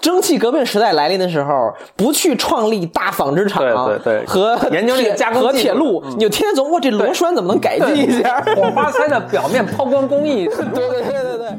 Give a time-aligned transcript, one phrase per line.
[0.00, 8.40] 蒸汽革命时代来临的时候，不去创立大纺织厂，对对对和研究这个加工和铁路，你就天天琢磨，这螺栓怎么能改进一下？
[8.56, 11.48] 火花塞的表面抛光工艺，对对对对对。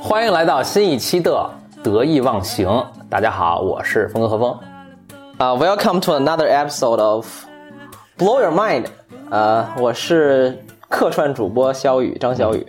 [0.00, 1.48] 欢迎来到新一期的
[1.82, 2.68] 得意忘形。
[3.08, 4.58] 大家好，我是峰哥何峰。
[5.38, 7.24] 啊、w e l c o m e to another episode of
[8.18, 8.86] Blow Your Mind。
[9.30, 12.66] 呃，我是客串主播肖宇，张小宇。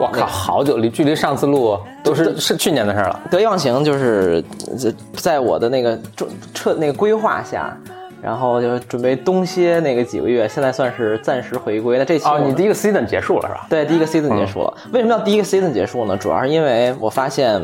[0.00, 3.20] 我靠，好久离距离上次录都是是去年的事儿了。
[3.30, 4.42] 得意忘形就是
[4.78, 7.76] 在在我的那个准彻那个规划下，
[8.20, 11.98] 然后就准备冬歇那个几个月，现在算是暂时回归。
[11.98, 13.66] 那这期哦，你第一个 season 结束了是吧？
[13.70, 14.74] 对第一个 season 结束了。
[14.92, 16.16] 为什么要第一个 season 结束呢？
[16.16, 17.60] 主要是因为我发现，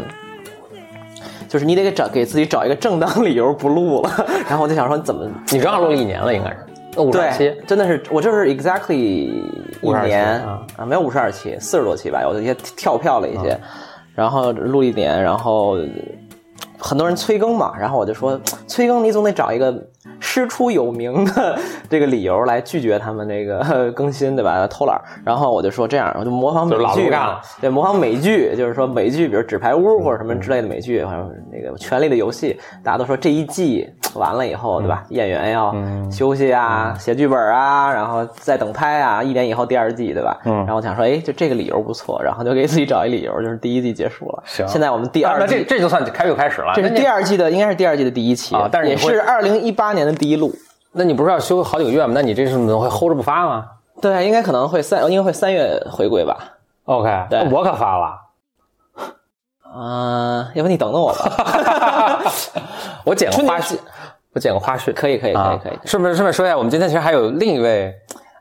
[1.49, 4.11] 就是你得给找给自己找一个正当理由不录了。
[4.49, 7.63] 然后我就想说，怎么你正好录了一年了，应该是五十期对，。
[7.67, 9.33] 真的是我就是 exactly
[9.83, 13.59] 一年啊啊，没有五十二期，四十多期吧，有一些跳票了一些，
[14.15, 15.77] 然后录一年，然后
[16.79, 19.73] 很多人催更嘛，然后我就说催更你总得找一个
[20.21, 24.67] 师出有名的这个理由来拒绝他们这个呃更新，对吧？
[24.67, 27.11] 偷懒，然后我就说这样，我就模仿美剧
[27.61, 35.05] 对，模仿美剧，就是说美剧，比如《纸牌屋》或者什么之类的美剧，或者那个《权力的游戏》，大家都说这一季完了以后，对吧？
[35.11, 35.75] 演员要
[36.11, 40.39] 休息啊，写剧本啊，然后再等拍啊，一年以后第二季，对吧？
[40.45, 44.43] 嗯然后我想说，哎，就这个理由不错，然后就给自己找一理由，就是第一季结束了。
[44.47, 46.73] 行现在我们第二季，这这就算开又开始了。
[46.75, 50.55] 这是第二季的，应该是第二季的第一期啊但是也是二零一八年的第一路。
[50.93, 52.13] 那你不是要休好几个月吗？
[52.15, 53.67] 那你这是怎么会 hold 着不发吗
[54.01, 56.37] 对，应该可能会三，应该会三月回归吧。
[56.85, 58.21] ？OK，对我可发了。
[59.77, 62.23] 嗯、要不你等等我吧。
[63.05, 63.77] 我剪个花絮，
[64.33, 65.79] 我剪个花絮，可以，可以，可啊以，可以。
[65.85, 67.93] 顺便顺便说一下，我们今天其实还有另一位，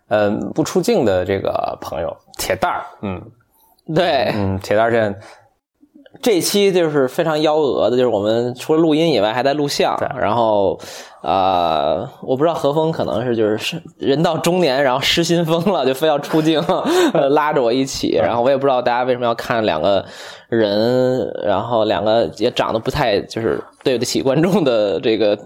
[0.09, 3.19] 嗯、不出镜的这个朋友铁蛋儿，嗯
[3.95, 5.15] 对，嗯，铁蛋儿这
[6.23, 10.79] 这期就是非常幺蛾的，就是我们除了录音以外还在录像，然后，
[11.21, 16.59] 呃，我不知道何峰可能是就是是人到中年，然后失心疯了，就非要出镜，
[17.13, 20.03] 呃拉着我一起， 然后我也不知道大家为什么要看两个
[20.47, 25.37] 人，然后两个也长得不太就是对得起观众的这个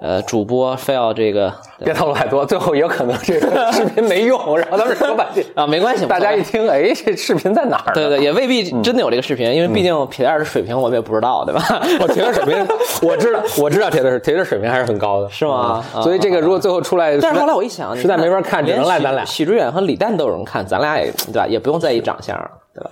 [0.00, 1.52] 呃主播，非要这个
[1.84, 7.92] 别透露太多，最后也有可能这个视频没用，然后他们说半天， 啊没关系，大家一听，哎，这视频在哪儿呢？
[7.94, 11.62] 对对，也未必真的有这个视频，因为毕竟铁蛋儿的水平我们也不知道，对吧？
[12.00, 12.66] 我铁蛋水平，
[13.08, 19.24] 我知道，我知道铁蛋铁蛋水平还是很高的，是吗嗯所以这个如果最后出来，但是后来我一想，实在没法看，只能赖咱俩。
[19.24, 21.46] 许志远和李诞都有人看，咱俩也对吧？
[21.46, 22.36] 也不用在意长相，
[22.74, 22.90] 对吧？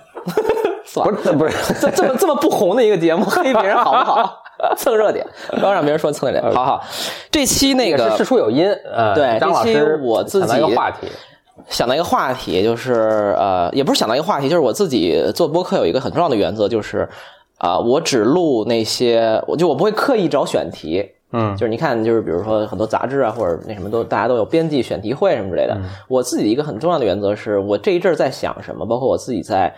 [0.85, 4.42] 算了，不是不是，这这么这么不红的一个节目，黑别人好不好？
[4.77, 6.43] 蹭热点，不要让别人说蹭热点。
[6.53, 6.83] 好好，
[7.31, 11.07] 这期那个事出有因，呃，对这期我自己想到一个话题，
[11.69, 17.07] 想到一个话题，就是呃，也不是想到一个话题，就是我自己做播客有一个很重要的原则，就是
[17.57, 21.11] 啊、我只录那些，我就我不会刻意找选题。
[21.35, 25.75] 嗯就是你看，就是比如说很多杂志啊，或者那什么都大家都有编辑选题会什么之类的。
[26.07, 29.73] 我自己一个很重要的原则是，我这一阵儿在想什么，包括我自己在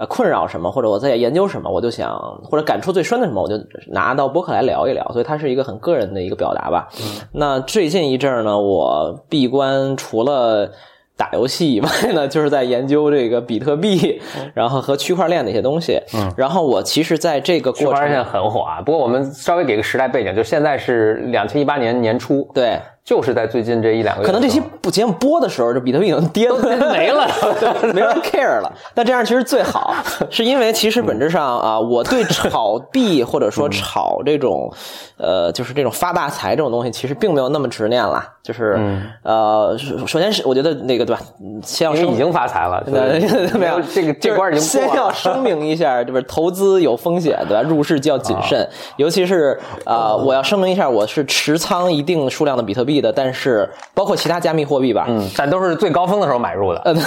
[0.00, 3.54] 呃困扰什么，或者我在研究什么，我就想或者感触最深的什么，我就
[3.88, 5.06] 拿到播客来聊一聊。
[5.12, 6.88] 所以它是一个很个人的一个表达吧。
[7.32, 10.70] 那最近一阵儿呢，我闭关除了
[11.18, 14.22] 打游戏以外呢， 就是在研究这个比特币，
[14.54, 16.00] 然后和区块链的一些东西。
[16.14, 18.80] 嗯，然后我其实在这个过区块链很火啊。
[18.80, 26.56] 不过我们稍微给个时代背景，就现在是两千一八年年初，对，就是在最近这一两个月可能这期不节目播的时候，这比特币已经跌了
[26.92, 27.26] 没了
[27.58, 28.72] 对没人 care 了。
[28.94, 29.92] 那这样其实最好，
[30.30, 34.72] 是因为其实本质上啊，我对炒币或者说炒这种，
[35.16, 38.24] 呃，就是这种发大财这种东西，其实并没有那么执念了。
[38.44, 38.78] 就是
[39.24, 44.88] 呃，首首先是我觉得那个对吧，嗯先要声因为已经发财了，对没有这个这关已经先。
[44.94, 46.22] 要声明一下，就是？
[46.22, 47.62] 投资有风险，对吧？
[47.62, 56.80] 入市就要谨慎，尤其是呃，我要声明一下，我是持仓一定数量的比特币的，但是包括其他加密货币吧，嗯，但都是最高峰的时候买入的。
[56.84, 56.94] 呃，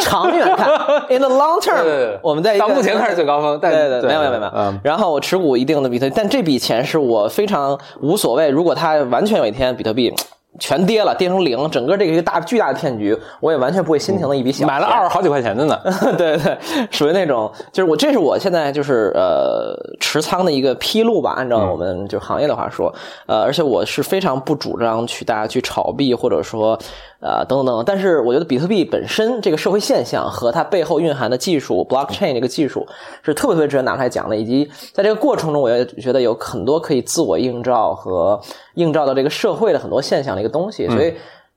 [0.00, 0.68] 长远看
[1.08, 4.80] ，in the long 对对对 term，我们在到目前看是最高峰但对对，对没有没有没有没有嗯。
[4.84, 8.48] 然后我持股一定的比特币，但这笔钱是我非常无所谓。
[8.50, 10.14] 如果它完全有一天比特币
[10.58, 14.66] 全跌了，跌成零，整个这个一个大巨大的骗局，我也完全不会心疼的一笔小钱。
[14.66, 15.80] 买了二十好几块钱的呢，
[16.18, 16.58] 对对，
[16.90, 22.94] 属于那种，就是我这是我现在就是呃持仓的一个披露吧，按照我们就行业的话说，
[23.26, 26.78] 呃，而且我是非常不主张去大家去炒币或者说
[27.22, 27.84] 呃，等等等等。
[27.86, 32.86] 但是我觉得比特币本身这个社会现象和它背后蕴含的技术，blockchain 这个技术
[33.22, 34.36] 是特别特别值得拿出来讲的。
[34.36, 38.40] 以及在这个过程中，我也觉得有很多可以自我映照和
[38.74, 40.88] 映照到这个社会的很多现象的一个东西。
[40.88, 41.14] 所以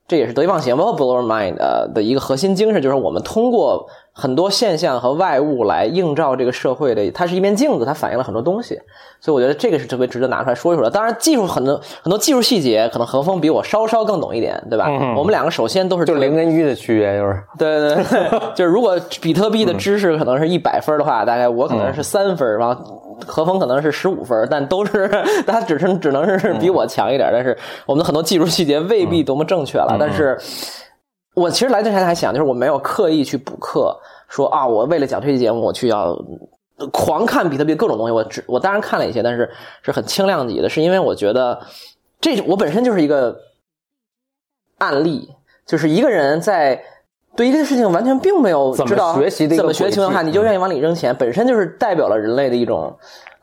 [0.08, 8.80] 这也是得意忘形，包括 blow mind 呃的一个核心精神，就是我们通过很多现象和外物来映照这个社会的，它是一面镜子，它反映了很多东西。
[9.20, 10.90] 所以我觉得这个是特别值得拿出来说一说的。
[10.90, 14.88] 当然，技术很多很多技术细节，可能何峰比我稍稍更懂一点，对吧？
[15.18, 22.82] 我们两个首先都是就是零跟一的区别，就是对对对，就是如果比特币的知识可能是一百分的话，大概我可能是三分，然后
[23.28, 25.10] 何峰可能是十五分，但都是
[25.46, 29.98] 他只是只能是比我强一点，但是我们的很多技术细节未必多么正确了。
[30.00, 30.38] 但是
[31.36, 33.96] 我其实来之前还想，就是我没有刻意去补课，
[34.28, 36.18] 说啊，我为了讲这期节目，我去要。
[36.92, 39.50] 狂看比特币各种东西，我只我当然看了一些，但是
[39.82, 41.58] 是很轻量级的，是因为我觉得
[42.20, 43.40] 这我本身就是一个
[44.80, 45.34] 案例，
[45.66, 46.84] 就是一个人在
[47.34, 52.94] 对一个事情完全并没有知道学习的怎么学的情况下，你就愿意往里扔钱，本身就是代表了人类的一种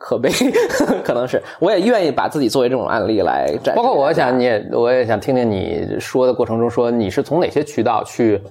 [0.05, 0.29] 可悲，
[1.05, 3.75] 可能是我也愿意把自己作为这种案例来展。
[3.77, 8.43] 包括我想你也我也想听听你说的过程中说你是从哪些渠道去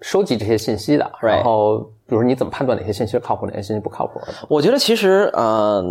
[0.00, 1.84] 收集这些信息的，然后。
[2.08, 4.20] 比如说，你怎么判断哪些信息是靠谱，哪些信息不靠谱？
[4.48, 5.84] 我觉得其实，嗯，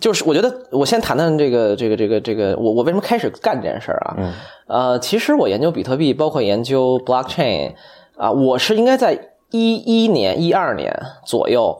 [0.00, 4.14] 就是我觉得我先谈谈这个这个这个这个，我我为什么开始干这件事儿啊？
[4.18, 4.32] 嗯，
[4.66, 7.74] 呃，其实我研究比特币，包括研究 blockchain
[8.16, 9.16] 啊，我是应该在
[9.52, 10.92] 一一年、一二年
[11.24, 11.78] 左右。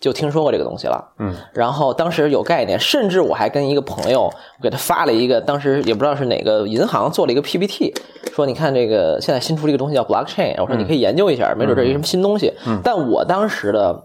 [0.00, 7.92] 就听说过这个东西了，嗯，然后当时有概念，甚至我还跟一个朋友我给他发了一个，当时也不知道是哪个银行做了一个 PPT，
[8.32, 12.52] 说你看这个现在新出了一个东西叫 blockchain，我说你可以研究一下，没准这是一什么新东西。
[12.66, 14.04] 嗯，但我当时的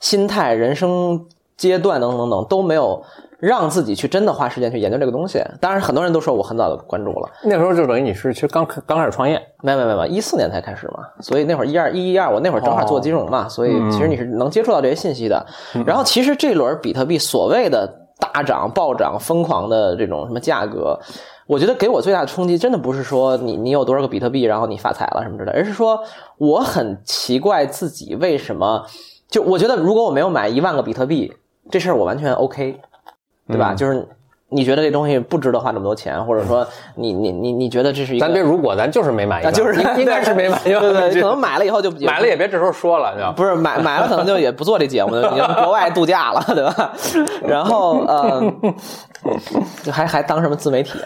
[0.00, 1.26] 心态、人生
[1.56, 3.02] 阶段等等等都没有。
[3.44, 7.28] 让自己去真的花时间去研究这个东西，当然很多人都说我很早就关注了。
[7.44, 15.44] 那时候就等于你是其实刚刚开始创业，没没没有，一四年才开始嘛，所以那会儿一二一一二，我那会儿正好做金融嘛，所以其实你是能接触到这些信息的。
[15.84, 17.86] 然后其实这轮比特币所谓的
[18.18, 20.98] 大涨暴涨、疯狂的这种什么价格，
[21.46, 26.00] 我觉得给我最大的冲击，真的不是说你你有多少个比特币，然后你发财了什么之类，而是说
[26.38, 28.86] 我很奇怪自己为什么
[29.28, 31.30] 就我觉得如果我没有买一万个比特币，
[31.70, 32.80] 这事儿我完全 OK。
[33.48, 33.74] 对吧？
[33.74, 34.06] 就是
[34.50, 36.64] 你觉得这东西不值得花那么多钱，或者说
[36.94, 38.26] 你你你你觉得这是一个？
[38.26, 46.92] 咱别如果，咱就是没买，就是 应该是没买，对对，可能买了以后就买了也别这时候说了，就不是买买了可能就也不做这节目了，已经国外度假了，对吧？
[47.44, 48.40] 然后呃，
[49.90, 50.98] 还还当什么自媒体？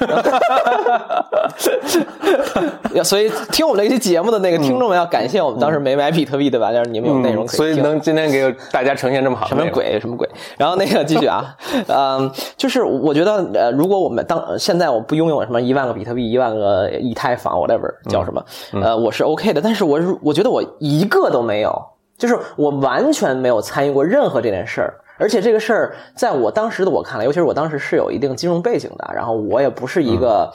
[3.05, 6.73] 所以听我们这期节目的那个听众们要感谢我们当时没买比特币，对吧？
[6.73, 10.29] 就是你们有内容可以所以能今天给大家呈现这么好，什么鬼什么鬼？
[10.57, 11.55] 然后那个继续啊，
[11.87, 18.45] 嗯，就是我觉得呃，如果我们当现在我不拥有什么一万个比特币、一万个以太坊，whatever 叫什么，
[18.83, 19.61] 呃，我是 OK 的。
[19.61, 21.73] 但是我我觉得我一个都没有，
[22.17, 24.95] 就是我完全没有参与过任何这件事儿。
[25.19, 30.51] 而且这个事儿在我当时的我看来，尤其是我当时是有一定金融背景的，然后我也不是一个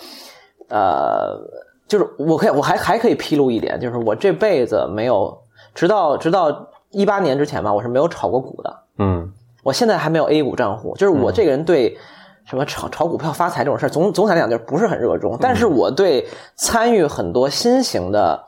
[0.70, 1.38] 呃。
[1.86, 5.38] 就是我可以，我还还可以披露一点，就是我这辈子没有，
[5.76, 8.80] 直到直到一八年之前吧，我是没有炒过股的。
[8.98, 9.32] 嗯，
[9.64, 10.96] 我现在还没有 A 股账户。
[10.96, 11.96] 就是我这个人对
[12.46, 15.38] 什么炒炒股票发财这种事儿，总总体来讲就是不是很热衷。
[15.40, 16.26] 但是我对
[16.56, 18.44] 参与很多新型的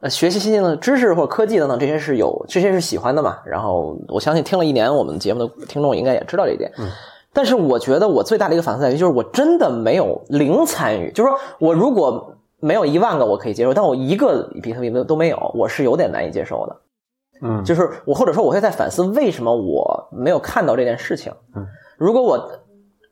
[0.00, 3.38] 呃学习新型的知识或者科技等等这些是有这些是喜欢的嘛。
[3.44, 6.70] 然后我相信听了一年我们节目的听众应该也知道这一点。
[6.78, 6.90] 嗯，
[7.32, 12.32] 但是我觉得我最大的一个反思在于，就是我真的没有零参与，就是说我如果。
[12.58, 16.76] 没有一万个我可以接受，但我一个比特币都都没有，我是有点难以接受的。
[17.42, 21.30] 嗯，就是我或者说我会在反思为什么我没有看到这件事情。
[21.54, 21.66] 嗯，
[21.98, 22.50] 如果我。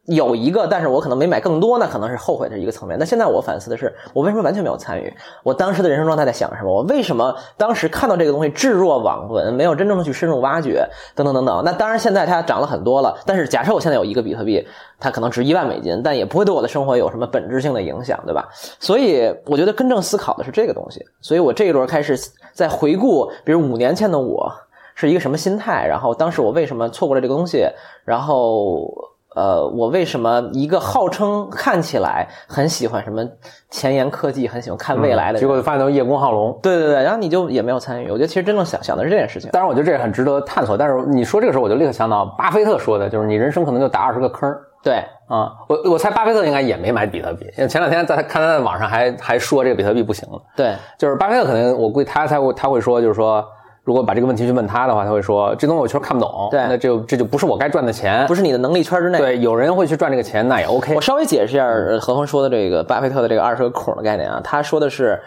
[0.06, 2.99] 有一个，但是我可能没买更多，那可能是后悔的一个层面。
[2.99, 5.11] 那现在我反思的是，我为什么完全没有参与？
[5.42, 6.70] 我当时的人生状态在想什么？
[6.70, 10.87] 我为什么当时看到这个东西置若罔闻，没有真正的去深入挖掘？
[11.14, 11.62] 等等等等。
[11.64, 13.16] 那当然，现在它涨了很多了。
[13.25, 14.66] 但是假设我现在有一个比特币，
[15.00, 18.46] 它可能值一万美金，但也不会对我的生活有什么本质性的影响，对吧？
[18.78, 21.02] 所以我觉得真正思考的是这个东西。
[21.23, 22.14] 所以我这一轮开始
[22.52, 24.52] 在回顾，比如五年前的我
[24.94, 27.66] 是一个什么心态，然后当时我为什么错过了这个东西，
[28.04, 29.13] 然后。
[29.34, 33.22] 呃，我为什么一个号称看起来很喜欢什么
[33.68, 36.56] 前沿科技，很喜欢看未来的，结果发现都叶公好龙？
[36.62, 38.10] 对对对，然后你就也没有参与。
[38.10, 39.50] 我觉得其实真正想想的是这件事情。
[39.50, 40.76] 当然，我觉得这也很值得探索。
[40.76, 44.48] 但是你说这个时候，我就立刻想到巴菲特说的，就是你人生可能就打二十个坑。
[44.84, 50.40] 对啊，我我猜巴菲特应该也没买比特币，因为前两天在他看他在网上还还说这个比特币不行了。
[50.54, 53.44] 对，就是巴菲特可能我估计他才会他会说，就是说。
[53.84, 56.48] 如果把这个问题去问他的话，他会说这东西我确实看不懂。
[56.50, 59.18] 对，那就这就不是我该赚的钱，不是你的能力圈之内。
[59.18, 60.94] 对，有人会去赚这个钱，那也 OK。
[60.94, 61.68] 我稍微解释一下
[62.00, 65.20] 何峰说的这个巴菲特的这个二十个孔的概念啊，他说的是，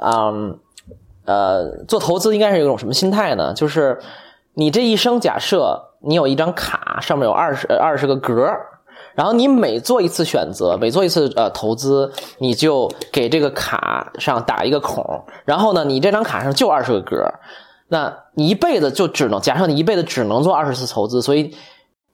[0.00, 0.58] 嗯，
[1.24, 3.54] 呃，做投资应该是一种什么心态呢？
[3.54, 3.98] 就是
[4.54, 8.46] 你这一生，假设你有一张卡，上面有二十二十个格
[9.14, 15.04] 然后你每做一次选择，每做一次呃投资，你就给这个卡上打一个孔，
[15.44, 17.16] 然后呢，你这张卡上就二十个格
[17.92, 21.54] 那你一辈子就只能假设你一辈子只能做二十次投资，所以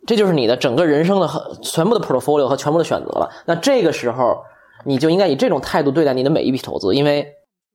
[0.07, 1.31] 这就是你的整个人生的
[1.63, 3.31] 全部的 portfolio 和全部的选择了。
[3.47, 4.39] 那这个时候，
[4.85, 7.27] 你就应该以这种态度对待你的每一笔投资，因为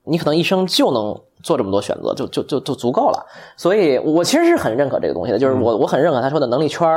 [0.05, 1.17] 你可能一生就能。
[1.43, 3.25] 做这么多选择就就就就足够了，
[3.57, 6.87] 所以我其实是很认可这个东西的，就是我我很认可他说的能力圈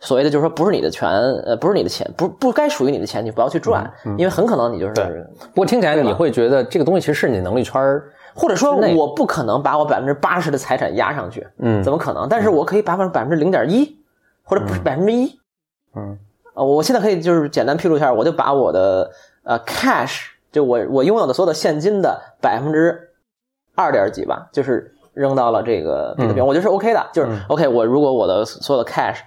[0.00, 1.10] 所谓的就是说不是你的权，
[1.44, 4.94] 呃，不是你的钱，不不该属于你的钱，你不要去赚，因为很可能你就是。
[5.52, 7.82] 不过听起来你会觉得这个东西其实是你能力圈
[8.36, 12.28] 或者说我不可能把我百分之八十的财产压上去，嗯，怎么可能？
[12.28, 13.96] 但是我可以把百分之零点一，
[14.44, 15.40] 或者不是百分之一，
[15.94, 16.18] 嗯，
[16.54, 19.10] 呃，我现在可以就是简单披露一下，我就把我的
[19.42, 23.02] 呃 cash 就我我拥有的所有的现金的百分之。
[23.78, 27.68] 二点几吧，就是扔到了这个比特币，我觉得是 OK 的，就是 OK。
[27.68, 29.18] 我如果我的所有的 cash，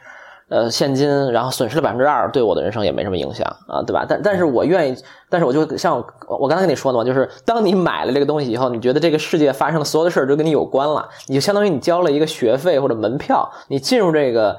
[0.49, 4.03] 呃，现金，然后损失了百分之二，对我的人生也没什么影响啊，对吧？
[4.09, 4.97] 但但是我愿意，
[5.29, 14.57] 但是我就像我刚才跟你说的嘛，就是当你买了这个东西以后，你觉得这个世界发生的所有的事儿都跟你有关了，你就相当于你交了一个学费或者门票，你进入这个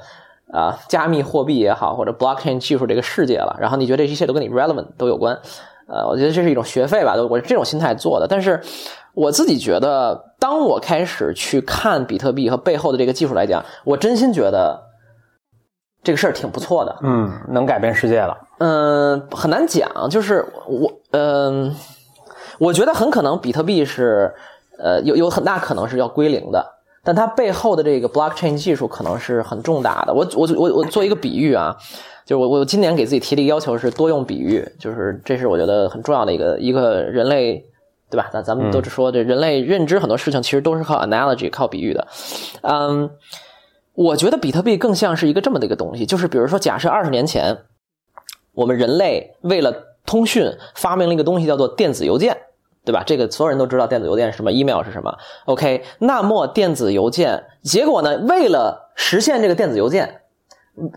[0.53, 5.37] 啊加密货币也好，或者 blockchain 技术这个世界了，然后你觉得这一切都跟你 relevant 都有关，
[5.87, 8.61] 呃，我觉得这是一种学费吧，我这种心态做的，但是。
[9.13, 14.81] 我自己觉得，当我开始去看比特币和背后的这个技术来讲，我真心觉得
[16.03, 16.95] 这个事儿挺不错的。
[17.01, 18.37] 嗯，能改变世界了。
[18.59, 21.75] 嗯，很难讲，就是我，嗯，
[22.59, 24.33] 我觉得很可能比特币是，
[24.77, 26.65] 呃，有有很大可能是要归零的，
[27.03, 30.13] 但它背后的这个 blockchain 技术可能是很重大的。
[30.13, 31.75] 我我我我做一个比喻啊，
[32.25, 37.65] 就是我我今年给自己提的一个要求是多用比喻，就是这是我觉得很重要的一个一个人类。
[38.11, 38.29] 对吧？
[38.29, 42.05] 咱咱们都是说，这人类认知很多事情其实都是靠 analogy，靠比喻的。
[42.61, 43.09] 嗯，
[43.93, 47.57] 我觉得比特币更像是一个这么的一个东西，就是比如说，假设二十年前，
[48.53, 49.73] 我们人类为了
[50.05, 52.37] 通讯发明了一个东西叫做电子邮件，
[52.85, 53.03] 对吧？
[53.05, 55.17] 这个所有人都知道电子邮件是什么，email 是什么。
[55.45, 60.17] OK，那么电子邮件，结果呢，为了实现这个电子邮件。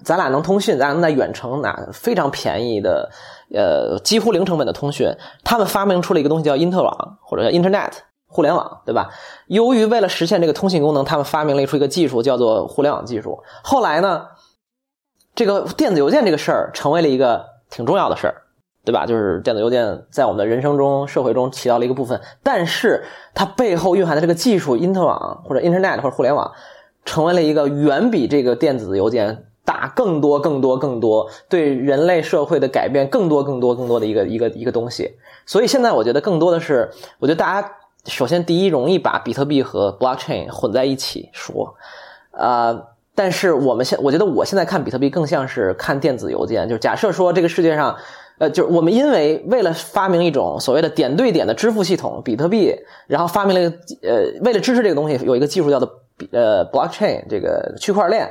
[0.04, 3.10] 咱俩能通讯，咱俩能在远程拿非常便宜的，
[3.52, 5.12] 呃，几乎零成本的通讯。
[5.42, 7.90] 他们发明出了一个东西叫因特网，或者叫 Internet
[8.34, 9.10] 互联网，对吧？
[9.46, 13.38] 由于为了实现这个通信功能，他们发明了一出一个技术叫做互联网技术。
[13.62, 14.26] 后来呢，
[15.36, 18.42] 这个电子邮件这个事儿成为了一个挺重要的事儿，
[18.84, 19.06] 对吧？
[19.06, 26.50] 就是电子邮件在我们的人生中、社会中起到了一个部分，但是它背后蕴含的这个技术，因特网或者 Internet 或者互联网，
[27.04, 29.46] 成为了一个远比这个电子邮件。
[29.66, 35.12] 大更多更多更多对人类社会的改变更多更多更多的一个一个一个东西，
[35.46, 37.72] 所以现在我觉得更多的是，我觉得大家
[38.06, 41.74] 首先第一容易把比特币和 blockchain 混在一起说，
[42.32, 47.96] 呃，但是我们现我觉得我现在看比特币更像是看电子邮件，就是假设说这个世界上，
[48.38, 52.74] 呃，就是我们因为为了发明一种所谓的点对点的支付系统，比特币，
[53.06, 53.70] 然后发明了
[54.02, 55.88] 呃，为了支持这个东西，有一个技术叫做
[56.32, 58.28] 呃 blockchain 这个区块链。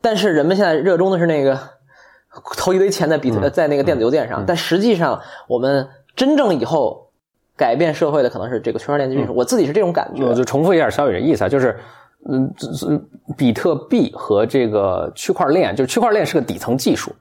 [0.00, 1.58] 但是人们现在热衷的是那个
[2.56, 7.07] 投一堆钱在比特在那个电子邮件上，但实际上我们真正以后
[7.58, 9.34] 改变社会的可能是这个区块链技术。
[9.34, 10.24] 我自己是这种感觉。
[10.24, 11.76] 我就重复一下小雨的意思啊，就是
[12.30, 12.50] 嗯，
[13.36, 17.12] 比特币和这个区块链，就是区块链是个底层技术。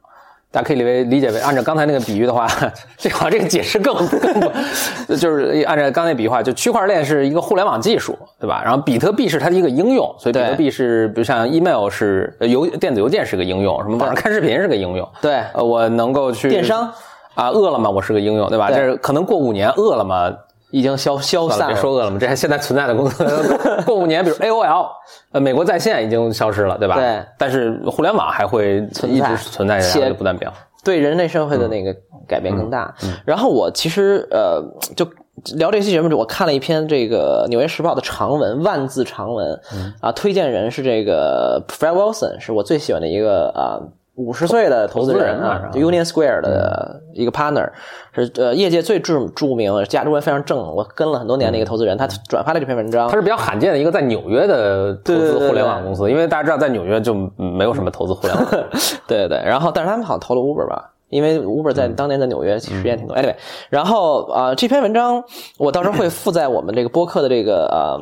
[0.49, 2.47] 大家可以理为理解为，按照刚才那个比喻的话，
[2.97, 8.61] 这好这个解释更更，就是按照刚才比喻话，就区块链是一个互联网技术，对吧？
[8.63, 16.89] 然后比特币是它的一个应用，所以比特币是，比如像 email 是邮电子邮件是个应用，什么网上看视频是个应用，对，呃，我能够去电商
[17.37, 18.69] 啊，饿了么我是个应用，对吧？
[18.69, 20.33] 这是可能过五年饿了么。
[20.69, 21.67] 已经消消散了。
[21.67, 23.23] 别说饿了么， 这还现在存在的公司，
[23.87, 24.89] 过五年，比如 AOL，
[25.31, 26.95] 呃，美国在线已经消失了，对吧？
[26.95, 27.23] 对。
[27.37, 31.95] 但是互联网还会一直存在，且不断变化，对人类社会的那个
[32.27, 32.93] 改变更大。
[33.23, 34.61] 然后我其实呃，
[34.93, 35.07] 就
[35.55, 39.57] 聊这期节目，我看了一篇这个《纽约时报》的长文，万字长文，
[40.01, 43.79] 啊，推荐人是这个 Fred Wilson，是我最喜欢的一个啊。
[44.17, 47.69] 五十岁的投资人啊，Union Square 的一个 partner，
[48.13, 53.07] 是呃业界最著著名、价值观非常正，我跟了很多年的一个投资人，他转发了这篇文章。
[53.07, 58.45] 他是比较罕见的一个在纽约的投资互联网公司，因为大家知道在纽约就没有什么投资互联网。
[59.07, 63.15] 对对对，然后但是他们好像投了 Uber 吧，因为 Uber 在当年在纽约实验挺多。
[63.15, 63.35] Anyway，
[63.69, 65.23] 然后啊这篇文章
[65.59, 68.01] 我到时候会附在我们这个播客的这个呃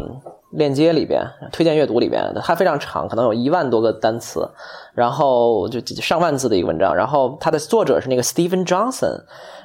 [0.52, 1.22] 链接里边，
[1.52, 4.48] 推荐阅读里边，它非常长，可能有一万多个单词，
[4.94, 6.96] 然后就上万字的一个文章。
[6.96, 9.24] 然后它的作者是那个 Stephen Johnson，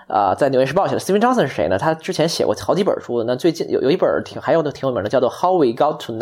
[0.08, 1.00] 啊，在《纽约时报》写的。
[1.00, 1.78] Stephen Johnson 是谁呢？
[1.78, 6.18] 他之前写过好几本书，那最近有有一本挺还有的挺有名的，叫做《How We Got to Now》，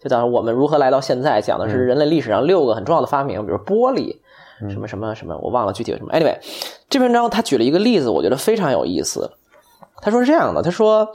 [0.00, 4.16] 就讲我们如何来到现在，讲的是人类历史上六个很重要的发明，比如玻璃，
[4.70, 6.12] 什么什么什么，我忘了具体什么。
[6.12, 6.38] Anyway，
[6.88, 9.30] 这篇文章他举了一个例子，我觉得非常有意思。
[10.00, 11.08] 他说是这样的，他说。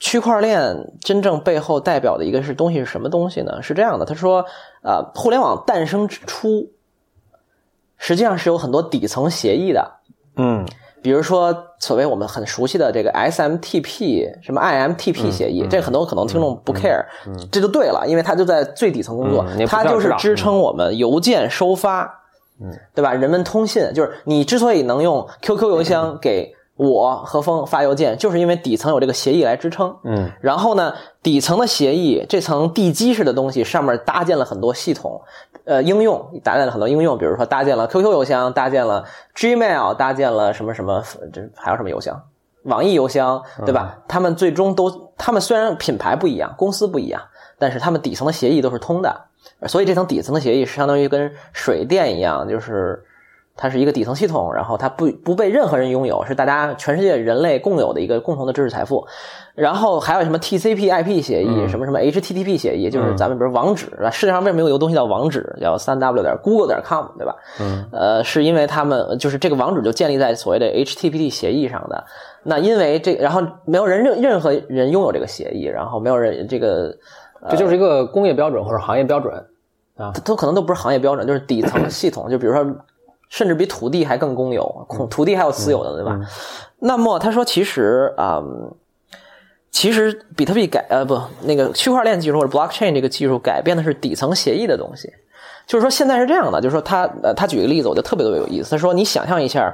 [0.00, 3.60] 区块链真正背后代表的一个是东西是什么东西呢？
[3.62, 4.42] 是这样的，他说，
[4.82, 6.70] 呃，互联网诞生之初，
[7.98, 10.00] 实际上是有很多底层协议的，
[10.36, 10.64] 嗯，
[11.02, 17.04] 比如说所谓我们很熟悉的这个 SMTP，什么 IMTP 协议，这很多可能听众不 care，
[17.52, 22.10] 这就对了，因为它就在最底层工作，它就是支撑我们邮件收发，
[22.58, 23.12] 嗯，对吧？
[23.12, 26.54] 人们通信，就是你之所以能用 QQ 邮箱给。
[26.80, 29.94] 我和风发邮件，就是因为底层有这个协议来支撑。
[30.02, 35.20] 嗯，然后呢，底层的协议这层地基式的东西上面搭建了很多系统，
[35.66, 39.04] 呃，应用搭建了很多应用，比如说搭建了 QQ 邮箱，搭建了
[39.36, 42.18] Gmail，搭建了什么什么，这还有什么邮箱？
[42.62, 43.98] 网易邮箱，对吧？
[44.08, 47.20] 他们最终都，他们虽然品牌不一样，公司不一样，
[47.58, 49.14] 但是他们底层的协议都是通的，
[49.66, 53.04] 所以这层底层的协议是相当于跟水电一样，就是。
[53.60, 59.06] 它是一个底层系统，然后它不不被任何人拥有，是大家全世界人类共有的一个共同的知识财富。
[59.54, 67.36] 然后还有什么 TCP/IP 协议，什么什么 HTTP 协议，就是咱们比如网址，世界上为什么有一个东西叫网址，叫三 W 点 Google 点 com，对吧？
[67.60, 72.02] 嗯，呃，是因为他们就是这个网址就建立在所谓的 HTTP 协议上的。
[72.42, 76.96] 那因为这，然后没有人任任何人拥有这个协议，然后没有人这个，
[77.50, 79.34] 这就是一个工业标准或者行业标准
[79.98, 82.64] 啊，它都可能都不是行业标准，就是底层系统，就比如说。
[83.30, 86.20] 甚至比土地还更公有，土地还有私有的，对吧？
[86.80, 88.42] 那么他说，其实啊，
[89.70, 95.08] 其实比特币改呃不，那个区块链技术或者 blockchain 这个技术改变的是底层协议的东西。
[95.66, 98.72] 就是说，现在是这样的，就是说他呃，他举个例子，我觉得特别特别有意思。
[98.72, 99.72] 他说，你想象一下，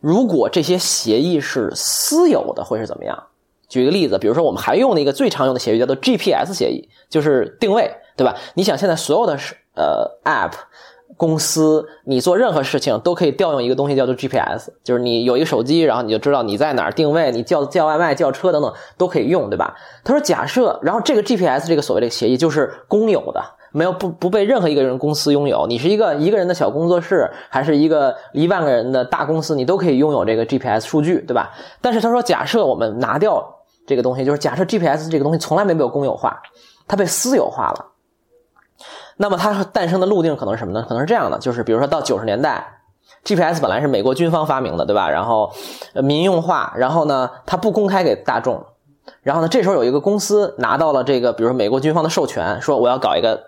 [0.00, 3.22] 如果这些协议是私有的，会是怎么样？
[3.68, 8.34] 举一个例子，比如说我们还用的一个最常用的协议叫做 GPS 协议，就是定位，对吧？
[8.54, 10.52] 你想现在所有的是呃 app。
[11.16, 19.74] 公司，你做任何事情都可以调用一个东西叫做 GPS，就是你有一个手机，然后你就知道你在哪儿定位，你叫叫外卖、叫车等等都可以用，对吧？
[20.02, 25.66] 他说，假设，然后这个 GPS 这个所谓的协议就是公有的，没有不不被任何一个人公司拥有。
[25.66, 31.52] 你是一个一个人的小工作室，还是一个一万个人的大公司，你都可以拥有这个 GPS 数据，对吧？
[31.80, 33.44] 但是他说，假设我们拿掉
[33.86, 36.40] 这个东西，就是假设 GPS 这个东西从来没有公有化，
[36.88, 37.86] 它被私有化了。
[39.16, 40.84] 那么它诞生的路径可能是什么呢？
[40.88, 42.80] 可能是这样的，就是比如说到九十年代
[43.24, 45.08] ，GPS 本来是美国军方发明的，对吧？
[45.08, 45.52] 然后
[46.02, 48.64] 民用化，然后呢，它不公开给大众，
[49.22, 53.40] 然后呢，这时候有一个公司拿到了这个，比如说美国军方的授权，说我要搞一个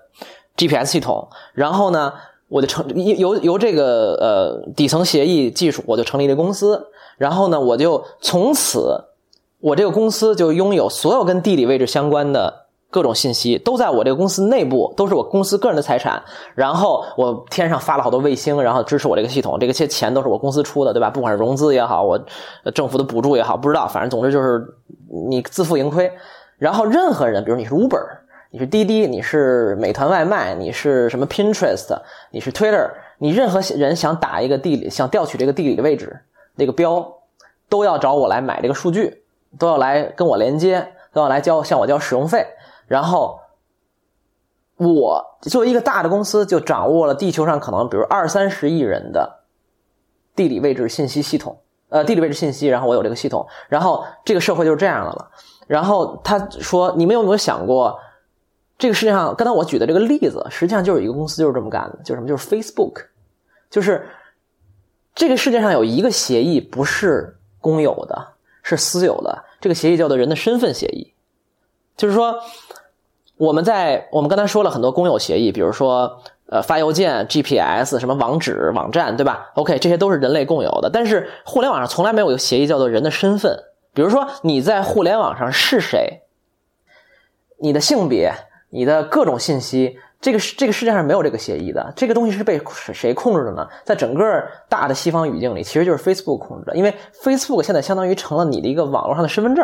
[0.56, 2.12] GPS 系统，然后呢，
[2.48, 6.86] 我就成由由这个呃底层协议技术，我就成立了公司，
[7.18, 9.06] 然后呢，我就从此
[9.60, 12.65] 我这个公司就拥有所有跟地理位置相关的。
[12.90, 16.22] 各种信息都在我这个公司内部，都是我公司个人的财产。
[16.54, 19.58] 然后我天上发了好多卫星，然后支持我这个系统。
[19.58, 21.10] 这个些钱都是我公司出的，对吧？
[21.10, 22.18] 不管是融资也好，我
[22.74, 24.64] 政府的补助也好，不知道，反正总之就是
[25.28, 26.10] 你自负盈亏。
[26.58, 28.02] 然后任何人，比如你是 Uber，
[28.50, 31.98] 你是滴滴，你是美团外卖，你是什么 Pinterest，
[32.30, 36.18] 你是 Twitter，你任何人想打一个地理，想调取这个地理的位置
[36.54, 37.06] 那个标，
[37.68, 39.24] 都要找我来买这个数据，
[39.58, 42.46] 都要来跟我连接，都要来交向我交使用费。
[42.86, 43.40] 然后，
[44.76, 49.40] 我作为一个大的公司，就掌握了地球上可能比如二三十亿人的
[50.34, 52.66] 地理位置信息系统，呃，地理位置信息。
[52.66, 55.30] 然后我有这个系统，然后这个社会就是这样的了。
[55.66, 57.98] 然后他说：“你们有没有想过，
[58.78, 62.28] 这个世界上刚才我举的这个例子，实际上就是一个公司就是这么干的，就是什么？
[62.28, 63.06] 就是 Facebook，
[63.68, 64.06] 就是
[65.14, 71.14] 这个世界上有一个协议不是公有的，是私有的，这个协议叫做人的身份协议，
[71.96, 72.38] 就是说。”
[73.38, 80.88] 我们在我们刚才说了很多公有协议，比如说呃发邮件、GPS 什么网址、网站，对吧？OK，这些都是人类共有的。
[80.90, 83.64] 但是互联网上从来没有一个协议叫做人的身份。
[83.92, 86.22] 比如说你在互联网上是谁，
[87.58, 88.32] 你的性别、
[88.70, 91.92] 你的各种信息，这个这个世界上没有这个协议的。
[91.94, 92.58] 这个东西是被
[92.94, 93.68] 谁控制的呢？
[93.84, 96.74] 在整个大的西方语境里，其实就是 Facebook 控制的。
[96.74, 99.62] 因为 Facebook 现在相当于成了你的一个网络上的身份证，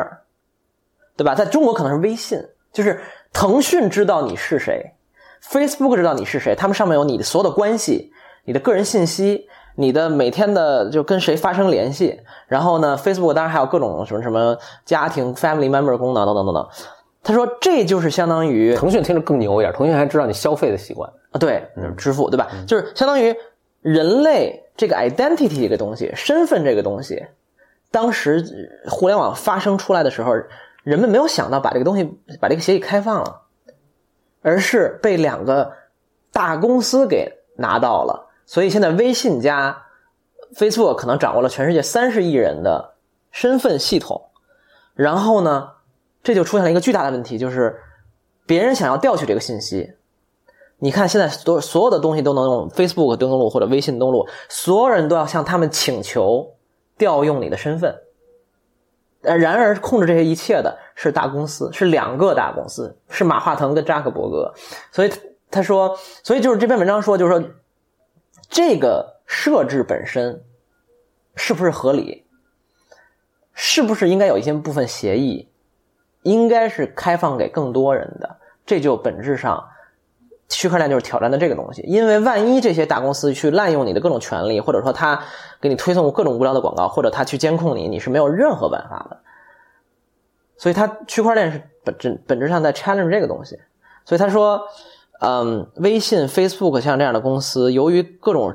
[1.16, 1.34] 对吧？
[1.34, 2.38] 在中国可能是微信，
[2.70, 3.00] 就是。
[3.32, 4.92] 腾讯知道你是谁
[5.42, 8.12] ，Facebook 知道你是谁，他们上面有你的所有的关系、
[8.44, 12.20] 你的个人信息、你的每天的就跟谁发生联系。
[12.46, 16.68] 然后呢，Facebook 当然还有各种什么什么家庭 Family Member 功能等等等等。
[17.24, 21.08] 他说这就是相当于腾讯听着更牛一点，腾讯还知道你消费的习惯。
[21.30, 21.66] 啊，对，
[21.96, 22.48] 支付对吧？
[22.66, 23.34] 就是相当于
[23.80, 27.24] 人类这个 identity 这个东西，身份这个东西，
[27.90, 28.44] 当时
[28.88, 30.34] 互联网发生出来的时候，
[30.82, 32.04] 人们没有想到把这个东西
[32.40, 33.42] 把这个协议开放了，
[34.42, 35.72] 而是被两个
[36.32, 38.30] 大公司给拿到了。
[38.46, 39.86] 所以现在微信加
[40.54, 42.94] Facebook 可能掌握了全世界三十亿人的
[43.30, 44.30] 身份系统，
[44.94, 45.70] 然后呢，
[46.22, 47.80] 这就出现了一个巨大的问题，就是
[48.46, 49.94] 别人想要调取这个信息。
[50.78, 56.54] 你看，现在所所有的东西都能用 Facebook 登录或者微信登录，所有人都要向他们请求
[56.98, 57.96] 调用你的身份。
[59.22, 64.52] 呃，然而控制这些一切的是大公司，是两个大公司，是马化腾跟扎克伯格。
[64.90, 65.12] 所以
[65.50, 67.50] 他说，所以就是这篇文章说，就是说
[68.48, 70.42] 这个设置本身
[71.36, 72.26] 是不是合理？
[73.54, 75.48] 是不是应该有一些部分协议
[76.22, 78.36] 应该是开放给更多人的？
[78.64, 79.68] 这就本质上。
[80.52, 85.22] 区块链就是挑战的这个东西，因为万一这些大公司去滥用你的各种权利，或者说他
[85.60, 89.18] 给你推送各种无聊的广告，或者他去监控你，你是没有任何办法的。
[90.56, 93.58] 所以，他区块链是本质本质上在 challenge 这个东西。
[94.04, 94.60] 所以他说，
[95.20, 98.54] 嗯，微信、Facebook 像这样的公司，由于各种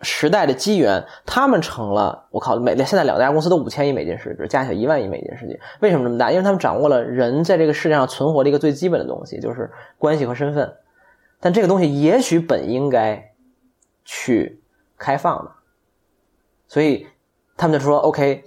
[0.00, 6.30] 时代的机缘，他们成了我靠，每现在两家公司都五千亿美金市值，加起来一万亿美金市值，为什么这么大？
[6.30, 10.72] 因为他们掌握了人在这个世界上存活的一个最基本的东西，就是关系和身份。
[11.44, 13.34] 但这个东西也许本应该
[14.04, 14.62] 去
[14.96, 15.50] 开放的，
[16.68, 17.08] 所以
[17.56, 18.44] 他们就说：“OK，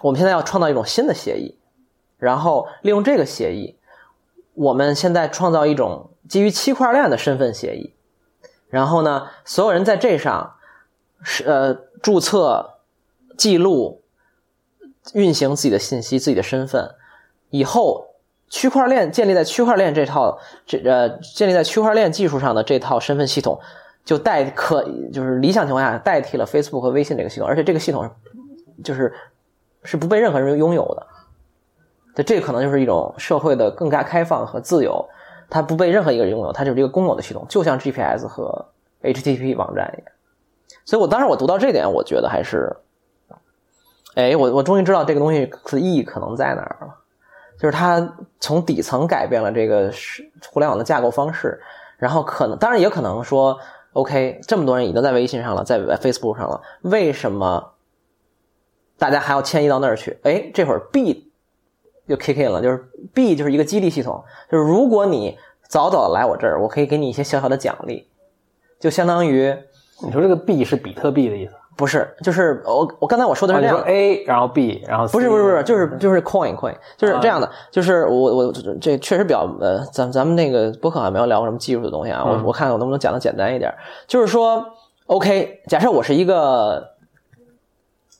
[0.00, 1.58] 我们现在要创造一种新的协议，
[2.16, 3.78] 然后利用这个协议，
[4.54, 7.94] 我们现在创造一种基于区块链的身份协议。
[8.70, 10.56] 然后呢，所有人在这上
[11.22, 12.78] 是呃注册、
[13.36, 14.02] 记录、
[15.12, 16.94] 运行自己的信息、自己的身份，
[17.50, 18.06] 以后。”
[18.50, 23.60] 区块链建立在区块链这套这呃建立在区块链技术上的这套身份系统，
[24.04, 24.82] 就代可
[25.12, 28.10] 就是理想情况下代替了 Facebook 和微信这个系统，而且这个系统
[28.82, 29.12] 就是
[29.82, 31.06] 是不被任何人拥有的。
[32.14, 35.08] 这这可能就是一种社会的更加开放和自由，
[35.48, 38.66] 它不被任何一个人拥有，它就是一个公有的系统，就像 GPS 和
[39.02, 40.12] HTTP 网站一样。
[40.84, 42.74] 所以我当时我读到这点，我觉得还是，
[44.14, 46.94] 哎，我我终于知道这个东西的意义可能在哪儿了。
[47.58, 49.92] 就是它从底层改变了这个
[50.52, 51.60] 互联网的架构方式，
[51.98, 53.58] 然后可能当然也可能说
[53.94, 57.72] ，OK，这么多人已经在微信上了，在 Facebook 上了，为什么
[58.96, 60.18] 大家还要迁移到那儿去？
[60.22, 61.32] 哎，这会儿 B
[62.08, 65.36] 就 kick in 了，就是 B 就是一个激励系统，就是如果你
[65.68, 68.08] 早早来我这儿，我可以给你一些小小的奖励，
[68.78, 69.52] 就相当于
[70.02, 71.54] 你说这个 B 是比特币的意思。
[71.78, 83.72] 不是，就是我我刚才我说的是这样，A 然后 B 然后 C, 不是不是不是，就是就是 coin coin 就是这样的，就是我我这确实比较呃，咱咱们那个博客好像没有聊过什么技术的东西啊，我我看看我能不能讲的简单一点，
[84.08, 84.66] 就是说
[85.06, 86.94] OK，假设我是一个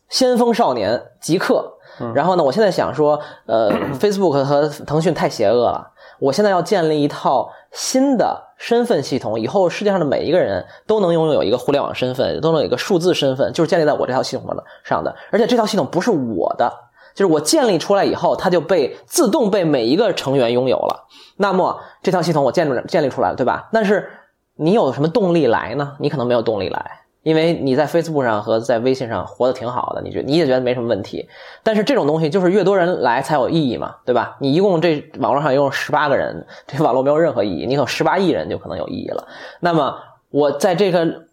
[0.08, 1.72] 先锋少年极客，
[2.14, 5.92] 然后呢，我现在想说，呃， Facebook 和腾讯太邪恶了。
[6.20, 15.14] 我现在要建立一套新的身份系统，以后世界上的每一个人都能拥有一个互联网身份，都能有一个数字身份，就是建立在我这套系统上的上的。
[15.31, 16.72] 而且这套系统不是我的，
[17.14, 21.07] 就是我建立出来以后，它就被自动被每一个成员拥有了。
[21.37, 23.68] 那么这套系统我建立建立出来了，对吧？
[23.72, 24.11] 但是
[24.57, 25.96] 你有什么动力来呢？
[26.00, 27.02] 你可能没有动力来。
[27.28, 31.28] 因为你在 Facebook 上和在微信上活得挺好的，你觉你也觉得没什么问题，
[31.62, 34.38] 但是这种东西就是越多人来才有意义嘛，对吧？
[34.40, 39.28] 你一共这网络上一共十八个人，这网络没有任何意义，你有十八亿人就可能有意义了。
[39.60, 39.98] 那么
[40.30, 41.26] 我在这个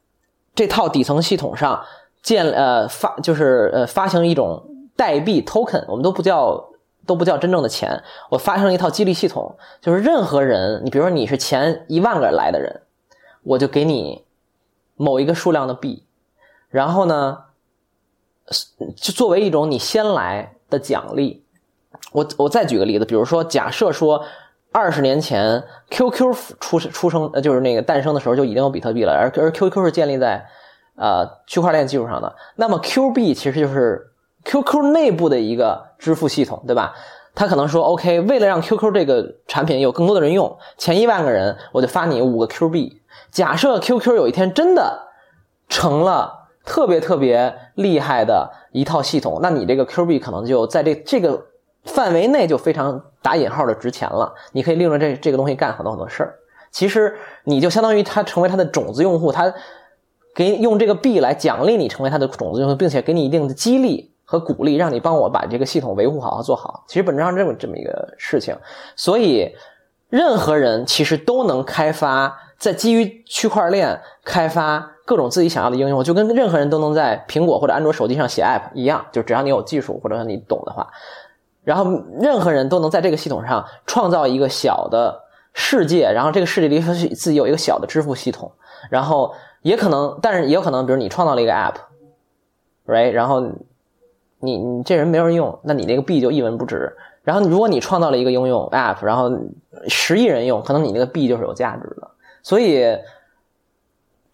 [0.53, 1.85] 这套底层系统上
[2.21, 4.61] 建呃发就是呃发行一种
[4.97, 6.71] 代币 token，我们都不叫
[7.07, 12.81] 都不叫真正的钱，我发行一套激励系统，就是任何人，你比如说你是前一万个来的人，
[13.43, 14.24] 我就给你。
[14.95, 16.03] 某一个数量的币，
[16.69, 17.39] 然后呢，
[18.95, 21.43] 就作为一种你先来的奖励。
[22.11, 24.23] 我我再举个例子，比如说，假设说
[24.71, 30.45] 二十年前 QQ 出出生，呃，就是那个诞生的时候就已经有比特币了，而而 QQ 是建立在
[30.95, 34.11] 呃区块链技术上的，那么 Q 币其实就是
[34.43, 36.93] QQ 内部的一个支付系统，对吧？
[37.33, 43.01] 他可能说，OK，为了让 QQ 这个产品有更多的人用，前一万个人我就发你五个 Q 币。
[43.35, 45.09] 假设 QQ 有一天真的
[45.67, 51.47] 成了特别特别厉害的一套系统，那你这个 Q 币可能就在这这个
[51.83, 54.33] 范围内就非常打引号的值钱了。
[54.53, 56.35] 你可以利用这这个东西干很多很多事儿。
[56.71, 59.53] 其实你就相当于他成为他的种子用户，他
[60.33, 66.85] 给用这个币来奖励你成为他的种子用户，并且给你一定的激励，和鼓励，让你帮我把这个系统维护好和做好。
[66.87, 68.55] 其实本质上这么这么一个事情，
[68.95, 69.53] 所以
[70.07, 80.87] 任何人其实都能开发，在基于区块链开发各种自己想要的应用，就跟任何人都能在苹果或者安卓手机上写 app 一样，就只要你有技术或者说你懂的话，
[81.63, 81.85] 然后
[82.19, 88.51] 任何人都能在这个系统上创造一个小的世界，然后这个世界里自己有一个小的支付系统，
[88.89, 93.43] 然后也可能，但是也有可能，比如你创造了一个 app，right，然后。
[94.41, 96.93] 你你这人没人用，那你那个币就一文不值。
[97.23, 99.31] 然后如果你创造了一个应用 App，然后
[99.87, 102.11] 十亿人用，可能你那个币就是有价值的。
[102.45, 102.95] 所以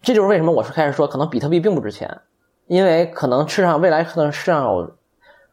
[0.02, 2.20] 这就是为什么我是开始说，可能比特币并不值钱，
[2.66, 4.92] 因为可能世上未来可能世上有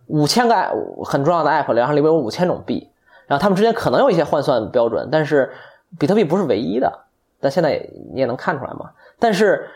[0.07, 0.53] 五千个
[1.05, 2.91] 很重要的 App，然后里边有五千种币，
[3.27, 5.49] 然后他们之间可能有一些换算标准，但是
[5.97, 7.05] 比特币不是唯一的。
[7.39, 8.91] 但现在你也能看出来嘛？
[9.17, 9.69] 但是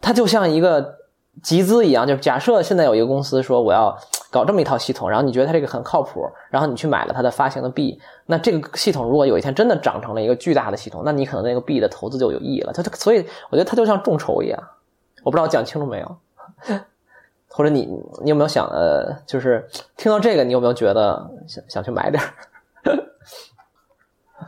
[0.00, 0.99] 它就像一个。
[1.42, 3.96] 集资一样，就是假设现在有一个公司说我要
[4.30, 12.72] 搞这么一套系统，然后你觉得它这个很靠谱，然后你去买了它的发行的币，那这个系统如果有一天真的长成了一个巨大的系统，那你可能那个币的投资就有意义了。
[12.72, 14.62] 它它所以我觉得它就像众筹一样，
[15.22, 16.16] 我不知道讲清楚没有，
[17.48, 17.88] 或者你
[18.22, 19.66] 你有没有想呃，就是
[19.96, 22.22] 听到这个你有没有觉得想想去买点？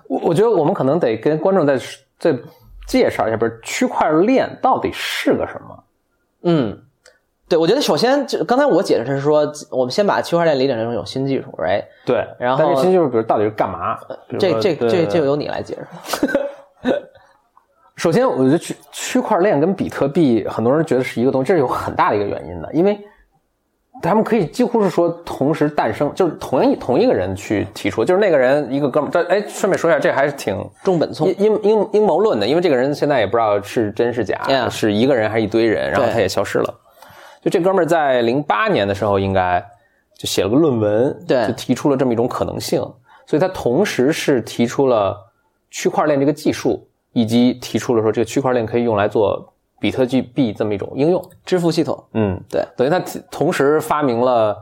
[0.08, 1.78] 我我觉得我们可能得跟观众再
[2.18, 2.36] 再
[2.86, 5.81] 介绍一下，不是区块链到底是个什么？
[6.42, 6.78] 嗯，
[7.48, 11.84] 对，我觉得首先就刚才我解释是说，我们先把区块链理解成一种新技术，right？
[12.04, 13.98] 对，然后新技术比如到底是干嘛？
[14.38, 16.90] 这这这这由你来解释。
[17.96, 22.98] 首先，我觉得区区块链跟比特币，很多人觉得是一个东西，这是有很大的一个原因的，因为。
[24.02, 29.24] 他们可以几乎是说同时诞生，就是同一同一个人去提出，就是那个人一个哥们儿。
[29.28, 36.74] 哎，顺便说一下，这还是挺中本聪阴阴阴谋论的，因为这个人现在也不知道是真是假，是一个人还是一堆人，然后他也消失了。
[37.40, 39.64] 就这哥们儿在零八年的时候，应该
[40.18, 42.80] 就写了个论文，对，就提出了这么一种可能性。
[43.24, 45.16] 所以他同时是提出了
[45.70, 49.51] 区块链这个技术，以及提出了说这个区块链可以用来做。
[49.82, 54.56] 比特币币这么一种应用支付系统，嗯，对，等于他同时发明了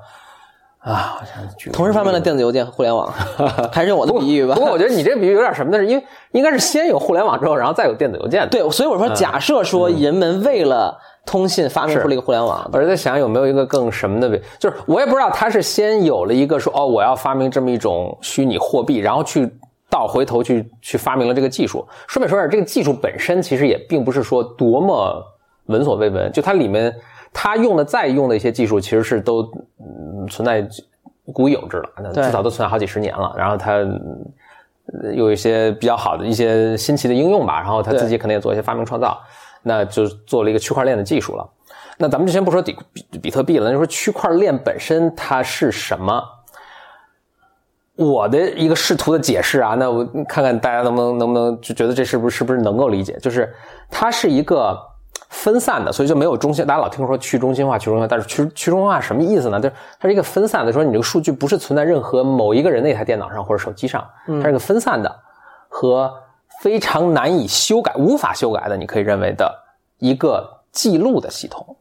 [0.78, 3.12] 啊，好像同时发明了电子邮件和互联网，
[3.70, 4.54] 还是用我的比喻吧。
[4.54, 5.76] 不过我觉得你这比喻有点什么呢？
[5.76, 8.48] 是因为应该是先有互联网之后，然后再有电子邮件。
[8.48, 19.52] 对，所以我说，假设说人们为了通信发明出了一个互联网，我是在想有没有一个更什么的，就是我也不知道他是先有了一个说哦，我要发明这么一种虚拟货币，然后去。
[19.90, 21.86] 倒回头去去发明了这个技术。
[22.06, 25.22] 顺便说一下，这个技术本身其实也并不是说多么
[25.66, 26.30] 闻所未闻。
[26.32, 26.94] 就它里面，
[27.32, 29.42] 它用的再用的一些技术，其实是都
[29.80, 30.66] 嗯存在
[31.32, 33.34] 古已有之了，那至少都存在好几十年了。
[33.36, 33.84] 然后它
[35.14, 37.60] 有一些比较好的一些新奇的应用吧。
[37.60, 39.20] 然后他自己可能也做一些发明创造，
[39.62, 41.48] 那就做了一个区块链的技术了。
[41.98, 46.22] 那咱们就先不说比比比特币了，那就说区块链本身它是什么？
[48.00, 53.12] 我的一个试图的解释啊，那我看看大家能不能能不能就觉得这是不是是不是能够理解？
[53.20, 53.52] 就是
[53.90, 54.74] 它是一个
[55.28, 56.66] 分散的，所以就没有中心。
[56.66, 59.60] 大家老听说去中心化、去中心化，但是去去中心化什么意思呢？
[59.60, 65.14] 就是它是一个分散的，说你这个数据不是存在任何某一个人那台电脑上或者手机上，它是一个分散的
[65.68, 66.10] 和
[66.62, 69.54] 非常难以修改、无法修改的，你可以认为的
[69.98, 71.76] 一个记录的系统。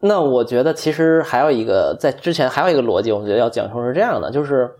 [0.00, 4.70] 那我觉得其实还有一个在之前还有一个逻辑，我觉得要讲述是这样的，就是。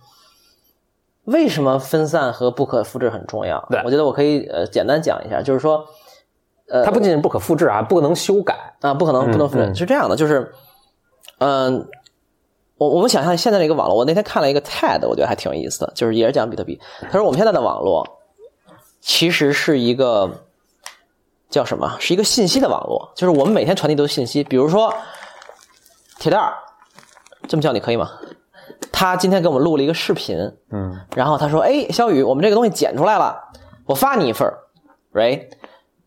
[1.28, 3.62] 为什么分散和不可复制很重要？
[3.70, 5.84] 对我觉得我可以呃简单讲一下，就是说，
[6.68, 9.74] 呃，它不仅仅不可复制啊，不能修改啊，不可能不能复制。
[9.74, 10.52] 是这样的，就是，
[11.38, 11.86] 嗯，
[12.78, 16.80] 我我们想象现在的一个网络，我那天看了一个 TED，我觉得还挺有意思的，就是也是讲比特币。
[17.02, 18.06] 他说我们现在的网络
[19.00, 20.30] 其实是一个
[21.50, 21.96] 叫什么？
[22.00, 24.42] 是一个信息的网络，就是我们每天传递都是信息。
[24.42, 24.94] 比如说
[26.18, 26.54] 铁蛋儿，
[27.46, 28.12] 这么叫你可以吗？
[28.98, 30.36] 他今天给我们录了一个视频，
[30.72, 33.38] 嗯，然后他说：“哎，小雨，我们这个东西剪出来了，
[33.86, 34.52] 我发你一份
[35.14, 35.46] ，right？”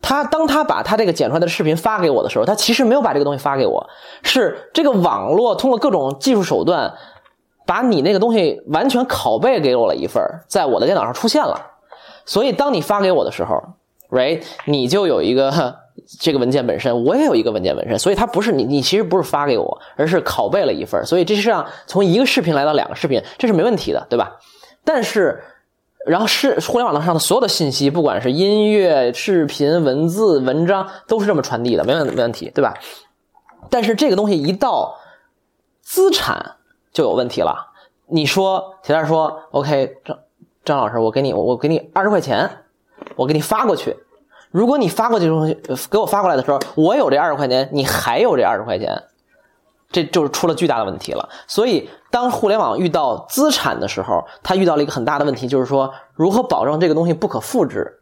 [0.01, 3.87] 他当他把他这个剪出来的视频发给我的时候，他其实没有把这个东西发给我，
[4.23, 6.93] 是这个网络通过各种技术手段，
[7.65, 11.67] 把你那个东西完全拷贝给我了一份，在我的电脑上出现了。
[12.25, 13.55] 所以当你发给我的时候
[14.09, 15.79] ，right，你就有一个。
[16.19, 24.37] 这个文件本身，我也有一个文件本身，所以它不是你，你其实不是发给我，而是拷贝了一份所以这是让从一个视频来到两个视频，这是没问题的，对吧？
[24.83, 25.43] 但是，
[26.05, 32.73] 然后是互联网上的所有的信息，不管是音乐、视频、文字、文章，都是这么传递的，没问没问题，对吧？
[33.69, 34.97] 但是这个东西一到
[35.81, 36.55] 资产
[36.91, 37.71] 就有问题了。
[38.07, 40.19] 你说铁蛋说，OK，张
[40.65, 42.49] 张老师，我给你，我给你二十块钱，
[43.15, 43.95] 我给你发过去。
[44.51, 45.57] 如果你发过去东西
[45.89, 49.03] 给我发过来的时候，我有这二十块钱，你还有这二十块钱，
[49.89, 51.29] 这就是出了巨大的问题了。
[51.47, 58.01] 所以，当互联网遇到资产的时候，它遇到了一个很大的问题，就是说如何保证这个东西不可复制，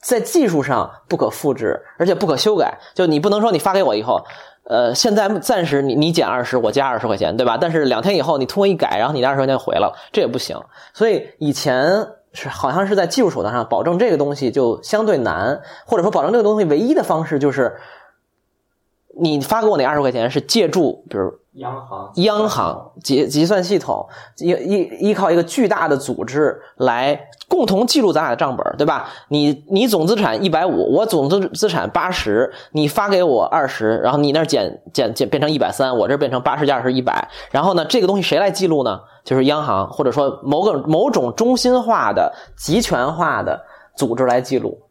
[0.00, 2.78] 在技术上不可复制，而且不可修改。
[2.94, 4.22] 就你不能说你发给我以后，
[4.64, 7.56] 呃，现在暂时你你减二十，我加二十块钱，对吧？
[7.58, 10.60] 但是两天以后你通过一改，然后你的二十块钱回了，这也不行。
[10.92, 17.76] 所以以前是好像是在技术手段上保证这个东西就相对难，或者说保证这个东西唯一的方式就是。
[19.18, 24.06] 你发给我那二十块钱是借助，比如央行央行结算系统，
[24.38, 29.08] 依依依靠一个巨大的组织来共同记录咱俩的账本，对吧？
[29.28, 39.00] 你你总资产一百五，我总资资产八十，你发给我二十，然后你那儿减减减变成一百三，我这儿变成八十加二十一百，然后呢，这个东西谁来记录呢？
[39.24, 43.64] 就是央行或者说某个某种中心化的集权化的
[43.96, 44.82] 组织来记录。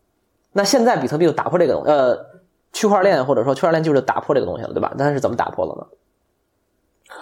[0.54, 2.34] 那现在比特币就打破这个东呃。
[2.74, 4.92] 区块链或者说区块链就是打破这个东西了，对吧？
[4.98, 5.88] 但是怎么打破了呢？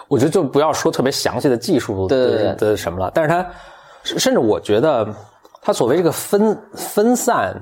[0.08, 2.54] 我觉得就不要说特别详细的技术对对对。
[2.70, 3.46] 的什么了，但是它
[4.02, 5.06] 甚至我觉得
[5.60, 7.54] 它所谓这个分分散，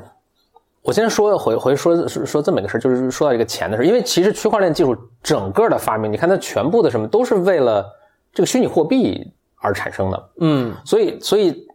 [0.83, 7.87] 我先说回回说说这么一个事就是说到这个钱的事因为其实区块链技术整个的发明，你看它全部的什么都是为了
[8.33, 11.67] 这个虚拟货币而产生的，嗯，所以所以。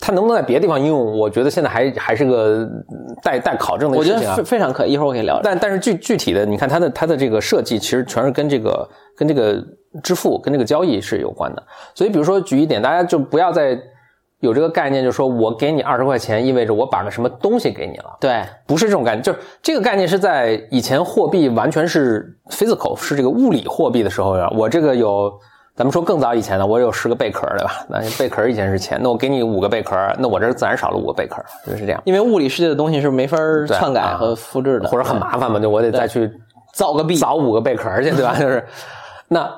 [0.00, 1.18] 它能不能在别的地方应用？
[1.18, 2.64] 我觉得现在还还是个
[3.20, 4.36] 待待考证的我觉事情啊。
[4.36, 5.40] 得非非常可以，一会儿我可以聊聊。
[5.42, 9.60] 但但是具具体的，你看它的它的这个设计，其实全是跟这个跟这个
[10.02, 11.62] 支付跟这个交易是有关的。
[11.96, 13.76] 所以，比如说举一点，大家就不要再
[14.38, 18.16] 有这个概念，就是说我给你二十块钱，意味着我把个什么东西给你了。
[18.20, 24.48] 对，不是这种概念，就是这个概念是在以前货币完全是 physical 是这个物理货币的时候呀。
[24.56, 25.32] 我这个有。
[25.78, 27.86] 咱们说更早以前呢，我有十个贝壳，对吧？
[27.88, 32.02] 那贝壳以前是钱，那我给你五个贝壳，那我这自然少了五个贝壳，就是这样。
[32.04, 33.38] 因为物理世界的东西是没法
[33.68, 36.28] 篡改和复制的，或者很麻烦嘛，就我得再去
[36.74, 38.34] 造个币，凿五个贝壳去，对吧？
[38.40, 38.66] 就是
[39.28, 39.48] 那，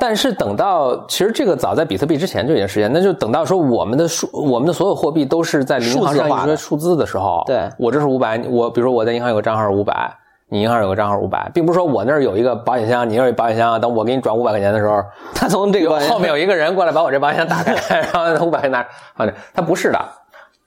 [0.00, 10.12] 但是等到其实这个早在比特币之前就已经实现，那就等到说我们的数，我们的所有货币都是在银行上一些数字的时候，对我这是五百，我比如说我在银行有个账号五百。
[10.50, 15.02] 你银行有个账号五百，并不是说我那儿有一个保险箱，你那儿有保险箱，等我给你转五百块钱的时候，
[15.34, 18.78] 他从这个后面有一个人过来把我这保险箱打开， 然后五百块拿，
[19.16, 19.98] 啊，他不是的，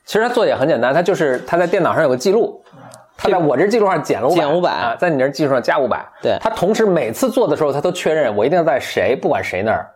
[0.06, 2.63] 其实他做也很简单，他就是他在电脑上有个记录，
[3.17, 9.89] 他在我这记录上减了五百，减五百啊，在你这记录上加五百，对，他同时每次做的时候，他都确认我一定要在谁，不管谁那儿，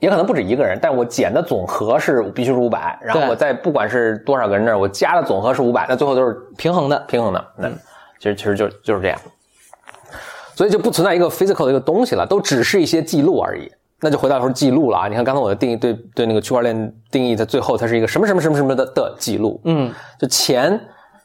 [0.00, 7.72] 也可能不止一个人，但我减的总和是必须是五百，然后我在不管是多少个人那儿，我加的总和是五百，那最后都是平衡的，平衡的，嗯，
[8.24, 9.20] 其实其实就就是这样。
[10.54, 13.70] 所以就不存在一个 physical 的一个东西了，都只是一些记录而已。
[14.00, 15.08] 那就回到说记录了啊！
[15.08, 19.60] 你看刚才我的定义，对对那个区块链定义，它最后它是一个什么什么什么什么的的记录。
[19.64, 20.78] 嗯，就钱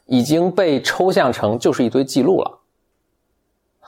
[0.06, 2.60] 已经被抽象成就是一堆记录了。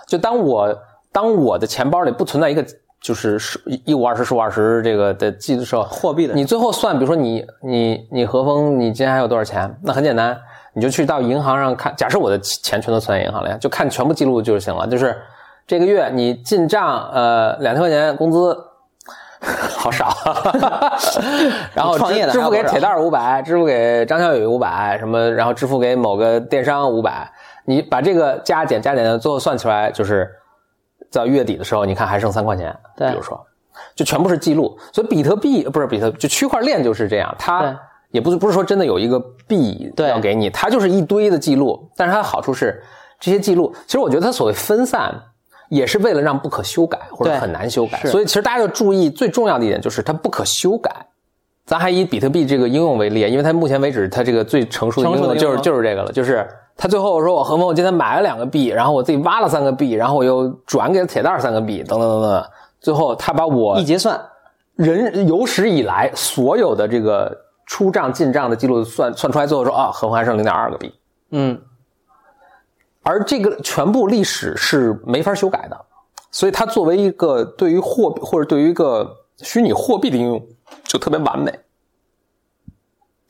[0.06, 2.64] 就当我当我的钱包里不存在一个
[3.00, 9.74] 就是十一五二十十五二十这个的记录时候，货币的，你最后算，比如说你你你何峰，你今天还有多少钱？
[9.82, 10.38] 那很简单，
[10.72, 11.94] 你就去到银行上看。
[11.96, 14.86] 假设我的钱全都存在银行里，就看全部记录就行了。
[14.86, 15.20] 就是
[15.66, 18.56] 这个月你进账呃两千块钱工资，
[19.76, 20.14] 好少，
[21.74, 27.30] 然后创业的支付给铁蛋五百，支付给张小雨五百，什么然后支付给某个电商五百，
[27.64, 30.30] 你把这个加减加减，最后算出来就是
[31.12, 33.44] 到月底的时候，你看还剩三块钱，对比如说。
[33.94, 37.80] 就全部是记录，所以比特币不是比特，就区块链就是这样，对它
[38.12, 41.90] 也不是不是说真的有一个币对要给你，它就是一堆的记录。
[41.96, 42.80] 但是它的好处是，
[43.18, 45.12] 这些记录其实我觉得它所谓分散，
[45.68, 47.98] 也是为了让不可修改或者很难修改。
[48.04, 50.94] 所以其实大家要注意最重要的一点就是它不可修改。
[51.64, 56.46] 咱还以比特币这个应用为例，因为它目前为止它这个最成熟的应用就是就是这个了，就是
[56.76, 62.44] 他最后说我何峰我今天买了两个币，然后我自己挖了三个币，然后我又转给了铁蛋三个币，等等等等，
[62.80, 64.20] 最后他把我一结算，
[64.74, 67.32] 人有史以来所有的这个
[67.72, 70.94] 出账进账的记录算算出来，最后说啊，合同还剩零点二个币，
[71.30, 71.58] 嗯，
[73.02, 75.86] 而这个全部历史是没法修改的，
[76.30, 80.46] 所以它作为一个对于货币或者对于一个虚拟货币的应用，
[80.84, 81.50] 就特别完美。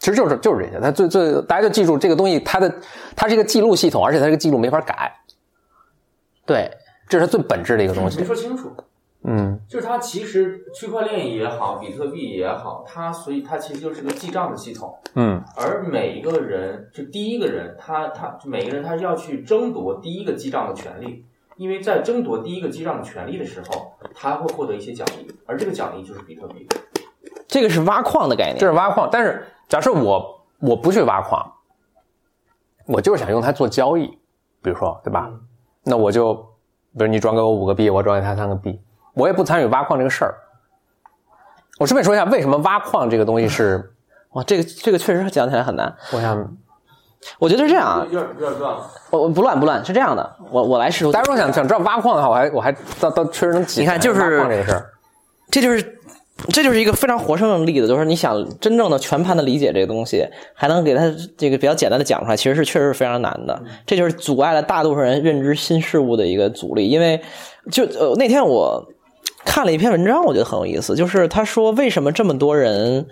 [0.00, 2.74] 其实就是就是这些，它最最大家就记住这个东西，它的
[3.14, 5.12] 它是一个记录系统，而且它这个记录没法改，
[6.44, 6.68] 对，
[7.08, 8.24] 这是最本质的一个东没西。
[8.24, 8.72] 说清楚，
[9.24, 14.98] 嗯，就是它其实区块链也好，比特币也好，它所以它其实就是个记账的系统。
[15.14, 21.24] 嗯，而每一个人，就第一个人，他他就每个人他要去争夺第一个记账的权利，
[21.56, 26.66] 因为在争夺第一个记账的权利的时候，他会获得一些奖励，而这个奖励就是比特币。
[27.46, 31.52] 这个是挖矿的概念，这是挖矿，但是假设我我不去挖矿，
[32.86, 34.06] 我就是想用它做交易，
[34.62, 35.28] 比如说对吧？
[35.30, 35.40] 嗯
[35.84, 36.32] 那我就
[36.96, 38.80] 比如你转给我五个币，我转给他三个币，
[39.14, 40.34] 我也不参与挖矿这个事儿。
[41.78, 43.90] 我顺便说一下，为什么挖矿这个东西是？
[44.32, 45.94] 哇，这个这个确实讲起来很难。
[46.10, 46.56] 我想，
[47.38, 48.90] 我觉得是这样啊，有点有点乱了。
[49.10, 53.82] 我我不乱不乱，是这样的，我我来试图大家如果想想知道挖矿的话，我还我还倒倒确实能解。
[53.82, 54.90] 你看就是挖矿这个事儿，
[55.50, 55.98] 这就是
[56.48, 63.62] 这就是一个非常活生生的例子，就是你想真正的全盘的理解这个东西，还能给它这个比较简单的讲出来，其实是确实是非常难的。
[63.84, 66.88] 这就是阻碍了大多数人认知新事物的一个阻力。
[66.88, 67.22] 因为
[67.70, 68.82] 就呃那天我
[69.44, 73.06] 看了一篇文章，我觉得很有意思，就是他说为什么这么多人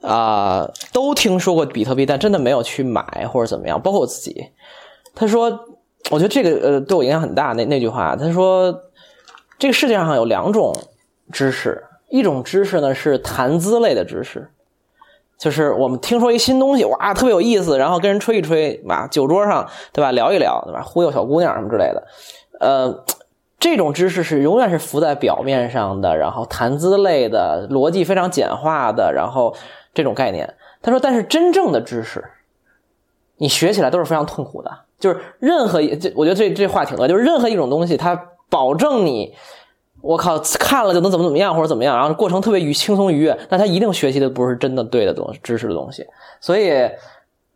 [0.00, 4.50] 啊、都听说过比特币，但真的没有去买或者怎么样，包括我自己。
[5.14, 5.50] 他说，
[6.10, 7.52] 我觉得这个呃对我影响很大。
[7.54, 8.72] 那那句话，他说
[9.58, 10.72] 这个世界上有两种
[11.32, 14.48] 知识，一种知识呢是谈资类的知识，
[15.36, 22.06] 就是我们听说一新东西，哇，特别有意思，然后跟人吹一吹，啊，酒桌上对吧，聊一聊，对吧，忽悠小姑娘什么之类的，
[22.60, 23.04] 呃，
[23.58, 29.54] 这种知识是永远是浮在表面上的，然后谈资类的，逻辑非常简化的，然后
[29.92, 30.54] 这种概念。
[30.80, 32.24] 他说，但是真正的知识，
[33.36, 39.34] 你学起来都是非常痛苦的，就是任何一这，我觉得这这话挺对，就是任何一种东西，它保证你。
[40.00, 46.06] 我靠，看了就能怎么怎么样或者怎么样，然后过程特别愉轻松愉悦，但他一定学习的不是真的对的东，知识的东西。
[46.40, 46.88] 所以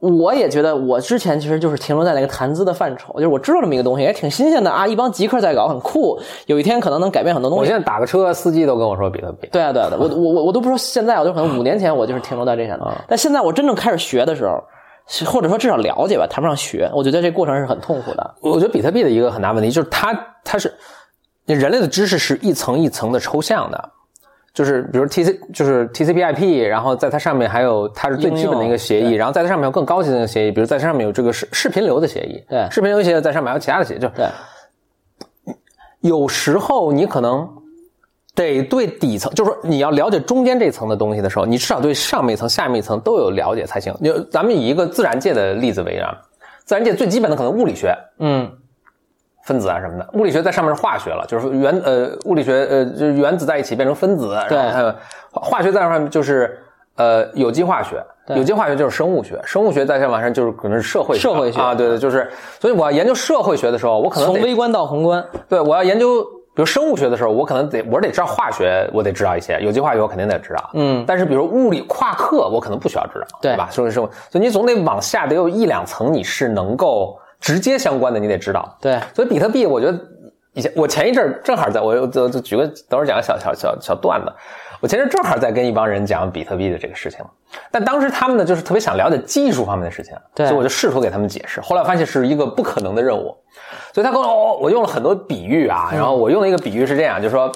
[0.03, 7.79] 我也觉得，我之前其实就是停留在那个谈资的范畴，就是我知道这么一个东西，也挺新鲜的啊，一帮极客在搞，很酷，有一天可能能改变很多东西我现。
[7.79, 9.49] 在打个车，司机都跟我说比特币。
[9.53, 14.61] 对啊，对啊，我我我我都不说现在，我就可能五年前我就是停留在这上的，但现在我真正开始学的时候，
[15.25, 18.35] 或者说至少了解吧，谈不上学，我觉得这过程是很痛苦的。
[18.41, 20.75] 我觉得比特币的一个很大问题就是它它是
[21.47, 23.91] 人类的知识是一层一层的抽象的，
[24.55, 34.27] 就是比如 T C 就是 T C P I P，然后在它上面还有它是最基本的一个协议，然后在它上面有更高级的协议，比如在它上面有这个视视频流的协议，对视频流协议在上面还有其他的协议，就对，
[36.01, 37.49] 有时候你可能
[38.35, 43.95] 得对底层，就是说你要了解中间这层的东西的时候，你至少对上面一层、下面一层都有了解才行。
[44.03, 46.15] 就咱们以一个自然界的例子为啊，
[46.65, 48.51] 自然界最基本的可能物理学，嗯，
[49.45, 54.95] 分子啊什么的，物理学在上面是化学了，就是原呃物理学呃就是原子在一起变成分子，对然后还有
[55.32, 56.59] 化学在上面就是
[56.97, 62.30] 呃有机化学，有机化学就是生物学，生物学在上面上就是可能是社会学社会学啊，对对，就是
[62.61, 66.24] 所以我要研究社会学的时候，我可能从微观到宏观，对我要研究。
[66.55, 70.70] 比如生物学的时候，我可能得我得知道化学，我得知道一些有机化学，我肯定得知道。
[70.74, 73.68] 嗯，但是比如物理夸克，我可能不需要知道，对吧？
[73.70, 78.78] 所以说，所以你总得往下得有一两层，你是能够直接相关的，你得知道。
[78.80, 80.01] 对，所以比特币，我觉得
[80.55, 84.32] 以前我前一阵儿正好在我我就就举个等会儿讲个小小小小段子，
[84.80, 87.22] 我前阵儿正好在跟一帮人讲比特币的这个事情，
[87.70, 90.47] 但当时他们呢就是特别想了解技术方面的事情，对。
[90.47, 93.36] 所以我就试图给他们解释，后来发现是一个不可能的任务，
[93.93, 97.53] 所以他跟我、哦、我用了很多比喻啊，然后我用了一个比喻是这样，就是说。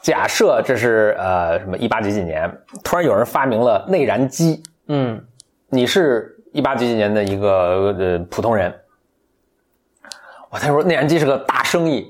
[0.00, 2.50] 假设这是呃什么一八几几年，
[2.82, 5.22] 突然有人发明了内燃机，嗯，
[5.68, 8.74] 你是一八几几年的一个呃普通人，
[10.50, 12.06] 我他说内燃机是个大生意，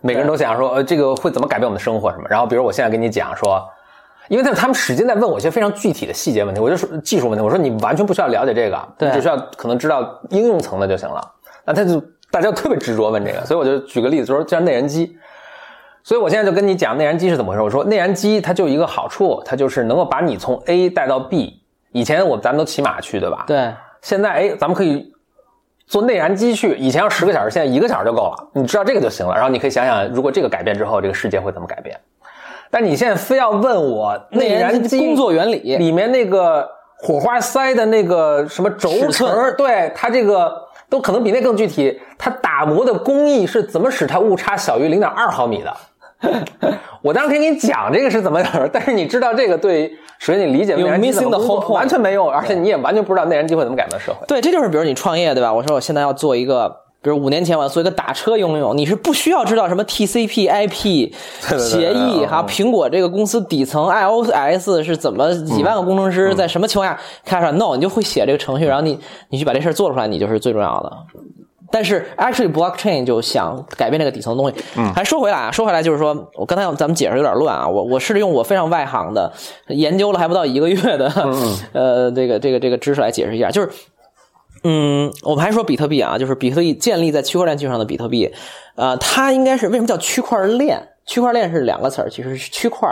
[0.00, 2.24] 每个人都想说呃这个会怎么改变我们的生活什么。
[2.28, 3.62] 然后比如我现在跟你讲说，
[4.28, 11.20] 因为他他们使劲在问我一些非常具体的细节问题，我就说技术问题，我说你完全不需要了解这个，对你只需要可能知道应用层的就行了。
[11.64, 15.16] 那他就大家特别执着问这个，所以我就举个例子，就说就像内燃机。
[16.02, 17.62] 所以我现在就跟你讲内燃机是怎么回事。
[17.62, 21.63] 我说内燃机它就一个好处，它就是能够把你从 A 带到 B。
[21.94, 23.44] 以前我们咱们都骑马去，对吧？
[23.46, 23.72] 对，
[24.02, 25.12] 现在哎，咱们可以
[25.86, 28.48] 坐内燃机去，以前要十个小时，现在一个小时就够了。
[28.52, 29.32] 你知道这个就行了。
[29.32, 31.96] 然后你可以想想，如果这个改变之后，这个世界会怎么改变？
[32.68, 36.68] 但你现在非要问我内燃机工作原理，里面那个
[36.98, 40.52] 火花塞的那个什么轴承，对它这个
[40.90, 42.00] 都可能比那更具体。
[42.18, 45.72] 它打磨的工艺是怎么使它误差小于零点二毫米的？
[47.02, 54.26] 我当时给你讲这个是怎么样，但是你知道这个对首先你理解内燃机怎么 missing the 工作完全没用，而且你也完全不知道内燃机会怎么改变社会。
[54.26, 55.52] 对，这就是比如你创业对吧？
[55.52, 56.68] 我说我现在要做一个，
[57.02, 61.12] 比如五年前我要做一个打车应用，你是不需要知道什么 TCP/IP
[61.50, 68.98] 对对协议嗯哈，苹果这个公司底层 iOS 是怎么几万个工程嗯师在什么情况下开出来？No，你就会写这个程序，然后你
[69.28, 70.92] 你去把这事儿做出来，你就是最重要的。
[71.74, 74.64] 但是 actually blockchain 就想改变这个底层的东西。
[74.76, 79.32] 嗯，还说回来啊，说回来就是说我刚才咱们解释有点乱啊，我我试着用我非常外行的
[79.66, 81.12] 研究了还不到一个月的、
[81.74, 83.68] 呃这个这个这个知识来解释一下，就是
[84.62, 88.32] 嗯，我们还说比特币啊，就是比特币建立在区块链基础上的比特币，
[88.76, 90.90] 呃，它应该是为什么叫区块链？
[91.04, 92.88] 区块链是两个词儿，其实是区块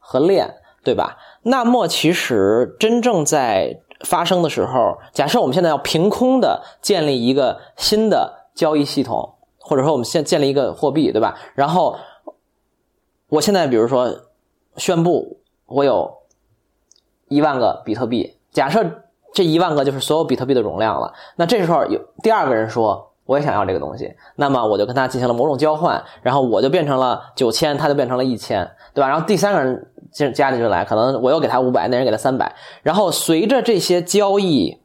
[0.00, 1.18] 和链，对吧？
[1.42, 11.36] 那么其实真正在发生的时候，假设我们现在要凭空的建立一个新的交易系统，或者说我们现建立一个货币，对吧？
[11.54, 11.96] 然后
[13.28, 14.08] 我现在比如说
[14.76, 16.18] 宣布我有
[17.28, 18.84] 一万个比特币，假设
[19.34, 29.08] 这一万个就是所有比特币的容量了，那这时候有第二个人说我也想要这个东西，那么我就跟他进行了某种交换，然后我就变成了九千，他就变成了一千，对吧？
[29.08, 34.78] 然后第三个人进加进来，可能我又给他五百，那人给他三百，然后随着这些交易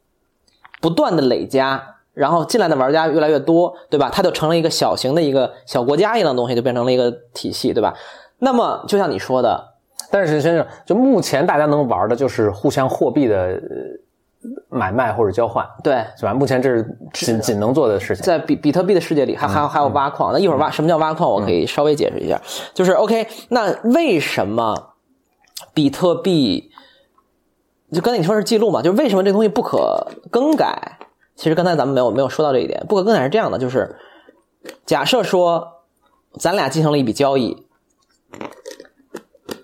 [0.82, 4.10] 不断的累加，然后进来的玩家越来越多，对吧？
[4.14, 7.94] 它就成了一个小型的一个小国家一样东西，就变成了一个体系，对吧？
[8.40, 9.74] 那么就像你说的，
[10.12, 13.60] 但是先生，就目前大家能玩的就是互相货币的
[14.70, 16.34] 买卖或者交换，对，是吧？
[16.34, 18.24] 目前这是仅仅能做的事情。
[18.24, 20.34] 在比比特币的世界里，还还有还有挖矿。
[20.34, 22.42] 那一会儿挖什么叫挖矿，我可以稍微解释一下。
[22.74, 24.94] 就是 OK，那为什么
[25.74, 26.72] 比特币？
[27.92, 28.82] 就刚才你说是记录嘛？
[28.82, 30.98] 就是为什么这东西不可更改？
[31.36, 32.86] 其实刚才咱们没有没有说到这一点。
[32.88, 33.96] 不可更改是这样的，就是
[34.86, 35.84] 假设说
[36.40, 37.66] 咱俩进行了一笔交易，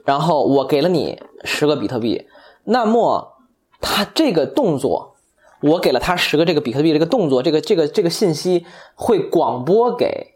[0.05, 2.27] 然后我给了你十个比特币，
[2.63, 3.38] 那么
[3.79, 5.15] 他这个动作。
[5.61, 8.65] 我给了他十个这个比特币，这个动作，这个这个这个信息
[8.95, 10.35] 会广播给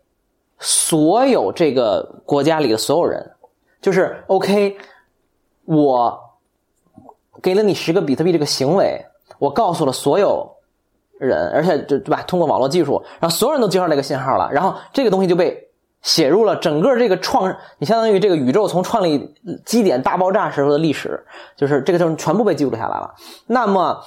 [0.60, 3.32] 所有这个国家里的所有人，
[3.82, 4.76] 就是 OK，
[5.64, 6.20] 我
[7.42, 9.06] 给了你十个比特币这个行为，
[9.40, 10.58] 我告诉了所有
[11.18, 12.22] 人，而且就对吧？
[12.24, 15.70] 通过网络技术，然后所有人都接上这个信号了，然后这个东西就被
[16.04, 19.34] 写入了整个这个创，你相当于这个宇宙从创立
[19.66, 21.26] 基点大爆炸时候的历史，
[21.58, 23.16] 就是这个就全部被记录下来了。
[23.48, 24.04] 那么。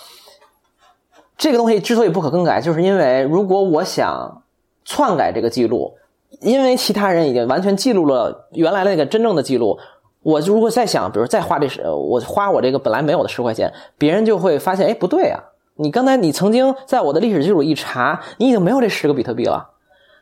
[1.39, 4.43] 这个东西之所以不可更改，就是因为如果我想
[4.87, 5.93] 篡改这个记录，
[6.41, 9.79] 因为其他人已经完全记录了原来那个真正的记录，
[10.23, 15.39] 我如果再想，比如再花这十，我花我这个本来没有的十块钱，别人就会发现，哎，不对啊，
[15.75, 19.73] 你刚才你曾经在我的历史记录一查，你已经没有这十个比特币了，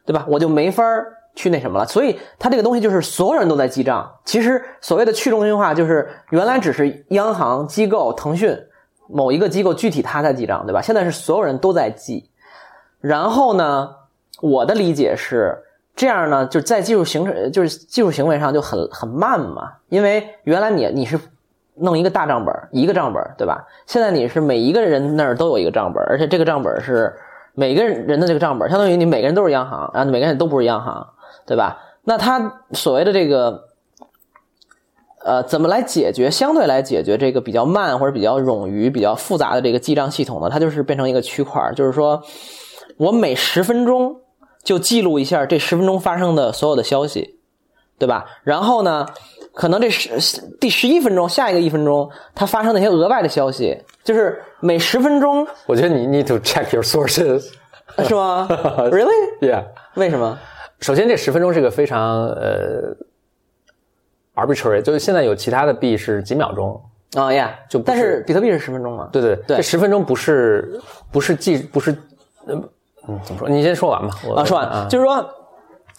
[0.05, 0.27] 对吧？
[0.29, 1.87] 我就没法儿去那什么了。
[1.87, 4.11] 所以它这个东西就是所有人都在记账。
[4.25, 8.57] 其实所谓的去中心化，就是原来只是央行机构腾讯。
[9.07, 10.81] 某一个机构具体他在记账，对吧？
[10.81, 12.31] 现在是所有人都在记，
[13.03, 13.91] 然后呢，
[14.41, 15.59] 我的理解是
[15.95, 19.73] 这样呢，就在技术形成，就是技术行为上就很很慢嘛。
[19.91, 21.21] 因为原来你你是
[21.75, 23.67] 弄一个大账本，一个账本，对吧？
[23.85, 27.15] 现在你是每一个人那儿都有一个账本，而且这个账本是
[27.53, 31.07] 每个人的这个账本，相当于你每个人都是央行，然后每个人都不是央行，
[31.47, 31.79] 对吧？
[32.05, 33.69] 那他所谓的这个。
[35.27, 36.31] 呃，怎么来解决？
[36.31, 40.51] 相对来解决这个比较慢或者比较冗余、比较复杂的这个记账系统呢？
[40.51, 42.23] 它就是变成一个区块，就是说
[42.99, 44.21] 我每十分钟
[44.63, 47.39] 就记录一下这十分钟发生的所有的消息，
[47.99, 48.27] 对吧？
[48.43, 49.07] 然后呢，
[49.55, 55.47] 可能这十第十一分钟，下一个一分钟它发生那些额外的消息，就是每十分钟。
[55.65, 57.51] 我觉得你 need to check your sources，
[58.07, 58.47] 是吗？
[58.93, 59.65] Really？Yeah？
[59.95, 60.39] 为什么？
[60.81, 62.97] 首先，这十分钟是个非常呃。
[64.37, 69.09] arbitrary 就是现在有其他的币是几秒钟啊呀，就但是比特币是十分钟嘛？
[69.13, 70.81] 对对对，这十分钟不是
[71.13, 71.93] 不是计不是
[72.49, 72.69] 嗯
[73.07, 73.49] 嗯怎么说？
[73.49, 74.13] 你先说完吧。
[74.35, 75.25] 啊，说完啊就是说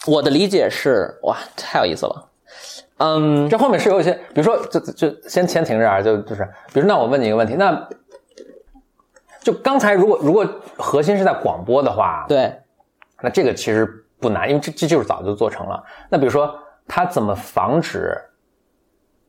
[0.06, 2.28] 我的理解是哇，太有意思了。
[2.98, 7.88] 嗯，这后面是有一些，比如说就就先先停这儿，就就是比如那我问你一个问题，那
[9.40, 10.46] 就刚才如果如果
[10.76, 12.54] 核心是在广播的话，对，
[13.22, 15.84] 那这个其实不难，因为这这就是早就做成了。
[16.10, 16.58] 那比如说。
[16.88, 18.16] 他怎么防止？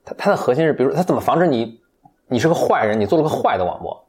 [0.05, 1.81] 他他的核心是，比如他怎么防止你？
[2.27, 4.07] 你是个坏人，你做了个坏的广播，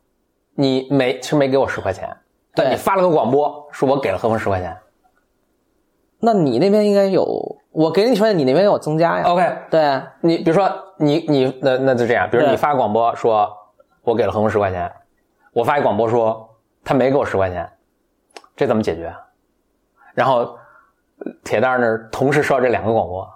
[0.55, 2.15] 你没其实没给我十块钱，
[2.55, 4.77] 但你发了个广播，说我给了何峰十块钱，
[6.21, 7.25] 那你那边应该有，
[7.71, 13.51] 我给你十块钱，你那边有增加呀？OK，对你比如说你你那那就这样，比如你发广播说，
[14.03, 14.93] 我给了何峰十块钱，
[15.55, 16.55] 我发一广播说
[16.85, 17.67] 他没给我十块钱，
[18.55, 19.11] 这怎么解决？
[20.13, 20.59] 然后
[21.45, 23.29] 铁蛋那儿同时收这两个广播。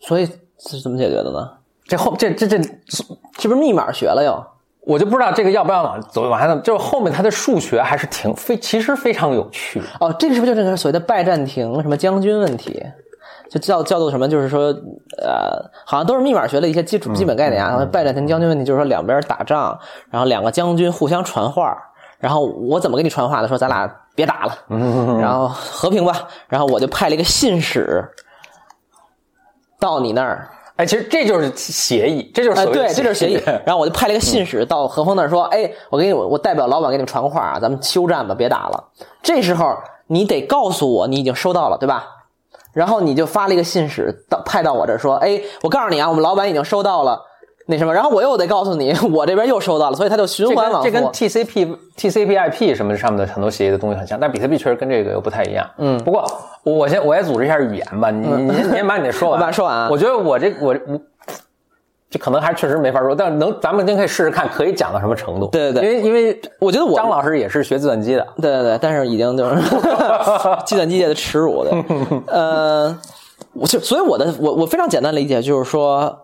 [0.00, 0.26] 所以
[0.58, 1.50] 是怎么解决的呢？
[1.86, 4.44] 这后这这这是不是密码学了又？
[4.80, 6.60] 我就不知道这个要不要往走往下走。
[6.60, 9.82] 就是后面它的数学还是挺非，其实非常有趣。
[9.98, 12.84] 哦，这个是不是就是所谓的拜占庭什么将军问题？
[13.48, 14.28] 就叫叫做什么？
[14.28, 14.74] 就是说，
[15.22, 17.84] 呃，好像都是密码学的一些基础基本概念啊。
[17.84, 19.78] 拜占庭将军问题就是说两边打仗，
[20.10, 21.76] 然后两个将军互相传话，
[22.26, 23.46] 然后我怎么给你传话的？
[23.46, 24.58] 说咱俩别打了，
[25.22, 26.26] 然后和平吧。
[26.48, 28.04] 然后我就派了一个信使。
[29.78, 33.40] 到你那儿，哎，其实这就是协议，这就是对，这就是协议。
[33.64, 38.88] 然后我就派了一个信使到何峰那儿说：“哎，我给你，我代表老板给你们传个话啊，咱们休战吧，别打了。”
[39.22, 39.76] 这时候
[40.08, 42.08] 你得告诉我你已经收到了，对吧？
[42.72, 47.22] 然后你就发了一个信使到派到我这儿说：“哎，我告诉你啊，我们老板已经收到了
[47.68, 50.88] 那什么，然后我又得告诉你，我这边又收到了，所以它就循环往复。
[50.88, 55.68] 这跟 TCP、TCP/IP 什么上面的很多协议的东西很像，但比特币确实跟这个又不太一样。
[55.78, 56.24] 嗯，不过
[56.62, 59.90] 我先我也组织一下语言吧，你你你先把你的说完， 把说完。
[59.90, 61.00] 我觉得我这我我
[62.08, 65.48] 这可能还确实没法说，但是能咱们今天可以试试看，可以讲到什么程度？
[65.48, 69.56] 对对对，因为因为我觉得我张老师也是学计算机的，对对对，但是已经就是
[70.64, 71.72] 计算机界的耻辱的。
[72.28, 72.96] 呃，
[73.54, 76.16] 我就所以我的我我非常简单理解就是说。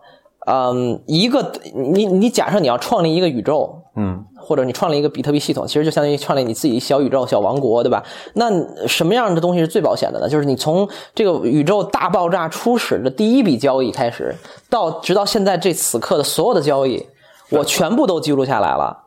[0.45, 8.03] 嗯，一个你你假设你要创立一个宇宙，嗯，或者你创立一个比特币系统，其实就相当于创立你自己小宇宙、小王国，对吧？
[8.33, 8.49] 那
[8.85, 10.27] 什么样的东西是最保险的呢？
[10.27, 10.85] 就是你从
[11.15, 14.35] 这个宇宙大爆炸初始的第一笔交易开始，
[14.69, 17.05] 到直到现在这此刻的所有的交易，
[17.49, 18.97] 我全部都记录下来了，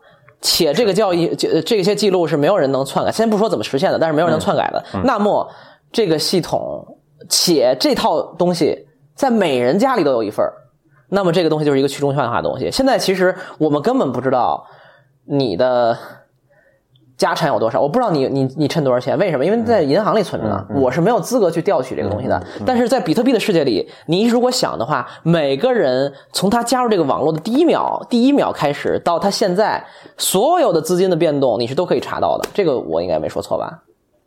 [0.41, 3.11] 且这个交易这这些记录是没有人能篡改。
[3.11, 4.83] 先不说怎么实现的，但是没有人能篡改的。
[5.03, 5.47] 那么
[5.91, 6.97] 这个系统，
[7.29, 10.51] 且这套东西在每人家里都有一份儿。
[11.09, 12.69] 那么这个东西就是一个去中心化的东西。
[12.71, 14.65] 现在其实我们根本不知道
[15.25, 15.97] 你的
[17.17, 19.43] 家产有多少，我不知道你你你趁多少钱，为什么？
[19.43, 22.39] 因为在银行里存着呢，我是没有资格去调取这个东西的。
[22.65, 29.83] 但是在比特币的世界里，你如果想的话，每个人从他加入这个网络的第一秒第一秒开始到他现在
[30.17, 32.47] 所有的资金的变动，你是都可以查到的。
[32.53, 33.81] 这个我应该没说错吧？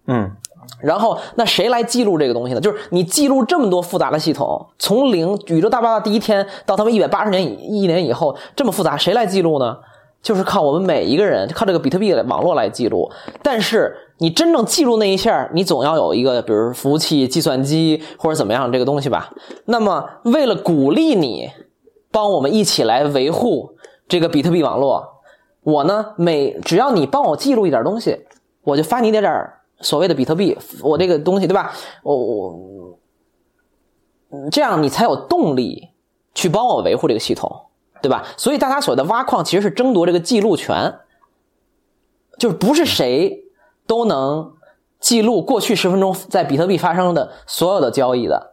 [0.07, 0.31] 嗯。
[0.80, 2.60] 然后，那谁来记录这个东西呢？
[2.60, 9.76] 就是你记录这么多复杂的系统，从零宇宙大爆炸第一天到他们一百八十年一年以后这么复杂，谁来记录呢？
[10.22, 13.10] 就是靠我们每一个人，靠这个比特币的网络来记录。
[13.42, 19.32] 但是你真正记录那一下，你总要有一个，比如服务器、计算机或者怎么样这个东西吧。
[19.66, 21.50] 那么，为了鼓励你
[22.10, 23.70] 帮我们一起来维护
[24.08, 25.06] 这个比特币网络，
[25.62, 28.18] 我呢每只要你帮我记录一点东西，
[28.64, 29.32] 我就发你点点。
[29.81, 31.72] 所谓的比特币，我这个东西对吧？
[32.03, 32.99] 我我
[34.51, 35.89] 这样你才有动力
[36.35, 37.51] 去帮我维护这个系统，
[38.03, 38.24] 对吧？
[38.37, 41.01] 所以大家所谓的挖矿其实是争夺这个记录权，
[42.39, 43.45] 就是不是谁
[43.87, 44.53] 都能
[45.01, 48.53] 记录过去十分钟在比特币发生的所有的交易的。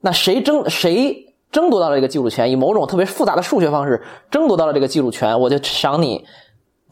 [0.00, 6.26] 那谁争谁争夺到了这个记录权，以某种特别复杂的数学方式争夺到了这个记录权，我就赏你。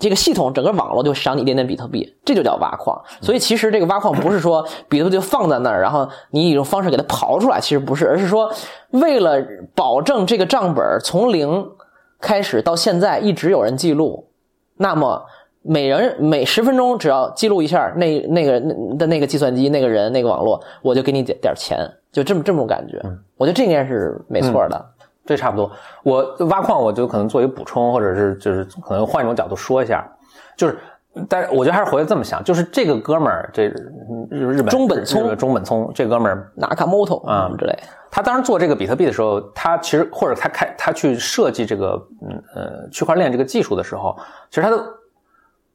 [0.05, 3.03] 这个系统整个网络就赏你一点点比特币，这就叫挖矿。
[3.23, 8.53] 所以其实这个挖矿不是说比特币就放在那儿，然后你以一种方式给它刨出来，其实不是，而是说
[8.91, 9.43] 为了
[9.75, 11.71] 保证这个账本从零
[12.21, 14.29] 开始到现在一直有人记录，
[14.77, 15.25] 那么
[15.63, 18.61] 每人每十分钟只要记录一下那那个
[18.99, 23.01] 的那个计算机那个人那个网络，我就给你点点钱，就这么这么种感觉。
[23.39, 24.87] 我觉得这应该是没错的。
[25.27, 25.71] 这差不多，
[26.03, 30.07] 我挖矿我就可能做一个补充，或者是就是可能换一种角度说一下，
[30.55, 30.77] 就是，
[31.29, 33.69] 但是我觉得还是回来这么想，就是这个哥们儿，这
[34.31, 37.75] 日日本中本聪，中本聪这哥们儿纳卡莫托啊之类，
[38.11, 44.15] 他当时做这个比特币的时候，他其实或者他开他去设计这个嗯呃区块链这个技术的时候，
[44.51, 44.85] 其实他的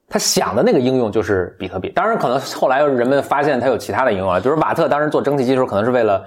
[0.07, 6.23] 他想的那个应用就是比特币，当然可能后来人们发现他有其他的应用啊，就是瓦特当时做蒸汽机的时候，可能是为了。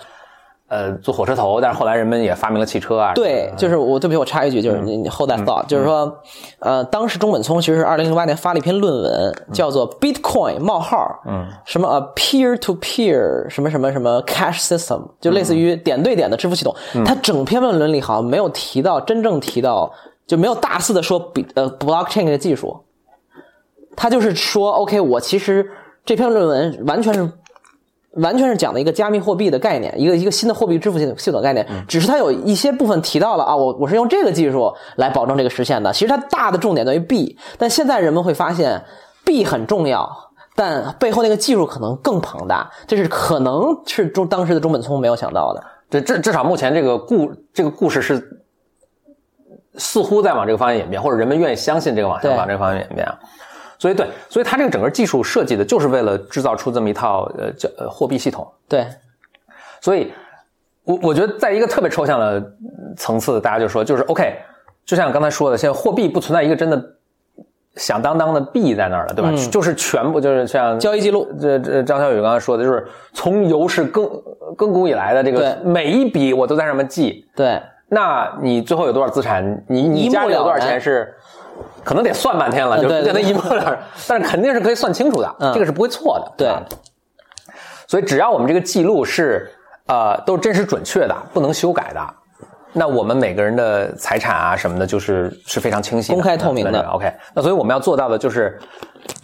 [0.72, 3.12] 呃，坐火车头，但是后来人们也发明了汽车啊。
[3.12, 6.10] 对，就是我，对不起，我插一句，就是你后代 thought，就是说，
[6.60, 16.74] 呃，当时中本聪其实是二零零八年发了一篇论文，叫做 Bitcoin 冒号，嗯，什么 a peer to peer 什么什么什么 cash system，就类似于点对点的支付系统。
[17.04, 19.92] 他整篇论文里好像没有提到，真正提到
[20.26, 22.74] 就没有大肆的说比呃 blockchain 的技术。
[23.94, 25.70] 他就是说，OK，我其实
[26.06, 27.30] 这篇论文完全是。
[28.14, 31.66] 完全是讲的一个加密货币的概念，一个一个新的货币支付系统系统概念。
[31.88, 35.92] 只是它有一些部分提到了啊，我我是用这个技术来保证这个实现的。
[35.92, 38.84] 其实它大的重点在于币，但现在人们会发现
[39.24, 40.10] 币很重要，
[40.54, 42.70] 但背后那个技术可能更庞大。
[42.86, 45.64] 这是可能是中当时的中本聪没有想到的。
[45.88, 48.42] 这至至少目前这个故这个故事是
[49.76, 53.06] 似乎在往这个方向演变，或者人们愿意相信这个往向往这个方向演变。
[53.82, 58.46] 所以对，所以它这个整个技术设计的就是为了制造出这么一套呃叫呃货币系统。
[58.68, 58.86] 对，
[59.80, 60.12] 所以
[60.84, 62.40] 我我觉得在一个特别抽象的
[62.96, 64.36] 层次，大家就说就是 OK，
[64.84, 66.80] 就像刚才说的，现在货币不存在一个真的
[67.74, 69.32] 响当当的币在那儿了，对吧？
[69.50, 74.08] 就是全部就是像交易记录，这这张小雨刚才说的，就是从有史更
[74.56, 77.26] 更古以来的这个每一笔我都在上面记。
[77.34, 79.64] 对，那你最后有多少资产？
[79.66, 81.12] 你你家里有多少钱是？
[81.84, 86.32] 可能得算半天了，就是在那一目了但是肯定是可以算清楚的，这个是不会错的。
[86.36, 86.54] 对，
[87.86, 89.50] 所以只要我们这个记录是
[89.86, 92.00] 呃都是真实准确的，不能修改的，
[92.72, 96.82] 那我们每个人的财产啊什么的，就是是非常清晰、公开透明的。
[96.88, 98.58] OK，那所以我们要做到的就是，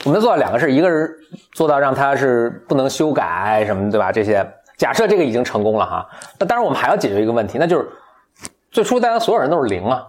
[0.04, 1.16] 我们要做到两个事一个是
[1.52, 4.12] 做到让它是不能修改什么，对吧？
[4.12, 6.06] 这些假设这个已经成功了哈，
[6.38, 7.88] 那当然我们还要解决一个问题，那就是
[8.70, 10.04] 最初大家所有人都是零啊。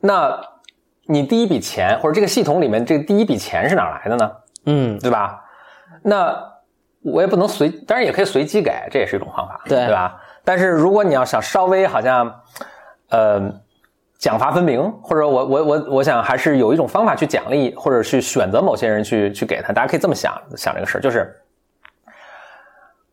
[0.00, 0.40] 那
[1.06, 4.32] 你第一笔钱或者这个系统里面这个第一笔钱是哪来的呢？
[4.66, 5.42] 嗯，对吧？
[6.02, 6.34] 那
[7.02, 10.20] 我也不能随，当然也可以随机给，这也是一种方法，对对吧？
[10.44, 12.40] 但是如果你要想稍微好像，
[13.10, 13.40] 呃，
[14.18, 21.34] 奖罚分明，或者我我我我想还是有一种方法去奖励或者去选择某些人去去给他，大家可以这么想想这个事儿，就是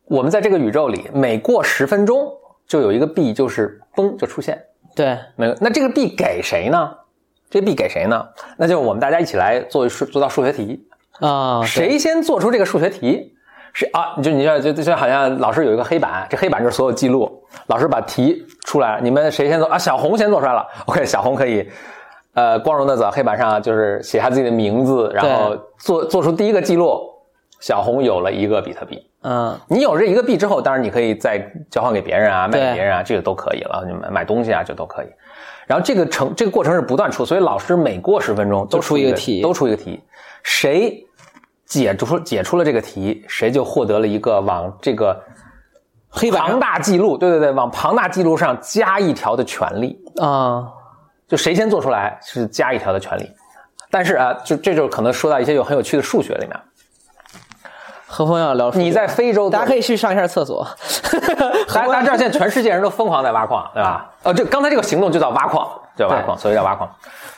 [0.06, 2.32] 我们在这个宇宙里，每过十分钟
[2.66, 4.62] 就有一个币就是嘣就出现，
[4.96, 6.94] 对，没有，那这个币给谁呢？
[7.52, 8.26] 这币给谁呢？
[8.58, 10.88] 那就我们大家一起来做数做道数学题，
[11.20, 13.34] 啊，谁先做出这个数学题，
[13.74, 14.16] 谁啊？
[14.16, 17.30] 你就你就就就好像老师有一个黑板，这黑板就是所有记录，
[17.68, 19.78] 老师把题出来，你们谁先做啊？
[19.78, 21.70] 小红先做出来了，OK，小红可以，
[22.34, 27.02] 呃，光荣的在黑板上就是写下自己的名字，然后做做出第一个记录，
[27.60, 29.06] 小红有了一个比特币。
[29.24, 31.38] 嗯，你有这一个币之后，当然你可以再
[31.70, 33.84] 交换给别人啊，卖给别人啊，这个都可以了。
[33.86, 35.08] 你买买东西啊，这都可以。
[35.72, 40.04] 然后这个程这个过程是不断出，所以老师每过十分钟都都出一个题都出一个题，
[40.44, 41.02] 谁
[41.66, 45.18] 解出解出了这个题，谁就获得了一个往这个
[46.10, 50.68] 黑板庞大记录，对对对，往庞大记录上加一条的权利，啊，
[51.26, 53.32] 就谁先做出来是加一条的权利。
[53.90, 56.60] 但是啊，就这就可能说到一些有很有趣的数学里面。
[58.14, 60.68] 何峰要聊你在非洲，大家可以去上一下厕所。
[61.74, 64.12] 大家大家知道现在全世界人都疯狂在挖矿，对吧？
[64.24, 66.90] 呃，这刚才这个行动就叫挖矿，叫挖矿，所以叫挖矿。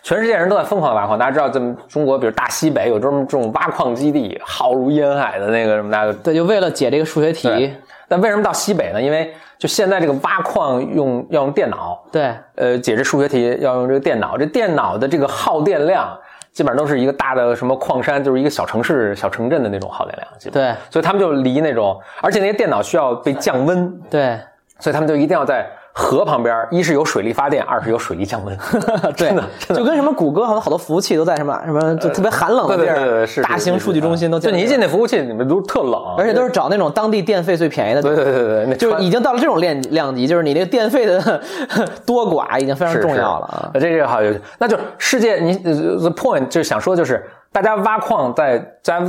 [0.01, 1.17] 全世界人都在疯狂地挖矿。
[1.17, 7.71] 大家知道，咱们中国，比如大西北有这么这种挖矿基地，浩如烟海的那个什么，大家对，就为了解这个数学题，
[8.07, 8.99] 但为什么到西北呢？
[8.99, 16.17] 因为就现在这个挖矿用要用电脑，对呃，解这数学题要用这个电脑，这电脑的这个耗电量
[16.53, 20.75] 基本上都是一个大的什么矿山，就是一个小城市、小城镇的那种耗电量，基本对。
[20.89, 24.39] 所以他们就离那种，而且那些电脑需要被降温，对。
[24.79, 28.57] 所以他们就一定要在河旁边，一是有水力发电，二是有水力降温。
[29.15, 38.15] 对真的，真的就跟什么谷歌好多好多服务器都在什么什么就特别寒冷的地对对对对，儿，是大型数据中心都就你一进那服务器，你们都特冷，而且都是找那种当地电费最便宜的对。
[38.15, 41.41] 对对就是已经到了这种量量级，就是你那个电费的
[42.05, 43.71] 多寡已经非常重要了啊。
[43.79, 48.99] 这个好有趣，那就世界你呃 the point 就是想说就是大家挖矿在在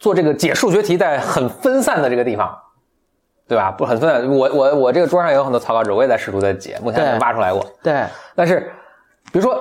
[0.00, 2.52] 做这个解数学题在很分散的这个地方，
[3.46, 3.70] 对吧？
[3.70, 4.28] 不很分散。
[4.28, 7.64] 我我我这个桌上也有很多草稿纸，我也在试图在解，目前还没挖出来过。
[7.82, 8.72] 对，但是
[9.32, 9.58] 比如说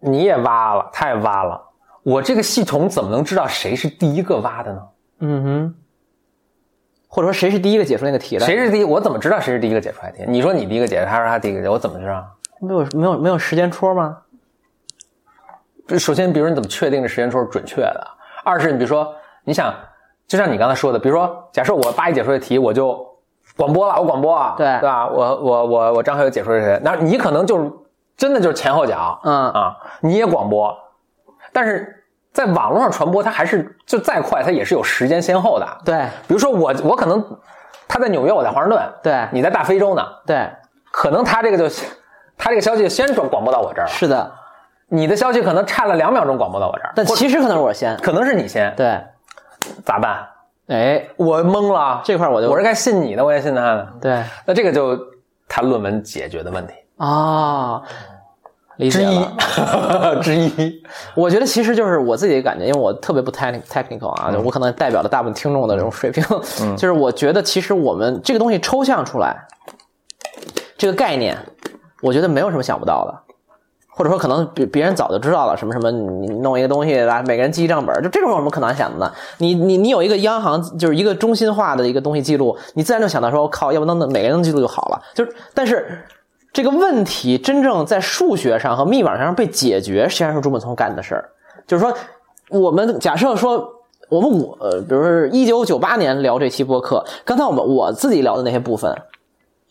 [0.00, 1.60] 你也挖了，他也挖了，
[2.02, 4.82] 我这个系统怎么能知道谁是第一个挖的呢？
[5.20, 5.74] 嗯哼，
[7.08, 8.46] 或者说谁是第一个解出那个题的？
[8.46, 8.84] 谁是第一？
[8.84, 10.24] 我怎么知道谁是第一个解出来的题？
[10.26, 12.26] 你说你第一个解，他说他第一个解，我怎么知道？
[12.60, 14.18] 没有没有没有时间戳吗？
[15.98, 18.06] 首先，比如你怎么确定这时间戳是准确的？
[18.44, 19.14] 二是你比如说，
[19.44, 19.74] 你想，
[20.28, 23.04] 就像你刚才说的，比如说，假设我八一解说的题，我就
[23.56, 25.08] 广播了，我广播啊，对对吧？
[25.08, 27.72] 我我我我张学友解说这题，那你可能就是
[28.16, 30.72] 真的就是前后脚，嗯啊，你也广播，
[31.52, 35.66] 但是在网络上传播，它还是就再快，它也是有时间先后的。
[35.84, 37.24] 对比如说我我可能
[37.88, 40.48] 他在纽约，我在华盛顿，对你在大非洲呢，对，
[40.92, 41.74] 可能他这个就
[42.36, 44.30] 他这个消息先转广播到我这儿了，是的。
[44.90, 47.96] 你的消息可能差了两秒钟广播到我这儿，但其实可能是我先。
[47.98, 48.98] 可能是你先，对，
[49.88, 50.18] 咋办？
[50.66, 54.22] 哎，我懵了，这块儿我就我是该信你的，我也信他的，对。
[54.44, 54.94] 那这个就
[55.48, 56.74] 他论文解决的问题。
[56.98, 57.80] 啊，
[58.76, 60.20] 理解了。
[60.20, 60.82] 之一。
[61.14, 64.44] 我觉得其实就是我自己的感觉，因为我特别不 technical technical 啊，嗯。
[64.44, 66.22] 我可能代表了大部分听众的这种水平，
[66.76, 69.34] 就是我觉得其实我们这个东西抽象出来，
[70.76, 71.34] 这个概念，
[72.02, 73.27] 我觉得没有什么想不到的。
[73.98, 77.20] 或者说，可能别别人早就知道了什么什么，你弄一个东西，对吧？
[77.26, 79.12] 每个人记一账本，就这种有什么可能想的呢？
[79.38, 85.02] 你你你有一个央行，就是一个中心化的一个东西记录，你自然就想到说，我靠，要不能每个人都记录就好了。
[85.16, 86.00] 就是，但是
[86.52, 91.28] 这个问题真正在数学上和密码上被解决，实际上是朱本聪干的事儿。
[91.66, 91.92] 就是说，
[92.50, 93.68] 我们假设说，
[94.08, 98.96] 我们我呃，比如说一九九八年聊这期播客，刚才我们我自己聊的那些部分，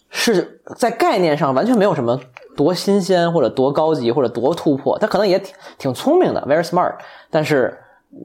[0.10, 2.20] 是在概念上完全没有什么
[2.58, 6.94] 多新鲜或者多高级或者多突破，他可能也挺挺聪明的，very smart，
[7.30, 7.78] 但是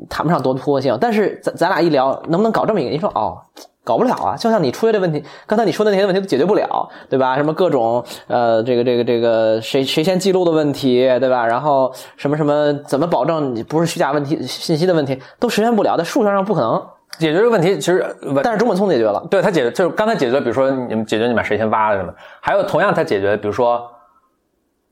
[0.09, 0.99] 谈不上多突破性。
[1.01, 2.91] 但是咱咱俩一聊，能不能搞这么一个？
[2.91, 3.39] 你说哦，
[3.85, 4.35] 搞不了啊！
[4.37, 7.37] 就像你出现的问题，刚才你说的那些问题都解决不了，对吧？
[7.37, 11.47] 什么各种呃，这个这个这个谁谁先记录的问题，对吧？
[11.47, 16.80] 然后什么什么怎么保证你不是虚假问题信息的问题，都实现不了，在数学上不可能。
[17.18, 23.83] 解决这个问题，其实但是中本聪解决了，对他解决就是刚才解决，比如说你们解决你把谁先挖了什么，还有同样他解决，比如说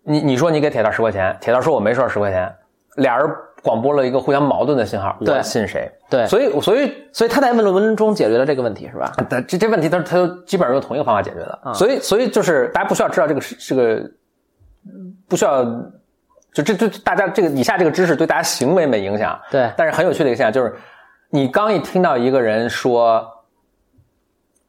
[0.02, 2.52] 你你说你给铁蛋十块钱，铁蛋说我没收十块钱，
[2.96, 3.28] 俩人
[3.62, 5.90] 广播了一个互相矛盾的信号，对我信谁？
[6.08, 9.12] 对所以所以所以他在问论文中解决了这个问题，是吧？
[9.28, 14.10] 他这这问题他他都基本上用同一个方法解决的，所以所以就是大家不需要知道这个是这个
[15.28, 15.62] 不需要
[16.52, 20.74] 就这这大家这个以下这个知识对大家行为没影响，对但是很有趣的一个现象就是，
[21.28, 23.24] 你刚一听到一个人说，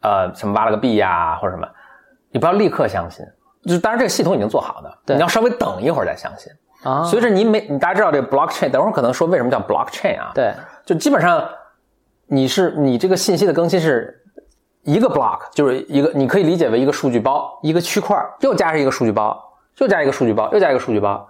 [0.02, 1.68] 呃，什么挖了个币呀、或者什么，
[2.30, 3.26] 你不要立刻相信。
[3.66, 6.52] 就当然这个系统已经做好的，对你要稍微等一会儿再相信。
[6.84, 10.54] 啊，随着你每你大家知道这个 blockchain，等会儿可能说为什么叫 blockchain 啊？，对
[10.84, 11.48] 就基本上
[12.28, 14.24] 你是你这个信息的更新是
[14.84, 19.40] 一个 block，就是一个你可以理解为一个数据包，一个区块儿又加上一个数据包，
[19.78, 21.28] 又加一个数据包，又加一个数据包。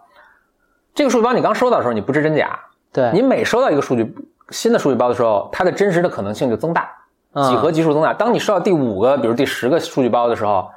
[0.96, 2.58] 这个数据包你刚收到的时候，你不知真假。
[2.94, 4.14] 对，你每收到一个数据
[4.50, 6.90] 新的数据包的时候，它的真实的可能性就增大，
[7.34, 8.14] 嗯几何级数增大。
[8.14, 10.70] 当你收到第五个，比如第十个数据包的时候，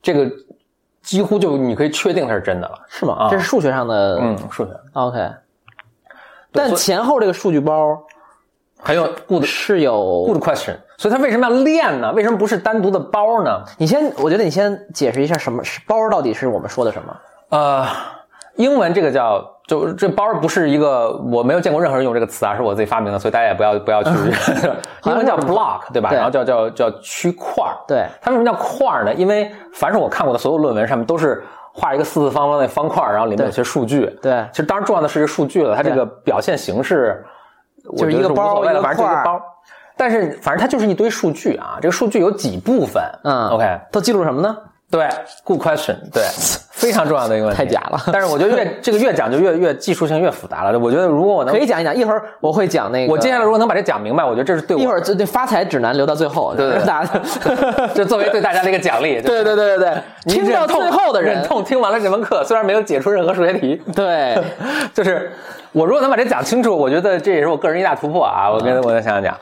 [0.00, 0.30] 这个
[1.08, 2.78] 几乎就你可以确定它是真的了。
[2.86, 3.14] 是吗？
[3.14, 5.30] 啊这是数学上的嗯，数学 OK，
[6.52, 7.98] 但前后这个数据包
[8.78, 10.76] 很有 good 是有 good question。
[10.98, 12.12] 所以它为什么要练呢？
[12.12, 13.64] 为什么不是单独的包呢？
[13.78, 17.16] 你先，我觉得你先解释一下什么是包到底是我们说的什么？
[17.48, 17.86] 呃，
[18.56, 24.10] 英文这个叫就这包不是一个我没有见过任何人用这个词啊，是我自己发明的，所以大家也不要不要去。
[25.04, 26.08] 英文叫 block 对吧？
[26.08, 27.76] 对然后叫叫叫区块儿。
[27.86, 29.12] 对它为什么叫块儿呢？
[29.12, 31.44] 因为凡是我看过的所有论文上面都是
[31.74, 34.06] 画一个四四方方的方块儿，然后里面有些数据。
[34.22, 37.22] 对其实当然重要的是这数据了，它这个表现形式
[37.84, 39.40] 我就是一个觉得无所谓了，包一个包。
[39.98, 43.02] 但是反正它就是一堆数据啊，这个数据有几部分。
[43.22, 44.56] 嗯，OK，都记录什么呢？
[44.90, 45.06] 对
[45.44, 46.22] ，good question，对，
[46.72, 47.58] 非常重要的一个问题。
[47.58, 50.78] 太假了但是我觉得越 这个越讲就越越技术性越复杂了。
[50.78, 53.12] 我觉得如果我能可以，讲一讲，一会儿我会讲那个。
[53.12, 57.20] 我接下来如果能把这讲明白，我觉得这是对我一会儿这这发财指南留到最后， 对对对大家
[57.94, 59.20] 这作为对大家的一个奖励。
[59.20, 64.42] 对对对对对，你听到最后的人忍，痛听完了这门课，虽然没有解出任何数学题，对
[64.94, 65.30] 就是
[65.72, 68.50] 我如果能把这讲清楚，我觉得这也是我个人一大突破啊！
[68.50, 69.36] 我跟我再想想讲，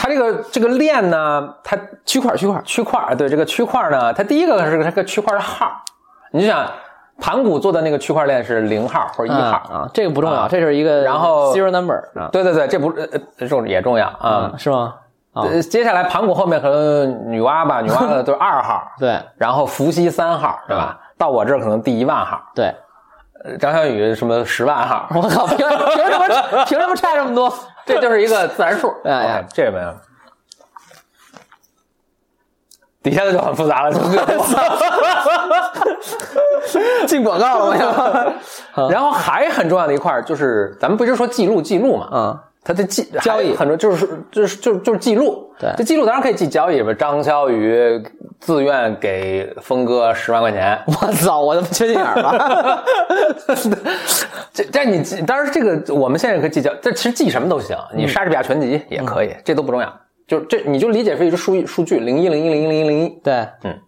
[0.00, 1.76] 它这个这个链呢，它
[2.06, 5.72] 区块区块，区块儿，对这个区块儿呢，它第一个是个这个区块的号，
[6.30, 6.64] 你就想
[7.20, 10.48] 盘古做的那个区块链是零号或者一号，啊，这个不重要，啊。
[10.48, 14.14] 这是一个然后 zero number 啊对对对，这不呃呃这种也重要啊。
[14.20, 14.94] 啊，是吗？
[15.32, 19.20] 啊，呃接下来盘古后面可能女娲吧，女娲的都是二号， 对。
[19.36, 20.96] 然后伏羲三号，对吧？
[21.18, 22.72] 到我这儿可能第一万号，对，
[23.44, 25.66] 呃张小雨什么十万号，我靠，凭凭
[26.06, 27.52] 什么凭什么差这么多？
[27.88, 28.92] 这就是一个自然数。
[29.04, 29.94] 哎呀这个没有。
[33.00, 34.00] 底下的就很复杂了，就
[37.06, 38.34] 进广告了
[38.90, 42.08] 然后还很重要的一块儿就是，咱们不是说记录记录嘛？
[42.12, 45.46] 嗯，它的记交易很多就是就是就是就是记录。
[45.58, 48.00] 对这记录当然可以记交易，张小雨
[48.38, 52.84] 自愿给峰哥十万块钱， 我操，我他妈缺心眼儿了。
[54.52, 60.00] 这这你记当然这个我们现在可以记交，这其实记什么都行，你莎士比亚全集也可以，这都不重要。
[60.26, 63.08] 就这你就理解为一个数数据零一零一零一零一零一。
[63.24, 63.80] 对，嗯，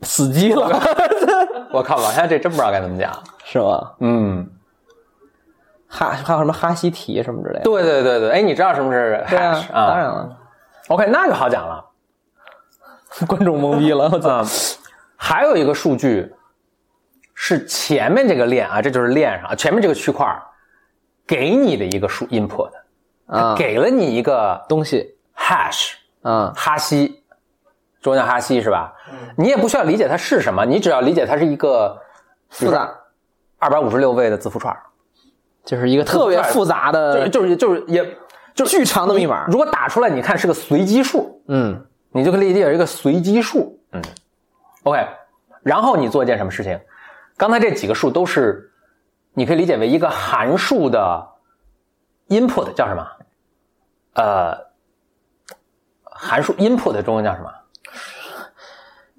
[0.00, 0.80] 死机了，
[1.70, 3.12] 我靠，往下这真不知道该怎么讲。
[3.44, 3.92] 是吗？
[4.00, 4.48] 嗯，
[5.94, 7.62] 哈，还有什么哈希提什么之类的？
[7.62, 10.36] 对对对对，哎，你知道什么是 hash 对啊，当然了
[10.88, 11.84] ，OK，那就好讲了。
[13.28, 14.28] 观众懵逼了，我操！
[14.28, 14.44] 啊、
[15.16, 16.34] 还有一个数据
[17.32, 20.42] 是前面这个链啊，这就是链上前面这个区块儿
[21.24, 22.70] 给你的一个数 input，
[23.26, 25.92] 啊，给了你一个东西 hash
[26.22, 27.22] 啊，哈希，
[28.02, 28.92] 中文叫哈希是吧？
[29.36, 31.96] 你也不需要理解它是什么，你只要理解它是一个
[32.50, 32.92] 复杂，
[33.60, 34.82] 二百五十六位的字符串儿，
[35.64, 38.04] 就是一个特别复杂的、就是就是也
[38.54, 39.46] 就是巨长的密码。
[39.48, 43.78] 如果打出来，你看是个随机数，嗯，你就可以理解为一个随机数。
[43.92, 44.02] 嗯
[44.82, 45.06] ，OK，
[45.62, 46.78] 然后你做一件什么事情？
[47.36, 48.70] 刚才这几个数都是，
[49.32, 51.26] 你可以理解为一个函数的
[52.28, 53.06] input 叫什么？
[54.14, 54.56] 呃，
[56.04, 57.50] 函数 input 中文叫什么？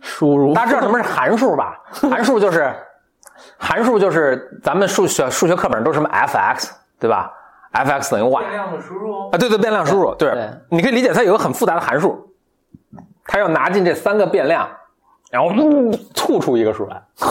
[0.02, 1.82] 输入大家知道什么是函数吧？
[1.92, 2.74] 函数就是
[3.58, 7.32] 函数就是咱们数学数学课本都是什么 f(x) 对吧
[7.72, 12.30] ？f(x) 等于 y 变量的输入啊，对对，变量输入，对，对你可以理解它有个很复杂的函数，
[13.26, 14.68] 它要拿进这三个变量，
[15.32, 17.02] 然后呜吐出一个数来。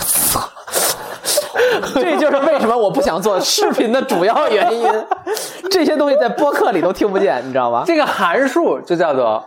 [1.95, 4.87] 这就是为什么我不想做视频的主要原因。
[5.71, 7.85] 这些东西在播客里都听不见，你知道吗？
[7.87, 9.45] 这个函数就叫做，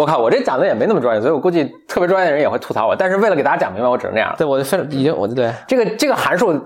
[0.00, 2.96] 我靠，我这讲的也没那么专业，所以我估计特别专业的人也会吐槽我。
[2.96, 4.34] 但是为了给大家讲明白，我只能这样。
[4.38, 6.58] 对，我已经，我就对，这个这个函数，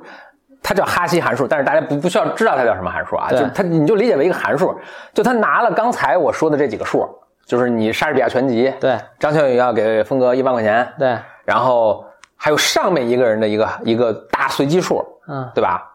[0.62, 4.72] 它叫哈希函数，但是大家不不需要知道它叫什么函数啊，就它你就理解为一个函数，
[5.12, 7.09] 就它拿了刚才我说的这几个数，
[7.45, 12.05] 就是你莎士比亚全集，对张小雨要给峰哥一万块钱，对，然后
[12.37, 15.91] 还有上面一个人的一个一个大随机数，嗯，对吧？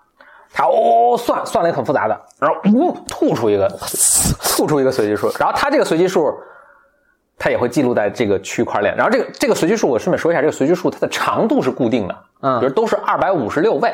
[0.51, 3.71] 他哦算算了一个很复杂的，然后呜吐出一个
[4.41, 6.33] 吐出一个随机数，然后他这个随机数
[7.39, 8.95] 它也会记录在这个区块链。
[8.95, 13.91] 然后这个这个随机数，我顺便说一下，这个随机数它的长度是固定的，嗯比如都是二百五十六位，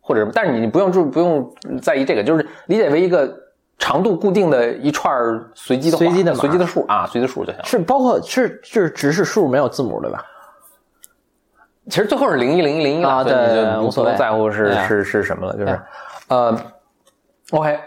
[0.00, 1.52] 或者什么但是你不用注不用
[1.82, 3.28] 在意这个，就是理解为一个
[3.78, 5.12] 长度固定的一串
[5.54, 7.64] 随机的话随机的随机的数啊，随机数就行了。
[7.64, 10.24] 是包括是是只是数没有字母对吧？
[11.88, 15.80] 其实最后是零一零一零一啊对无所谓在乎是是是什么了，就是，
[16.26, 16.58] 呃
[17.52, 17.78] ，OK，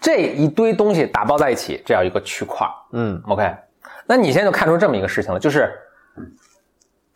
[0.00, 3.54] 这一堆东西打包在一起，这叫一个区块儿嗯，OK，
[4.06, 5.72] 那你现在就看出这么一个事情了，就是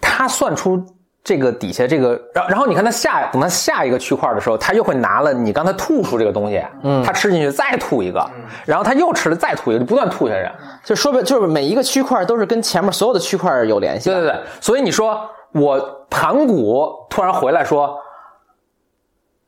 [0.00, 0.84] 他算出
[1.24, 8.28] 这个底下这个，然然后你看他下等他下一个区块儿的时候，他又会拿了你刚才吐出这个东西，嗯，他吃进去再吐一个，
[8.66, 10.50] 然后他又吃了再吐一个，就不断吐下去。
[10.84, 14.10] 就说白就是每一个区块都是跟前面所有的区块有联系。
[14.10, 17.96] 对对对，所以你说我盘古突然回来说，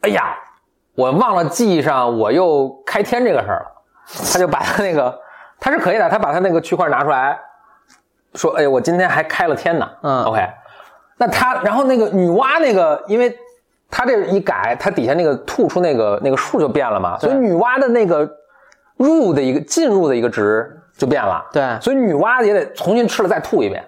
[0.02, 0.36] 哎呀，
[0.94, 3.66] 我忘了记忆上我又开天这个事儿了，
[4.32, 5.18] 他就把他那个
[5.58, 7.38] 他是可以的，他把他那个区块拿出来，
[8.34, 9.88] 说，哎，我今天还开了天呢。
[10.02, 10.46] 嗯，OK，
[11.16, 13.36] 那他然后那个女娲那个，因为
[13.90, 18.28] 他这一改，他底下那个吐出那个那个数就变了嘛，所以女娲的那个
[18.96, 21.44] 入的一个进入的一个值就变了。
[21.52, 21.78] 对。
[21.80, 23.84] 所以女娲也得重新吃了再吐一遍，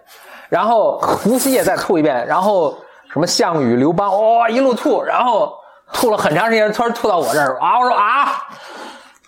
[0.49, 2.77] 然后伏羲也再吐一遍，然后
[3.13, 5.57] 什么项羽、刘邦，哇、一路吐，然后
[5.93, 8.45] 吐了很长时间，突然吐到我这儿啊，我说啊，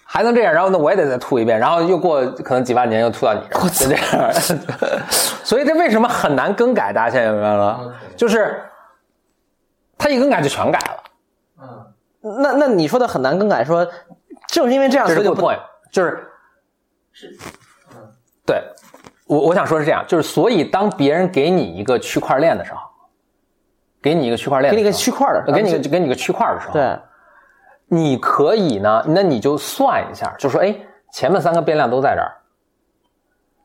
[0.04, 4.32] 还能这样，然后呢我也得再吐一遍，然后又过可能几万年又吐到你这儿，就这样。
[5.44, 6.92] 所以这为什么很难更改？
[6.92, 8.62] 大家现在明白了就是
[9.96, 11.02] 他一更改就全改了，
[11.60, 13.86] 嗯，那那你说的很难更改，说
[14.48, 15.50] 正是因为这样，所以就不
[15.90, 16.26] 就是
[17.12, 17.38] 是，
[17.92, 17.96] 嗯
[18.44, 18.62] 对
[19.26, 22.80] 我我想说是这样，就是所以当别人给你一个区块链的时候，
[24.00, 26.98] 给你一个区块链给你个区块的，呃给你个给你个区块的时候，，对，
[27.88, 30.74] 你可以呢，那你就算一下，就说哎，
[31.12, 32.32] 前面三个变量都在这儿，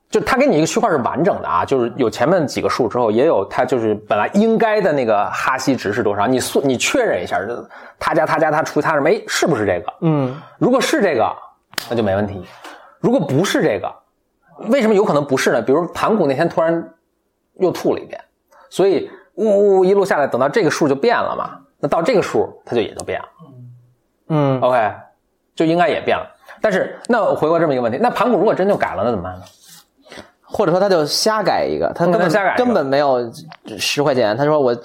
[0.09, 7.67] 就他给你一个区块是完整的啊，就是有前面几个数之后，也有它就是本来应该的那个哈希值是多少，你算你确认一下，就
[7.99, 9.93] 他加他加他除以他什么，哎，是不是这个？
[10.01, 10.39] 嗯。
[10.57, 11.31] 如果是这个，
[11.89, 12.35] 那就没问题；
[12.99, 13.93] 如果不是这个，
[14.69, 15.61] 为什么有可能不是呢？
[15.61, 16.87] 比如盘古那天突然
[17.59, 18.19] 又吐了一遍，
[18.69, 23.25] 所以呜呜一路下来，等到这个数就变了嘛，那到这个数它就也就变了。
[24.29, 24.93] 嗯 OK，
[25.55, 26.25] 就应该也变了。
[26.61, 29.41] 但是那我回过这么一个问题，那盘古如果真就改了，那怎么办呢？
[30.45, 33.19] 或者说他就瞎改一个，他根本嗯瞎改根本没有
[33.79, 34.75] 十块钱，他说我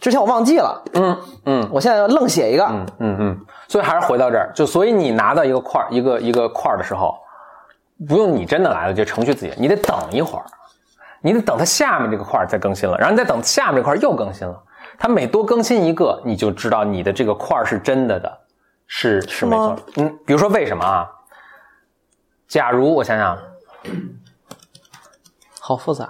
[0.00, 7.14] 之前我忘记了，嗯嗯我现在要愣写一个，嗯嗯嗯，所以还是回到这儿，就所以你拿到一个块儿一个一个块儿的时候，
[8.08, 10.44] 不用你真的来了，就程序自己，你得等一会儿，
[11.22, 14.62] 你得等它下面这个块儿再更新了，然后你再等下面这块儿又更新了，
[14.98, 18.38] 它每多更新一个，你就知道你的这个块儿是真的的，
[18.86, 19.76] 是是没错。
[19.96, 21.08] 嗯，比如说为什么啊？
[22.46, 23.38] 假如我想想，
[25.60, 26.08] 好复杂。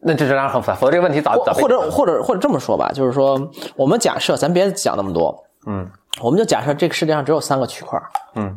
[0.00, 5.88] 那这当然很复杂，否则这个问题早早或或者或者或者这么说吧，就是说我们假设咱别讲那么多，嗯
[6.20, 8.00] 我们就假设这个世界上只有三个区块，
[8.36, 8.56] 嗯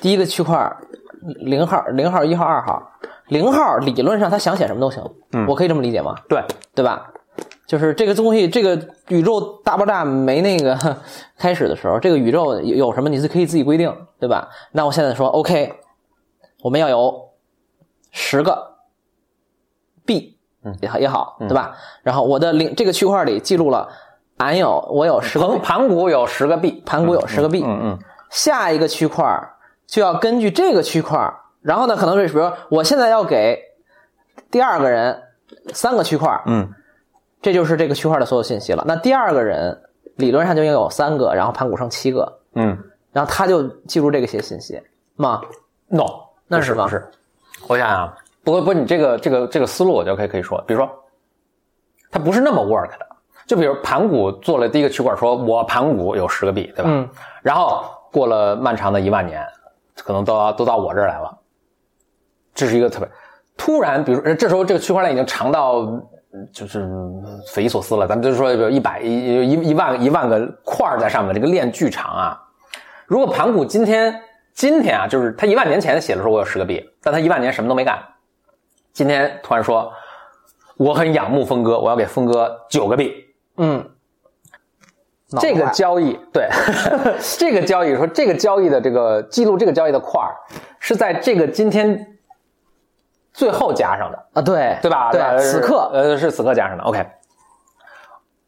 [0.00, 0.72] 第一个区块
[1.20, 2.80] 零号、零号、一号、二号，
[3.28, 5.02] 零号理论上他想写什么都行，
[5.32, 6.14] 嗯我可以这么理解吗？
[6.28, 6.42] 对，
[6.74, 7.08] 对吧？
[7.66, 10.76] 就是这个东西，这个宇宙大爆炸没那个
[11.38, 14.48] 开始的时候，这个宇宙有有什么你是可以自己规定，对吧？
[14.72, 15.72] 那我现在说，OK，
[16.62, 17.30] 我们要有
[18.10, 18.74] 十个
[20.04, 21.74] B，嗯也好也好，对吧？
[22.02, 23.88] 然后我的零这个区块里记录了，
[24.36, 27.98] 俺有我有十个盘盘古有十个币，盘古有十个 B，嗯嗯
[28.28, 29.24] 下一个区块
[29.86, 31.18] 就要根据这个区块，
[31.62, 33.58] 然后呢，可能是比如我现在要给
[34.50, 35.22] 第二个人
[35.72, 36.68] 三个区块，嗯。
[37.40, 38.84] 这就是这个区块的所有信息了。
[38.86, 39.82] 那第二个人
[40.14, 42.78] 理论上就应该有三个，然后盘古剩七个，嗯。
[43.10, 44.80] 然后他就记住这个些信息
[45.16, 45.42] 吗
[45.88, 46.04] ？，no，
[46.46, 47.04] 那是吗不是，
[47.66, 50.88] 我想想，不过不过你这个这个这个思路我就可以可以说，比如说，
[52.12, 53.06] 它不是那么 work 的，
[53.44, 56.90] 就比如盘古做了第一个区块，说我盘古有十个币，对吧？
[56.92, 57.08] 嗯，
[57.42, 59.44] 然后过了漫长的一万年，
[59.96, 61.36] 可能都到都到我这儿来了，
[62.54, 63.08] 这是一个特别
[63.56, 65.80] 突然，比如说这时候这个区块链已经长到
[66.34, 67.22] 嗯就是嗯
[67.52, 68.06] 匪夷所思了。
[68.06, 72.38] 咱们就是说，比如一百一一一万一万个块儿在上面，这个链巨长啊。
[73.06, 74.18] 如果盘古今天
[74.54, 77.98] 今天啊，就是他一万年前写的时候我有十个币，但他一万年什么都没干，
[78.92, 79.92] 今天突然说
[80.76, 83.12] 我很仰慕峰哥，我要给峰哥九个币，
[83.58, 83.86] 嗯，
[85.40, 86.48] 这个交易，对，
[87.38, 90.34] 这个交易说这个交易的这个记录这个交易的块儿
[90.78, 92.06] 是在这个今天
[93.32, 95.10] 最后加上的，啊，对对吧？
[95.10, 96.84] 对，此刻呃是此刻加上的。
[96.84, 97.06] OK，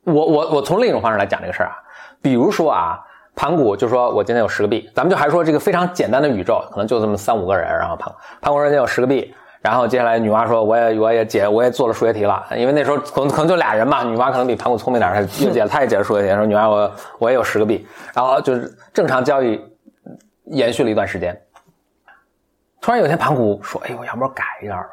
[0.05, 1.77] 我我我从另一种方式来讲这个事儿啊，
[2.21, 3.01] 比如说啊，
[3.35, 19.59] 盘古就说我今天有十个币，咱们就还说这个非常简单的宇宙，可能就这么三五个人，然后盘盘古说今天有十个币，然后接下来女娲说，我也我也解我也做了数学题了，因为那时候可能可能就俩人嘛，女娲可能比盘古聪明点儿，她又解了，她也解了数学题，说女娲我我也有十个币，然后就是正常交易
[20.45, 21.35] 延续了一段时间。
[22.85, 24.91] 突然有一天盘古说，哎呦，要不然改一下吧，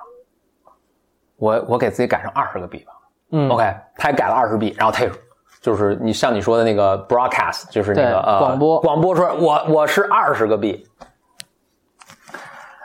[1.36, 2.94] 我我给自己改成二十个币吧。
[3.32, 3.50] 嗯。
[3.50, 5.12] OK，他也改了二十币，然后他也
[5.60, 8.80] 就是你像你说的那个 broadcast，就是那个呃广播。
[8.80, 10.88] 广播说我我是二十个币，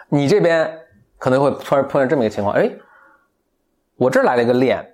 [0.09, 0.77] 你这边
[1.19, 2.69] 可能会突然碰见这么一个情况，哎，
[3.95, 4.85] 我这来了一个链，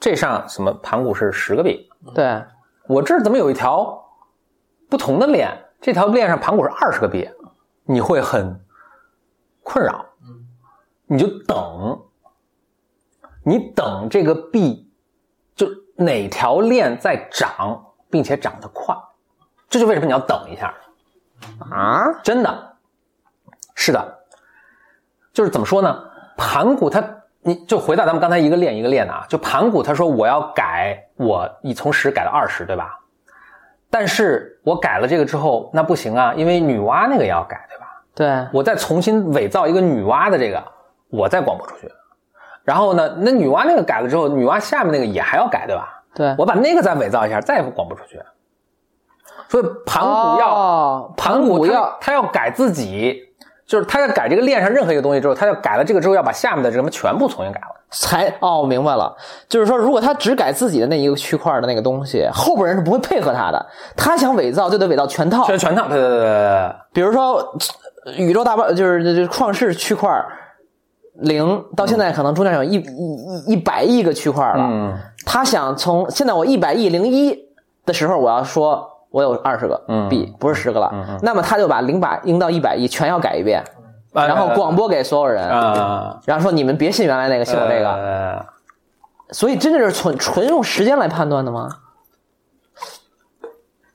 [0.00, 2.42] 这上什么盘古是十个币，对，
[2.88, 4.04] 我这怎么有一条
[4.90, 5.56] 不同的链？
[5.80, 7.30] 这条链上盘古是二十个币，
[7.84, 8.60] 你会很
[9.62, 10.04] 困扰，
[11.06, 12.00] 你就等，
[13.44, 14.90] 你等这个币，
[15.54, 18.94] 就哪条链在涨，并且涨得快，
[19.68, 20.74] 这就为什么你要等一下
[21.70, 22.76] 啊，真的，
[23.74, 24.18] 是的，
[25.32, 26.04] 就是怎么说呢？
[26.36, 27.04] 盘古他，
[27.40, 32.98] 你就回到咱们刚才一个链一个链的啊，就盘古他说我要改我，你从十改到二十，对吧？
[33.90, 37.81] 但是我改了这个之后，那不行啊，因为女娲那个也要改，对吧？
[38.14, 40.62] 对，我再重新伪造一个女娲的这个，
[41.10, 41.90] 我再广播出去。
[42.64, 46.02] 然后呢，那女娲那个改了之后，女娲下面那个也还要改，对吧？
[46.14, 48.20] 对，我把那个再伪造一下，再广播出去。
[49.48, 53.18] 所以盘古要、哦盘古要他要改自己，
[53.66, 57.66] 就是他要改这个链上任何一个东西之后，他要改了这个之后，要把下面的什么全部重新改了。
[57.90, 59.14] 才哦，我明白了，
[59.48, 63.66] 就是说，如果他只改自己的那一个区块的那个东西，后边人是不会配合他的。
[63.94, 67.48] 他想伪造就得伪造全套，全全套，对对对对对比如说呃
[68.16, 70.10] 宇宙大爆，就是就是创世区块
[71.14, 74.64] 零到现在可能中间有一一一一百亿个区块了。
[74.64, 77.38] 嗯他想从现在我一百亿零一
[77.86, 81.18] 的时候，我要说我有二十个嗯币，不是十个了。
[81.22, 83.62] 那么他就把零把零到一百亿全要改一遍，
[84.14, 87.90] 呃然后广播给所有人，啊，然后说你们别信原来那个，信我这个。
[87.92, 88.44] 呃
[89.30, 91.68] 所以真的是纯纯用时间来判断的吗？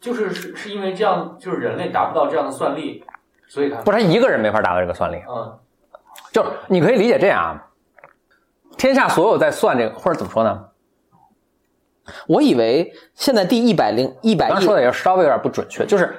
[0.02, 3.04] 就是是是因为这样，就是人类达不到这样的算力，
[3.48, 5.58] 所以他不是他一个人没法达到这个算力，嗯
[6.32, 7.68] 就是你可以理解这样啊，
[8.78, 10.66] 天下所有在算这个，或者怎么说呢？
[12.28, 16.16] 我以为现在第一百零一百亿刚说的也稍微有点不准确，就是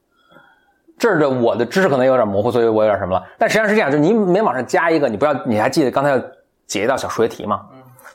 [0.98, 3.24] 这儿的我的知识可能有点模糊，所以我有点什么了。
[3.38, 6.20] 但实际上是这样，就是你每往上加一个，你不要，你还记得刚才要
[6.66, 7.66] 解一道小数学题吗？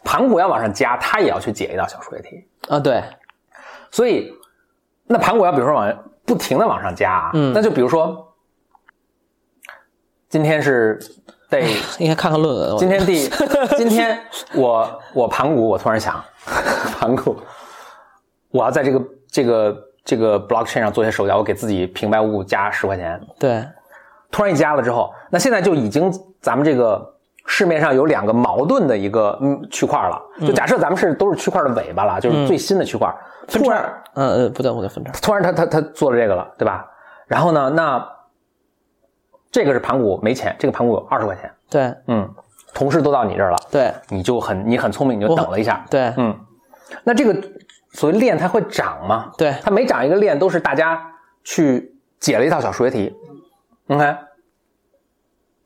[0.04, 3.04] 盘古要往上加，他也要去解一道小数学题，啊，对，
[3.92, 4.34] 所以
[5.06, 8.31] 那盘古要比如说往不停的往上加啊，嗯那就比如说
[10.32, 10.98] 今天是
[11.50, 11.60] 得
[12.00, 12.78] 应该看看论文。
[12.78, 13.30] 今天第
[13.76, 14.18] 今天
[14.54, 16.24] 我我盘古，我突然想，
[16.98, 17.36] 盘古，
[18.50, 23.62] 我要在这个这个这个 blockchain 上做些手脚，我给自己平白无故加十块钱，对，
[24.32, 26.10] 突然一加了之后，那现在就已经
[26.40, 27.14] 咱们这个
[27.46, 30.18] 市面上有两个矛盾的一个嗯区块了，
[30.48, 33.14] 就假设咱们是都是区块的尾巴了，就是最新的区块，
[33.50, 35.12] 突然嗯嗯，不对，不对，分叉。
[35.22, 36.88] 突然他他他做了这个了，对吧？
[37.28, 38.08] 然后呢，那
[39.52, 42.28] 这个是盘古没钱，这个盘古有二十块钱，对嗯，
[42.74, 43.58] 同事都到你这儿了。
[43.70, 46.36] 对你就很你很聪明，你就等了一下，对嗯，
[47.04, 47.36] 那这个
[47.94, 49.32] 所谓链它会涨吗？
[49.38, 51.02] 对它每涨一个链都是大家
[51.44, 53.14] 去解了一套小数学题
[53.88, 54.16] ，OK。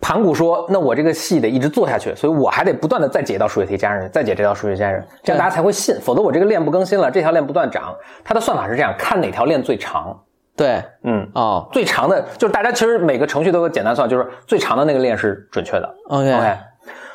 [0.02, 6.00] 盘古说：“那我这个戏得一直做下去，所以我还得不断的再解一道数学题加上去，再解这道数学题加上去，这样大家才会信。
[6.00, 7.96] 否则我这个链不更新了，这条链不断涨。
[8.24, 10.25] 它的算法是这样：看哪条链最长，
[10.56, 15.96] 对，嗯，哦最长的就是大家其实每个程序都有简单算，就是最长的那个链是准确的。
[16.08, 16.58] ，OK，OK，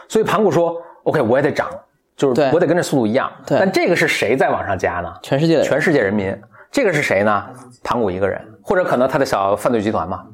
[0.08, 1.68] 所以盘古说：“OK，我也得涨，
[2.16, 3.32] 就是对我得跟着速度一样。
[3.46, 5.12] 对但这个是谁在往上加呢？
[5.22, 6.38] 全世界的全世界人民。
[6.70, 7.46] 这个是谁呢？
[7.82, 10.24] 盘古一个人，或者可能他的小犯罪集团嘛，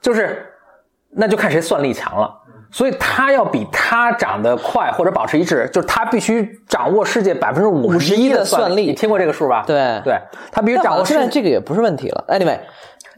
[0.00, 0.50] 就是
[1.10, 2.39] 那就看谁算力强了。
[2.72, 9.64] 所以他要比他长得快或者保持一致，就是他必须掌握世界百分之五十一51%的算算力你听过这个数吧？
[9.66, 10.16] 对对，
[10.52, 12.24] 他必须掌握现在这个也不是问题了。
[12.28, 12.58] Anyway，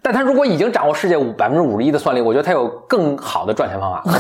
[0.01, 4.03] 但他如果已经掌握世界五百分之五十一的算力，我觉得他有更好的赚钱方法。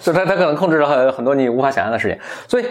[0.00, 2.18] 就他他可能控制了很很多你无法想象的事情，
[2.48, 2.66] 所以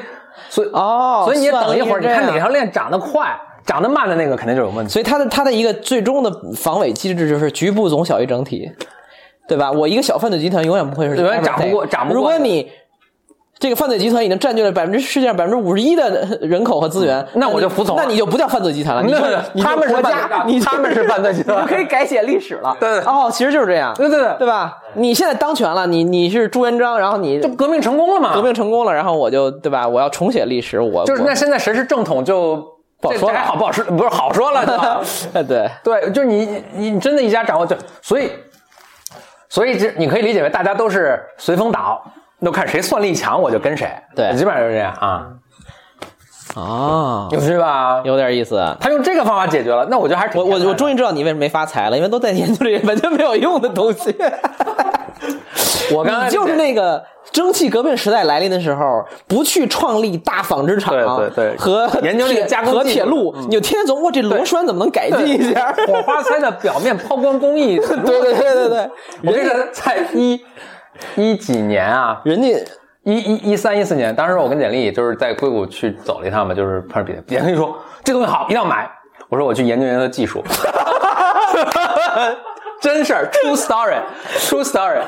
[0.49, 4.91] 所以哦所以你也等一会儿，你看哪条链长得快，长得慢的那个肯定就有问题。
[4.91, 8.70] 所以它的它的一个最终的防伪机制就是局部总小于整体，
[9.49, 9.69] 对吧？
[9.71, 12.71] 我一个小犯罪集团永远不会是永远长不过涨不过如果你
[13.59, 16.09] 这个犯罪集团已经占据了百分之世界上百分之五十一的
[16.39, 19.19] 人口和资源，那我就服从了那你就不叫犯罪集团了，你就
[19.61, 22.73] 他们是国家，你他们是犯罪集团 你就可以改写历史了。
[22.80, 24.77] 对对哦，其实就是这样，对对对对吧？
[24.93, 28.34] 你现在当权了，你你是朱元璋，然后你就革命成功了嘛？
[28.34, 29.85] 革命成功了，然后我就对吧？
[29.85, 32.65] 我要重写历史，我就是那现在谁是正统就
[33.01, 33.84] 不好说还好不好说？
[33.84, 35.01] 不是好说了，对吧？
[35.34, 38.31] 哎 对，对，就是你你你真的一家掌握就，所以
[39.49, 42.01] 所以这你可以理解为大家都是随风倒，
[42.38, 45.26] 那看谁算力强我就跟谁，对基本上就是这样啊，
[46.55, 48.01] 啊，有趣吧？
[48.05, 48.63] 有点意思。
[48.80, 54.15] 他用这个方法解决了，那我觉得还是挺我我我终于知道你为什么没发财了，因为都在研究这些完全没有用的东西。
[55.94, 65.72] 我刚就是那个蒸汽革命时代来临的时候，不去创立大纺织厂，对对对和研究这个加工和铁路，你就天天琢磨，这螺栓怎么能改进一下？
[65.88, 68.90] 火花塞的表面抛光工艺， 对对对对对，
[69.26, 70.40] 我这个在一
[71.16, 72.48] 一几年啊， 人家
[73.03, 78.90] 一一一三一四年，当时我跟简历就是在硅谷去走了一趟嘛，就是碰上比特币，简历说这东西好，一定要买。
[79.30, 80.44] 我说我去研究研究技术，
[82.81, 84.99] 真事儿，true story，true story。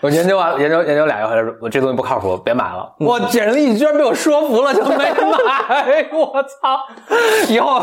[0.00, 2.92] 我研究完研究研究俩月回来说，我这东西不靠谱，别买了。
[2.98, 6.06] 我简历居然被我说服了，就没买。
[6.12, 6.78] 我操！
[7.48, 7.82] 以后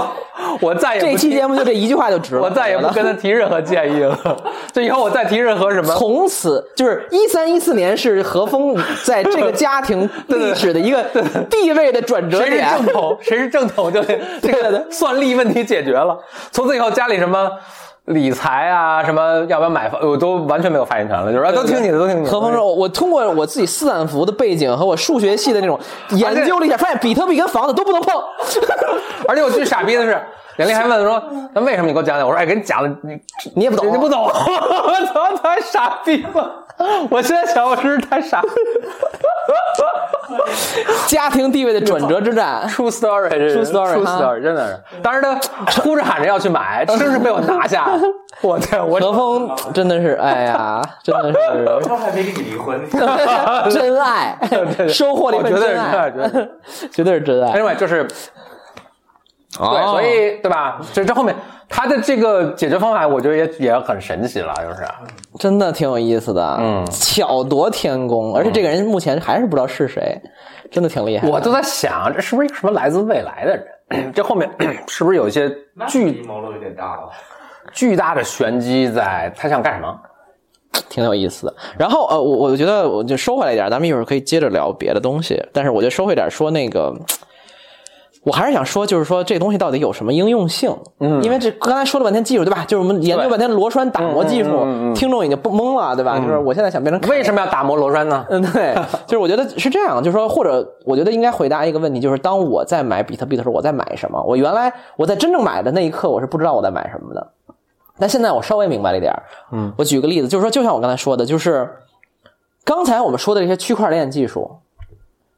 [0.59, 2.41] 我再也不这期节目就这一句话就值了。
[2.41, 4.15] 我再也不跟他提任何建议了。
[4.71, 11.03] 就以后我再提任何什么，从此就是一三一四年是何峰在这个家庭 历史的一个
[11.49, 12.85] 地位的转折点谁是。
[12.85, 14.03] 正统，谁是正统，就
[14.41, 16.17] 这个算力问题解决了。
[16.51, 17.51] 从此以后，家里什么
[18.05, 22.31] 理财啊，什么要不要买房，我都完全没有发言权了，就是啊都听你的，都听你的。
[22.31, 25.79] 何峰说：“我通过我自己斯坦福的背景和我数学系的那种
[26.09, 28.13] 研究了一下，发现比特币跟房子都不能碰。
[29.27, 30.19] 而且我最傻逼的是，
[30.61, 31.23] 袁丽还问说
[31.53, 33.19] ：“那为什么你给我讲讲？”我说：“哎，给你讲了，你
[33.55, 34.31] 你也不懂，你不懂， 我
[35.11, 36.65] 操，太傻逼了！
[37.09, 38.41] 我现在想，我真是太傻。
[41.07, 42.65] 家庭地位的转折之战。
[42.69, 44.79] True Story，True story，true story，真的是。
[45.01, 45.35] 当时他
[45.81, 47.89] 哭着喊着要去买，真是被我拿下。
[48.41, 51.38] 我天，我何峰真的是，哎呀，真的是
[51.88, 52.79] 他还没跟你离婚，
[53.69, 54.38] 真爱，
[54.88, 57.59] 收获了一份我觉得是真爱，绝对是绝对是真爱。
[57.59, 58.07] anyway 就是
[59.57, 60.79] 对，哦所以对吧？
[60.93, 61.35] 这这后面
[61.67, 64.87] 他的这个解决方法，我觉得也也很神奇了，就是
[65.39, 70.19] 真的挺有意思的，嗯巧夺天工，而且这个人目前还是不知道是谁，
[70.69, 71.27] 真的挺厉害。
[71.27, 73.55] 我都在想，这是不是一个什么来自未来的
[73.89, 74.11] 人？
[74.15, 74.49] 这后面
[74.87, 77.09] 是不是有一些那巨阴谋论有点大了。
[77.73, 79.31] 巨大的玄机在？
[79.37, 79.97] 他想干什么？
[80.89, 81.53] 挺有意思的。
[81.77, 85.41] 然后呃，我我觉得我就收回来一点，咱们一会儿可以接着聊别的东西。
[85.53, 86.93] 但是我觉得收回点说那个，
[88.23, 90.76] 我还是想说，就是说这东西到底有什么应用性？
[90.99, 92.64] 嗯，因为这刚才说了半天技术，对吧？
[92.68, 96.19] 就是我们研究半天螺栓打磨技术，嗯嗯嗯嗯听众已经不懵了，对吧？
[96.19, 98.23] 就是我现在想变成为什么要打磨螺栓呢？
[98.30, 98.76] 嗯，对，
[99.07, 104.22] 就是我觉得是这样，就是说，或者我觉得应该回答一个问题，就是当我在买比特币的时候，我在买什么？
[104.23, 107.27] 我原来我在真正买的那一刻，我是不知道我在买什么的，
[107.98, 109.23] 但现在我稍微明白了一点儿。
[109.52, 111.68] 嗯，我举个例子，就是说，就像我刚才说的，就是
[112.64, 114.57] 刚才我们说的这些区块链技术、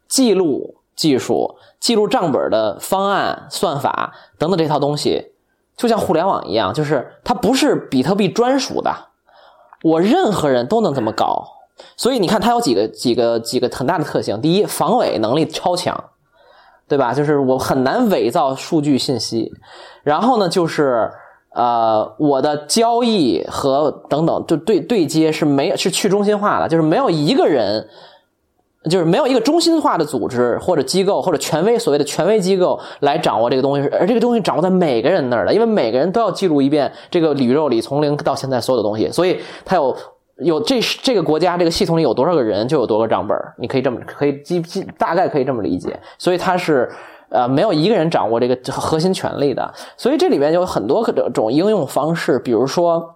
[0.10, 5.32] 记录技术、记录账本的方案、算法等等这套东西，
[5.76, 8.94] 就像互联网一样，就是它不是比特币专属的，
[9.84, 11.46] 我任何人都能这么搞。
[11.98, 14.40] 所以你看，它有几个几个几个很大的特性。
[14.40, 16.12] 第一，防伪能力超强，
[16.88, 17.14] 对吧？
[17.14, 19.52] 就是我很难伪造数据信息。
[20.04, 21.12] 然后呢，就是
[21.56, 27.90] 呃，我的交易和等等，就对对接是没有是去中心化的，就是没有一个人。
[28.90, 39.96] 就是没有一个中心化的组织或者机构或者权威所谓的权威机构来掌握这个东西，而这个东西掌握在每个人那儿的，因为每个人都要记录一遍这个宇宙里从零到现在所有的东西，所以它有
[40.38, 46.90] 有这这个国家这个系统里有多少个人就有多个账本，你可以这么可以基基大概可以这么理解，所以它是。
[47.30, 53.16] 呃，没有一个人掌握这个核心权力的，所以这里面有很多各种应用方式，比如说，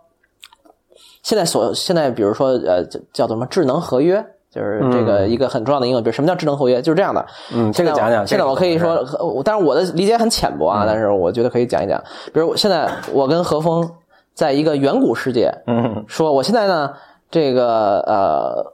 [1.22, 6.02] 现在所现在比如说呃叫叫什么智能合约，就是这个一个很重要的应用。
[6.02, 6.82] 比如什么叫智能合约？
[6.82, 7.26] 就是这样的。
[7.54, 8.26] 嗯，这个讲讲。
[8.26, 12.02] 现在我可以说，呃当然我的理解很浅薄啊，但是我觉得可以讲一讲。
[12.34, 13.90] 比如现在我跟何峰
[14.34, 16.94] 在一个远古世界，嗯，说我现在呢，
[17.30, 18.74] 这个呃，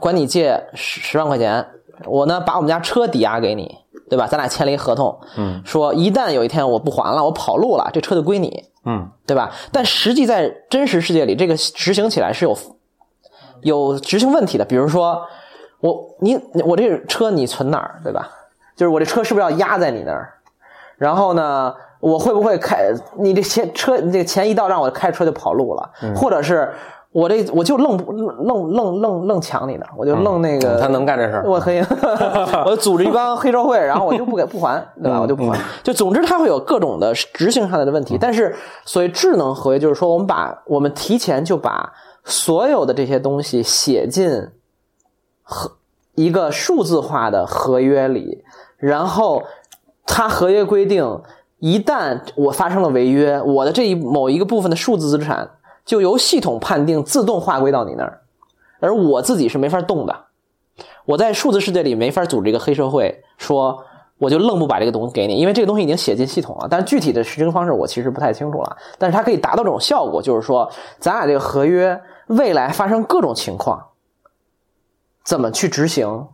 [0.00, 1.66] 管你借十十万块钱，
[2.06, 3.76] 我呢把我们家车抵押给你，
[4.10, 4.26] 对吧？
[4.26, 9.52] 咱俩签了一合同，嗯，说一旦有一天我不还了，我跑路了，这车就归你，嗯，对吧？
[9.70, 12.56] 但实际在真实世界里，这个执行起来是有
[13.62, 14.64] 有执行问题的。
[14.64, 15.22] 比如说，
[15.80, 18.28] 我你我这车你存哪儿，对吧？
[18.76, 20.28] 就是我这车是不是要压在你那儿？
[20.96, 26.72] 然后呢，我会不会开你这钱车你这个钱一到账，我开车就跑路了，或者是
[27.10, 31.84] 我这我就愣不愣愣愣愣抢你的，我就愣那个、他能干这事儿，我可以，
[32.64, 35.20] 我组织一帮黑社会，然后我就不给不还，对吧？
[35.20, 35.58] 我就不还。
[35.82, 38.16] 就总之，它会有各种的执行上来的问题。
[38.18, 38.54] 但是，
[38.86, 41.92] 所谓智能合约，就是说我们把我们提前就把
[42.24, 44.48] 所有的这些东西写进
[45.42, 45.72] 合
[46.14, 48.44] 一个数字化的合约里，
[48.76, 49.42] 然后
[50.06, 51.20] 它合约规定，
[51.58, 55.50] 一旦我发生了违约，我的这一某一个部分的数字资产
[55.84, 58.20] 就由系统判定自动划归到你那儿，
[58.80, 60.26] 而我自己是没法动的。
[61.04, 63.84] 我在数字世界里没法组织一个黑社会，说
[64.18, 66.68] 我就愣不把这个东西给你，因为这个东西已经写进系统了。
[66.70, 68.76] 但具体的实行方式我其实不太清楚了。
[68.98, 73.88] 但是它可以达到这种效果，就是说咱俩这个合约未来发生各种情况，
[75.24, 76.28] 怎么去执行？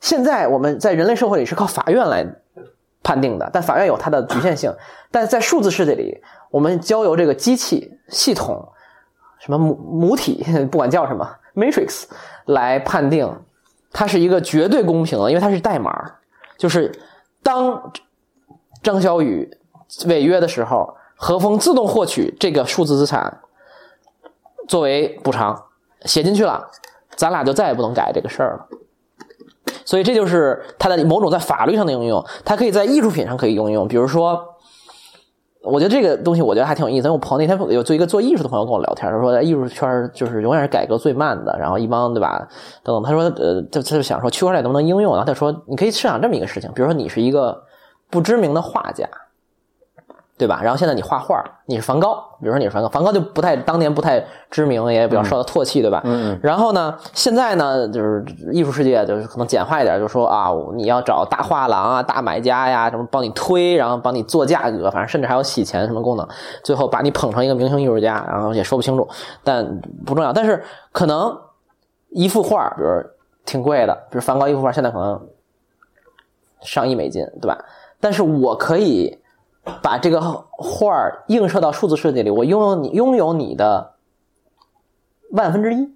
[0.00, 2.26] 现在我们在人类社会里是靠法院来
[3.02, 4.74] 判定的，但法院有它的局限性。
[5.10, 8.72] 但在数字世界里，我们交由这个机器系统，
[9.38, 12.04] 什么母母体， 不管叫什么 Matrix
[12.46, 13.32] 来判定，
[13.92, 16.14] 它是一个绝对公平的，因为它是代码。
[16.56, 16.92] 就是
[17.42, 17.92] 当
[18.82, 19.56] 张小雨
[20.06, 23.41] 违约的时候，何峰自动获取这个数字资产
[24.68, 25.64] 作为补偿，
[26.04, 26.64] 写进去了，
[27.16, 28.66] 咱俩就再也不能改这个事儿了。
[29.84, 33.86] 所以这就是它的某种在法律上的应用，它可以在艺术品上可以应用。
[33.86, 34.40] 比如说，
[35.62, 37.10] 我觉得这个东西我觉得还挺有意思。
[37.10, 42.48] 我朋友那天有做一个做艺术的朋友跟我聊天，他说在艺术圈就是永远是改革最慢的，然后一帮对吧
[42.82, 43.02] 等等。
[43.02, 47.62] 他说呃，他他就想说区块链能不能应用，然后他说你可以设想这么一个事情，比如说你是一个
[48.10, 49.08] 不知名的画家。
[50.42, 50.60] 对吧？
[50.60, 54.20] 然后现在你画画，你是梵高，比如说你是梵高，梵高就不太当年不太
[54.50, 56.00] 知名，也比较受到唾弃，对吧？
[56.04, 56.36] 嗯。
[56.42, 66.26] 然后呢，现在呢，就是艺术世界就是可能简化一点，就是说啊，你要找大画廊啊、大买家呀，什么帮你推，然后帮你做价格，反正甚至还有洗钱什么功能，
[66.64, 69.08] 最后把你捧成一个明星艺术家，然后也说不清楚，
[69.44, 70.32] 但不重要。
[70.32, 70.60] 但是
[70.90, 71.38] 可能
[72.10, 72.88] 一幅画，比如
[73.46, 75.20] 挺贵的，比如梵高一幅画，现在可能
[76.62, 77.56] 上亿美金，对吧？
[78.00, 79.21] 但是我可以。
[79.80, 83.92] 把这个画儿映射到数字世界里，我拥有你拥有你的
[85.30, 85.88] 万分之一，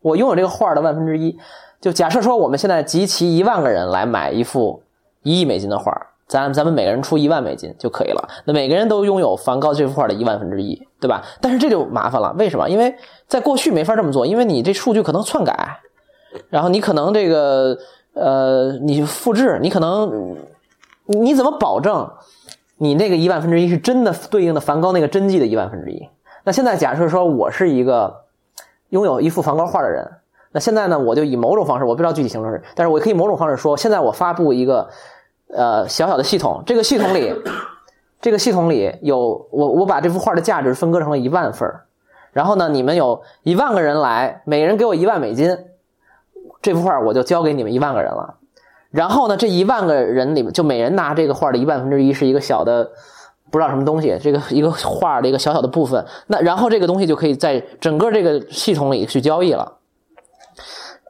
[0.00, 1.38] 我拥有这个画儿的万分之一。
[1.80, 4.82] 就假设说，我们现在集齐一万个人来买一幅
[5.22, 8.28] 一亿美金的画儿，咱咱们每个人出一万美金就可以了。
[8.46, 11.22] 那每个人都拥有梵高这幅画的一万分之一，对吧？
[11.40, 12.70] 但是这就麻烦了，为什么？
[12.70, 12.94] 因为
[13.26, 15.80] 在过去没法这么做，因为你这数据可能篡改，
[16.48, 17.76] 然后你可能这个
[18.14, 20.36] 呃，你复制，你可能。
[21.06, 22.10] 你怎么保证
[22.76, 26.08] 你那个一万分之一是真的对应的梵高那个真迹的一万分之一？
[26.44, 28.24] 那现在假设说我是一个
[28.88, 30.10] 拥有一幅梵高画的人，
[30.50, 34.88] 那现在呢，我就以某种方式，我不知道具体形式，但是我可以某种方式说，现在我发布一个
[35.48, 37.32] 呃小小的系统，这个系统里，
[38.20, 41.72] 这个系统里有我我把这幅画的价值分割成了一万份
[42.32, 45.56] 然后呢，你们有一万个人来，每人给我一万美金，
[46.60, 48.36] 这幅画我就交给你们一万个人了。
[48.92, 52.90] 然后呢，这一万个人里面，就每人拿这个画的一万分之一，是一个小的，
[53.50, 56.04] 不知道什么东西，这个一个画的一个小小的部分。
[56.26, 59.78] 那然后这个东西就可以在整个这个系统里去交易了，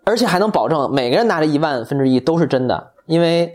[0.04, 3.52] 而且还能保证每个人拿着一万分之一都是真的，因为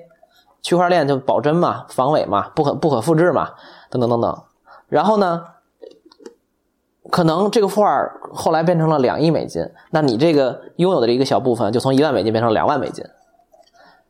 [0.61, 3.51] 区块链就保真嘛、防伪嘛、不可不可复制嘛，
[3.89, 4.43] 等等等等。
[4.89, 5.45] 然后呢，
[7.09, 7.85] 可能这个画
[8.33, 13.05] 后来变成了两亿美金，那你这个拥有的这一个小部分就从一万美金变成两万美金。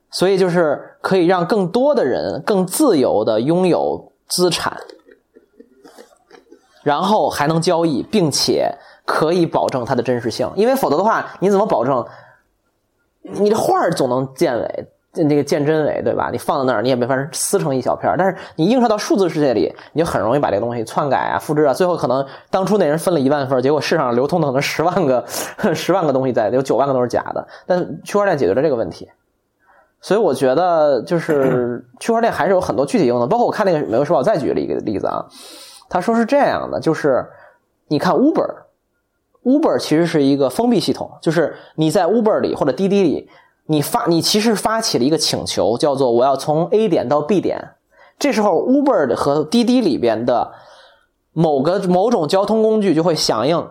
[0.10, 4.78] 所以就是可以让更多的人更自由的拥有资产，
[6.84, 8.74] 然后还能交易，并且
[9.06, 10.50] 可以保证它的真实性。
[10.56, 12.06] 因为否则的话，你怎么保证
[13.22, 14.88] 你的画总能见伪，
[15.26, 16.30] 那个见真伪，对吧？
[16.32, 25.26] 你放在那儿，你也没法撕成一小片儿但是你映射到数字世界里，你就很容易把这个东西篡改啊、复制啊，最后可能当初那人分了一万份，结果市场流通的可能十万个、
[25.76, 27.46] 十万个东西在，有九万个都是假的。
[27.66, 29.10] 但区块链解决了这个问题。
[30.08, 33.28] 所以我觉得，就是 区块链还是有很多具体用的。
[33.28, 35.26] 包括我看那个《美国时报》再举了一个例子啊，
[35.90, 37.26] 他说是这样的，就是
[37.90, 43.30] 你看 Uber，Uber 其实是一个封闭系统，就是你在 Uber 里或者滴滴里，
[43.66, 47.72] 你发你其实发起了一个请求，叫做我要从 A 点到 B 点，
[48.18, 50.54] 这时候 Uber 和滴滴里边的
[51.34, 53.68] 某个某种交通工具就会响应，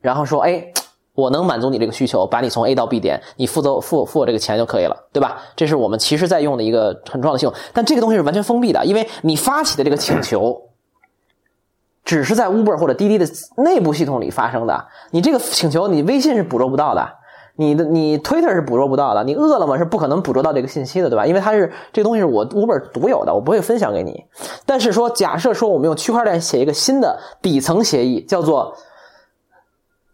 [0.00, 0.72] 然后说，哎。
[1.16, 5.38] 我能满足你这个需求，把你从 A 到 B 点，你负责付付我这个钱就可以了，对吧？
[5.56, 10.60] 这是我们其实在用的一个很重要的系统，但这个东西是完全封闭的，因为你发起的这个请求，
[12.04, 13.26] 只是在 Uber 或者滴滴的
[13.56, 14.86] 内部系统里发生的。
[15.10, 17.08] 你这个请求，你微信是捕捉不到的，
[17.56, 21.24] 你的你 Twitter 是捕捉不到的，你饿了么是不可能捕捉到这个信息的，对吧？
[21.24, 24.22] 因为它是这个东西是我 Uber 独有的，我不会分享给你。
[24.66, 28.76] 但是说，假设说我们用区块链写一个新的底层协议，叫做。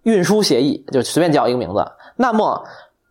[0.02, 1.84] 运输协议就随便叫一个名字，
[2.16, 2.64] 那么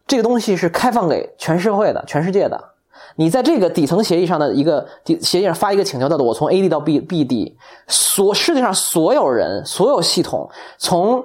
[0.08, 2.70] 这个东西是开放给全社会的、全世界的。
[3.16, 7.58] 你在这个底层协议上的一个底协议上发一个请求，叫做我从 A 地到 B B 地，
[7.88, 11.24] 所世界上所有人、所有系统，从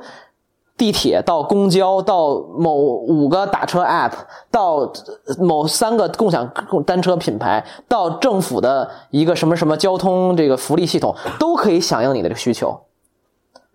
[0.77, 4.13] 地铁到公交到某五个打车 app
[4.51, 4.93] 到
[5.39, 6.51] 某三个共享
[6.85, 12.79] 单车品牌到政府的一个什么什么交通这个福利系统，都可以响应你的这个需求。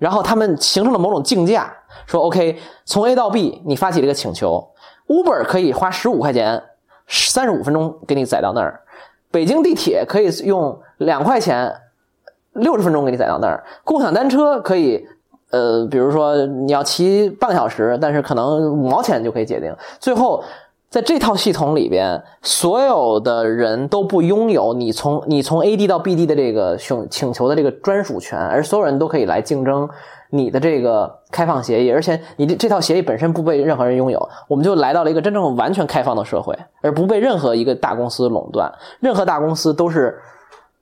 [0.02, 1.72] 然后他们形成了某种竞价，
[2.08, 4.68] 说 OK，从 A 到 B，你发起这个请求
[5.06, 6.64] ，Uber 可以花十五块钱，
[7.08, 8.82] 三十五分钟给你载到那儿，
[9.30, 11.72] 北京地铁可以用两块钱，
[12.54, 15.08] 六十分钟给你载到那儿，共享单车可以。
[15.52, 19.76] 呃，比如说你要骑半个小时，但是可能五毛钱就可以解定。
[20.00, 20.42] 最后，
[20.92, 29.90] 在这套系统里边，所有的人都不拥有你从你从 A D 到 B D 的这个请请求的这个专属权，而所有人都可以来竞争
[30.32, 34.30] 你的这个开放协议，而且你这这套协议本身不被任何人拥有。
[34.50, 38.70] 我们就来到了一个真正完全开放的社会，而不被任何一个大公司垄断。
[39.00, 40.20] 任何大公司都是。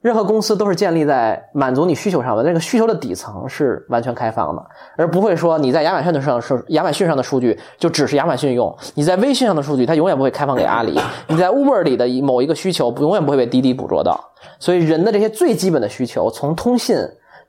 [0.02, 4.66] 任何公司都是建立在满足你需求上的，那个需求的底层是完全开放的，
[4.96, 10.98] 而不会说你在亚马逊的上是亚马逊上的数据就只是亚马逊用，你在微信上的数据它永远不会开放给阿里，
[11.28, 14.18] 你在 Uber 里的某一个需求永远不会被滴滴捕捉到。
[14.58, 16.98] 所以人的这些最基本的需求，从通信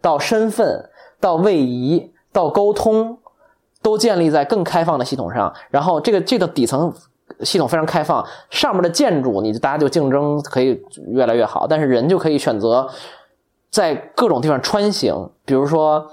[0.00, 0.90] 到身份
[1.20, 3.18] 到位移到沟通，
[3.80, 5.54] 都建立在更开放的系统上。
[5.70, 6.92] 然后这个这个底层。
[7.42, 12.88] 系统非常开放，上面的建筑你大家就竞争可以越来越好，但是人就可以选择
[13.70, 15.30] 在各种地方穿行。
[15.44, 16.06] 比如说，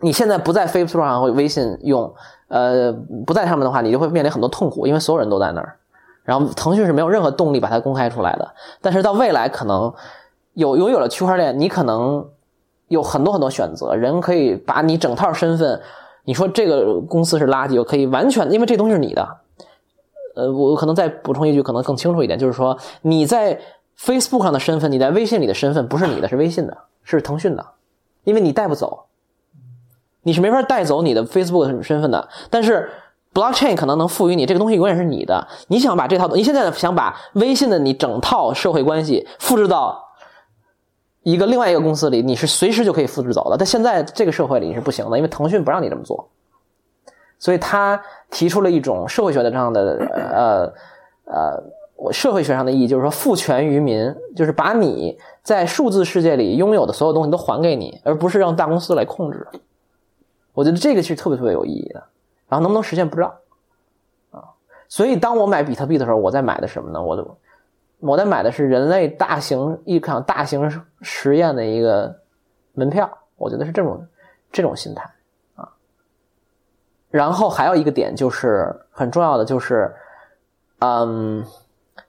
[0.00, 2.12] 你现在不在 Facebook 上或微信用，
[2.48, 2.92] 呃，
[3.26, 5.76] 不在上面的话，你就会面临很多痛苦，因为所有人都在那儿。
[6.24, 8.54] 然后腾讯是没有任何动力把它公开出来的。
[8.80, 9.92] 但是到未来，可能
[10.54, 12.24] 有拥有了区块链，你可能
[12.88, 15.80] 有很多很多选择，人可以把你整套身份，
[16.24, 19.26] 你说这个公司是垃圾，我可以完全，因为这东西是你的。
[20.34, 23.60] 呃，我可能再补充一句，可能更清楚一点，就是说你在
[23.98, 27.64] Facebook 上的身份，你在微信里的身份不是你的，是微信的，是腾讯的，
[28.24, 29.04] 因为你带不走，
[30.22, 32.28] 你是没法带走你的 Facebook 身份的。
[32.50, 32.90] 但是
[33.34, 35.48] Blockchain 可能能赋予你这个东西永远是你的。
[35.68, 40.02] 你想把这套，你现在想把微信的你整套社会关系复制到
[41.22, 43.56] 一个另外一个公司里，你是随时就可以复制走的。
[43.56, 46.28] 但现在这个社会里你是不行的，因为腾讯不让你这么做。
[47.42, 48.00] 所以他
[48.30, 49.98] 提出了一种社会学的这样的
[50.32, 50.72] 呃
[51.24, 59.44] 呃社会学上的意义，就是说赋权于民，就是把你在数字世界里拥有的所有东西都还给你，而不是让大公司来控制。
[60.52, 62.04] 我觉得这个是特别特别有意义的。
[62.48, 63.34] 然后能不能实现不知道
[64.30, 64.44] 啊。
[64.88, 67.02] 所以当我买比特币的时候，我在买的什么呢？
[67.02, 67.26] 我的
[67.98, 70.70] 我在买的是人类大型一场大型
[71.00, 72.14] 实验的一个
[72.74, 73.10] 门票。
[73.36, 74.06] 我觉得是这种
[74.52, 75.10] 这种心态。
[77.12, 79.94] 然后还有一个点就是很重要的，就是，
[80.80, 81.44] 嗯，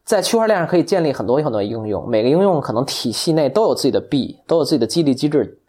[0.05, 5.59] 在区块链上可以建立很多很多应用，每个应用可能体系内都有自己的币，都有自己的激励机制。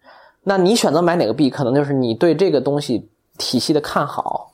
[0.44, 4.52] 那你选择买哪个币，可能就是你对这个东西体系的看好。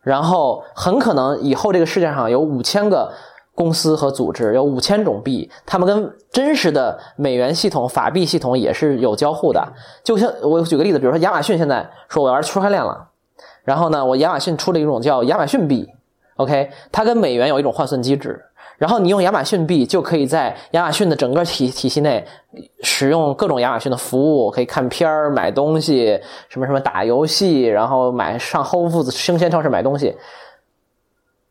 [0.00, 3.12] 然后很可能以后这个世界上有五千个
[3.54, 9.66] 公司和组织，有五千种币，他们跟真实的美元系统、法币系统也是有交互的。
[10.02, 13.10] 就像我举个例子，比如说亚马逊现在说我要是区块链了。
[13.64, 15.88] 然后呢，我亚马逊出了一种叫亚马逊币
[16.36, 18.44] ，OK，它跟美元有一种换算机制。
[18.76, 22.26] 然后你用亚马逊币就可以在亚马逊的整个体体系内
[22.82, 30.16] 使用各种亚马逊的服务，可以看片儿、买东西，什么什么打游戏，然后买上 Whole Foods 生鲜超市买东西。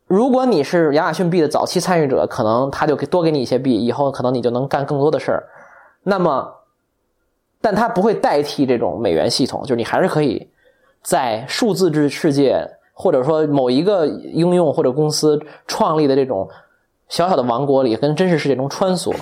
[0.05, 5.43] 如果你是亚马逊币的早期参与者，可能他就多给你一些币，以后可能你就能干更多的事儿。
[6.03, 6.53] 那么，
[7.61, 10.45] 但它不会代替这种美元系统，就是你还是可以。
[11.03, 16.49] 在数字制世界，或者说某一个应用或者公司创立的这种
[17.09, 19.13] 小小的王国里，跟真实世界中穿梭，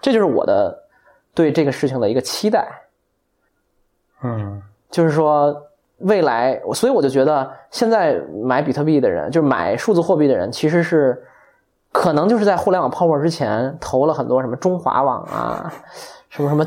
[0.00, 0.84] 这就是我的
[1.34, 2.66] 对这个事情的一个期待。
[4.22, 5.54] 嗯，就是说
[5.98, 11.22] 未来，所以我就觉得现在买比特币的人，就是买数字货币的人，其实是
[11.92, 15.70] 可能就是在互联网泡沫之前投了很多什么中华网啊，
[16.30, 16.66] 什么什么。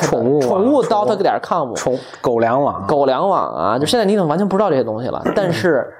[0.00, 5.22] 宠物宠物 dot 点 com 宠狗粮网狗粮网啊，就现在你怎么完全不知道这些东西了？
[5.34, 5.92] 但是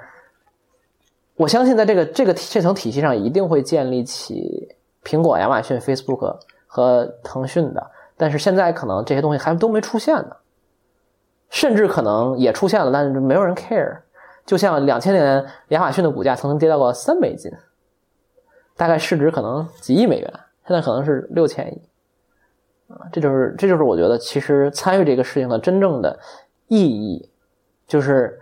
[1.35, 7.91] 我相信，在这个这个这层体系上，一定会建立起苹果、亚马逊、Facebook 和腾讯的。
[8.17, 10.37] 但是现在可能这些东西还都没出现呢，
[11.49, 13.99] 甚至可能也出现了，但是没有人 care。
[14.45, 17.51] 就像两千年亚马逊的股价曾经跌到过三美金，
[18.77, 20.33] 大概市值可能几亿美元，
[20.65, 21.81] 现在可能是六千亿。
[22.87, 26.17] 啊，这就是这就是我觉得其实参与这个事情的真正的
[26.67, 27.29] 意义，
[27.87, 28.39] 就是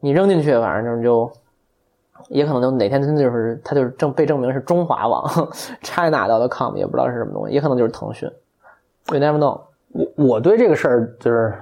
[0.00, 1.32] 你扔进去，反正就就
[2.28, 5.48] 也可能就哪天真的就是它就是证被证明是中华网
[5.82, 8.28] China 的 com，也不知道是什么东西，也可能就是腾讯
[9.06, 9.60] ，We never know。
[9.90, 11.54] 我我对这个事儿就是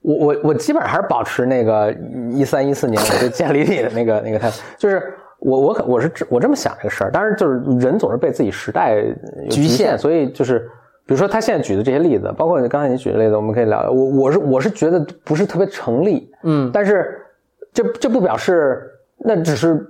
[0.00, 1.92] 我我我基本上还是保持那个
[2.32, 10.68] 一三一四年我就建立你的那个那个态度，就是我我可我是这我这么想这个事儿，但是就是人总是被自己时代有局限，所以就是
[11.06, 13.90] 比如说他现在举的这些例子，包括你刚才你举的例子，我们可以聊聊。
[13.90, 17.20] 我我是我是觉得不是特别成立，嗯但是
[17.72, 18.82] 这这不表示
[19.18, 19.86] 那只是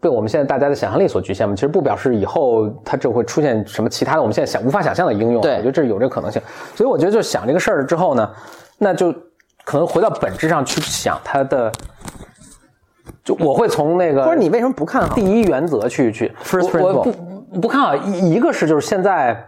[0.00, 1.54] 被我们现在大家的想象力所局限嘛？
[1.54, 5.40] 其实不表示以后它就会出现什么其他的我们现在想无法想象的应用。
[5.40, 6.42] 对我觉得这是有这个可能性。
[6.74, 8.30] 所以我觉得就想这个事儿之后呢，
[8.76, 9.10] 那就
[9.64, 11.72] 可能回到本质上去想它的，
[13.24, 15.24] 就我会从那个不是你为什么不看好第？
[15.24, 17.12] 一原则去去 First 我不
[17.60, 19.42] 不看好一一个是就是现在，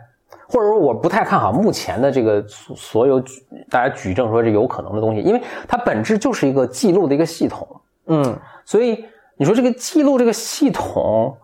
[0.50, 3.40] 或者说我不太看好目前的这个所所有举
[3.70, 9.04] 大家举证说这有可能的东西，因为它本质就是一个记录的一个系统，嗯，所以
[9.36, 11.36] 你说这个记录这个系统。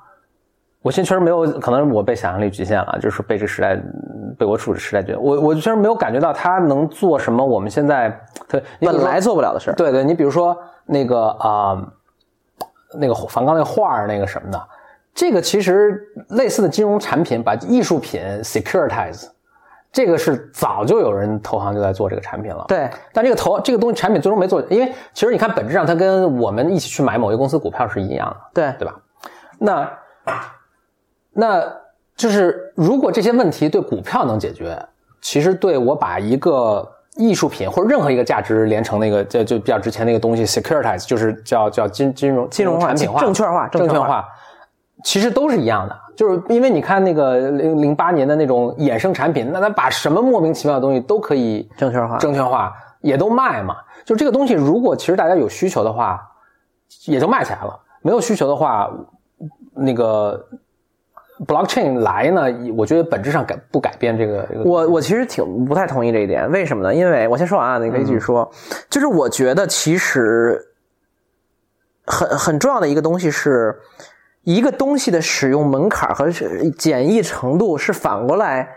[0.82, 3.76] 我现在确实没有，可能我被想象力局限了，就是被这个时代，
[4.38, 5.20] 被我处的时代局限。
[5.20, 8.08] 我我确实没有感觉到它能做什么我们现在
[8.80, 9.74] 本来做不了的事儿。
[9.74, 11.84] 对对，你比如说那个啊、
[13.00, 14.68] 那个梵高那画儿那个什么的，
[15.16, 19.26] 这个其实类似的金融产品把艺术品 securitize，
[19.90, 28.36] 这个是早就有人投行就在做这个产品了。，对，但这个投这个东西产品最终没做，因为其实你看本质上它跟我们一起去买某一个公司股票是一样的。
[28.52, 28.94] 对，对吧？
[29.59, 29.90] 那
[31.32, 31.72] 那
[32.14, 34.78] 就是如果这些问题对股票能解决，
[35.22, 36.86] 其实对我把一个
[37.16, 44.28] 艺术品或者任何一个价值连成那个就就比较值钱的一个东西 securitize，就是叫叫金金融金融化产品化证券化证券化，
[45.06, 45.96] 其实都是一样的。
[46.16, 52.18] 就是因为你看那个零零八年的那种衍生产品，那他把什么莫名其妙的东西都可以证券化。
[52.18, 53.76] 证券化，也都卖嘛。
[54.04, 56.20] 就这个东西，如果其实大家有需求的话，
[57.04, 58.90] 也就卖起来了；没有需求的话，
[59.74, 60.44] 那个
[61.46, 62.46] blockchain 来呢，
[62.76, 64.44] 我觉得本质上改不改变这个。
[64.50, 66.92] 这个我我其实挺不太同意这一点，为什么呢？
[66.92, 68.50] 因为我先说完啊，你可以继续说。
[68.90, 70.58] 就是我觉得其实
[72.06, 73.76] 很很重要的一个东西是，
[74.47, 76.31] 一个东西的使用门槛和
[76.78, 78.68] 简易程度是反过来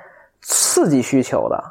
[0.42, 1.64] 刺激需求的。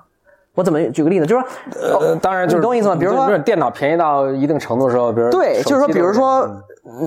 [0.54, 1.26] 我怎么举个例子？
[1.26, 1.44] 就是
[1.90, 6.48] 说，呃，当然就是你懂我意思吗比如说电脑便宜到一定程度的时候，比如对，就是说，比如说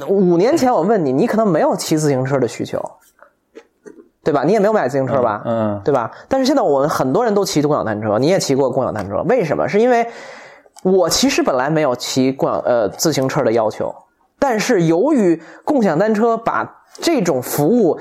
[0.09, 2.77] 五年前我问你，你可能没有骑自行车的需求，
[4.21, 4.43] 对吧？
[4.43, 5.41] 你也没有买自行车吧？
[5.45, 6.11] 嗯对吧？
[6.27, 9.65] 但是现在我们很多人都骑共享单车，你也骑过共享单车，为什么？
[9.69, 10.05] 是因为
[10.83, 13.95] 我其实本来没有骑共享呃自行车的要求，
[14.39, 17.99] 但是由于共享单车把这种服务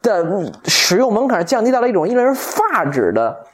[0.00, 3.46] 的使用门槛降低到了一种令人发指的。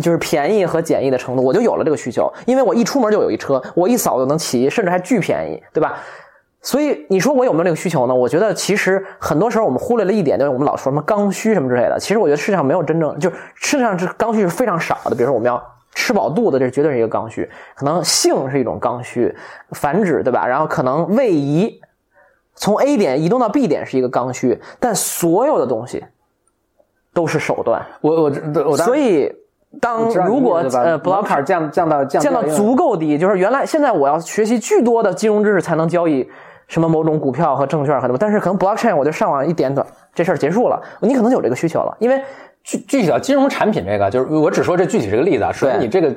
[0.00, 5.96] 就是便宜和简易的程度，我就有了这个需求，因为我一出门就有一车，我一扫就能骑，甚至还巨便宜，对吧？
[6.62, 8.14] 所以你说我有没有这个需求呢？
[8.14, 11.98] 我觉得其实很多时候我们忽略了一点，就是我们老说什么刚需什么之类的。
[11.98, 15.10] 其实我觉得世界上没有真正，就是世界上这刚需是非常少的。
[15.10, 15.60] 比如说我们要
[15.92, 17.50] 吃饱肚子，这绝对是一个刚需。
[17.74, 19.34] 可能性是一种刚需，
[19.72, 20.46] 繁殖对吧？
[20.46, 21.80] 然后可能位移，
[22.54, 26.04] 从 A 点移动到 B 点是一个刚需，但所有的东西
[27.12, 27.84] 都是手段。
[28.00, 28.32] 我我
[28.66, 29.32] 我当所以
[29.80, 36.28] 当如果呃 block 槛降降到降降到足够低，就是原来现在我要学习巨多的金融知识才能交易
[36.68, 42.22] 什么某种股票和证券和什么，但是可能 blockchain 我就上网一点短，这事儿结束了，你可能有这个需求了，因为
[42.62, 45.52] 具具体到金融产品这个，就是我只说这具体这个例子啊。
[45.52, 46.14] 首先，对你这个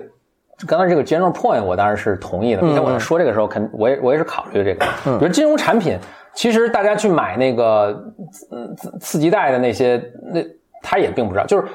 [0.66, 4.86] 刚才这个 general point 我当然是同意的，并且我在说这个时候，肯我也我也是考虑这个。
[5.20, 5.98] 比如金融产品，
[6.38, 8.02] 其实大家去买那个
[8.52, 10.02] 嗯次次级贷的那些，
[10.32, 10.40] 那
[10.82, 11.66] 他也并不知道，就是。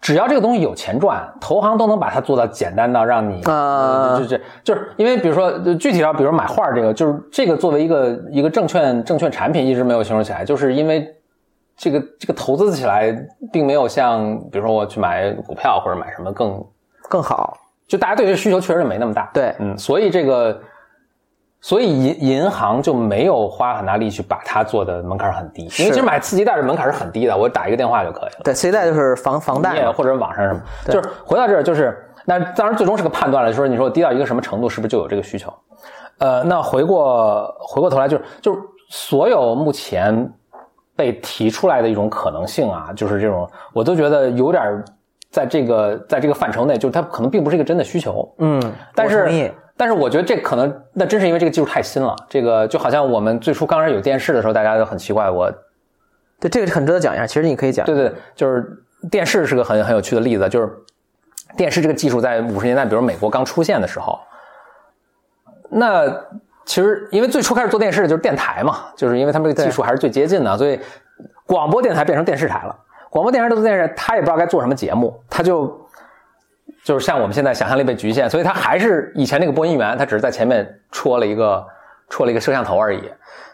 [0.00, 11.08] 只要这个东西有钱赚，投行都能把它做到简单到让你啊就这就是因为比如说呃具体到比如买画这个，就是这个作为一个一个证券证券产品一直没有形成起来，就是因为
[11.74, 13.16] 这个这个投资起来
[13.50, 16.62] 并没有像比如说我去买股票或者买什么更，
[17.08, 17.56] 更好。
[17.88, 19.30] 就大家对这需求确实没那么大。
[19.32, 20.60] 对嗯，所以这个，
[21.64, 28.40] 所以银银行就没有花很大力去把它做的门槛很低，因为其实买次级贷的门槛是很低的，我打一个电话就可以了。
[28.44, 30.60] 对，次级贷就是房房贷或者网上什么，
[30.92, 35.50] 就是回到这儿，就是那当然最终是个判断了，就是你说我低到一个什么程度，是不是就有这个需求？
[36.18, 38.60] 呃，那回过回过头来，就是就是
[38.90, 40.30] 所有目前
[40.94, 44.84] 被提出来的一种可能性啊，就是这种我都觉得有点儿
[45.30, 48.60] 在这个在这个范畴内，就是它可能并不是一个真的需求，嗯，
[48.94, 55.52] 但是但是我觉得这可能那真是因为这个技术太新了，这个就好像我们最初刚开始有电视的时候，大家都很奇怪，我
[56.38, 57.26] 对这个很值得讲一下。
[57.26, 58.64] 其实你可以讲，对对，就是
[59.10, 60.70] 电视是个很很有趣的例子，就是
[61.56, 64.18] 电视这个技术在五十年代，比如美国刚出现的时候，
[65.70, 66.08] 那
[66.64, 70.78] 其实因为最初开始做电视的就是电台嘛，就是因为他们这个技术还是最接近的，所以
[71.46, 72.76] 广播电台变成电视台了。
[73.10, 75.83] 广播电视都做电视，他也不知道该做什么节目，他就
[76.84, 81.66] 就是像我们现在想象力被局限，所以他还是以前那个播音员，他只是在前面戳了一个
[82.10, 83.00] 戳了一个摄像头而已，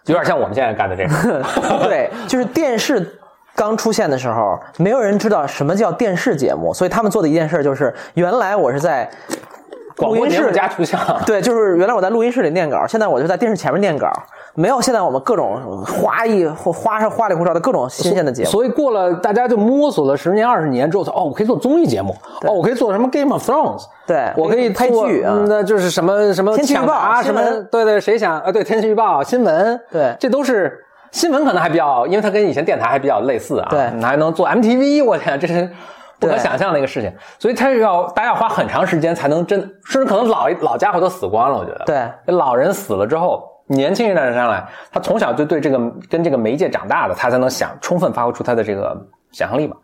[0.07, 1.43] 有点像我们现在干的这个。
[1.89, 3.19] 对，就是电视
[3.55, 9.09] 刚出现的时候，没有人知道什么叫电视节目，所以他们做的一件事就是，原来我是在
[9.99, 14.11] 录音室加图像，对，就是原来我在录音室里念稿，现在我就在电视前面念稿，
[14.55, 18.49] 没有现在我们各种花一花上花里胡哨的各种新鲜的节目。
[18.51, 22.15] 所以过了大家就摸索了十年二十年之后，哦，我可以做综艺节目，
[22.47, 27.41] 哦，我可以做什么 Game of Thrones，对我可以拍做剧啊嗯那就是什么什么天气预报啊什么，
[27.71, 28.51] 对对，谁想啊？
[28.53, 30.79] 对，天气预报、新闻，对这都是
[31.11, 35.71] 新闻，可能还比较，因为它跟以前电台还比较类似啊，对你还能做 MTV，我天，这是。
[36.19, 41.85] 不可想象的一个事情，所以它要大家要花很长时间才能真，甚至可能老老家伙都死光了，我觉得。
[41.87, 45.79] 对，老人死了之后，年轻一代人上来，他从小就对这个
[46.09, 49.77] 跟这个媒介长大的，他才能想充分发挥出他的这个想象力嘛。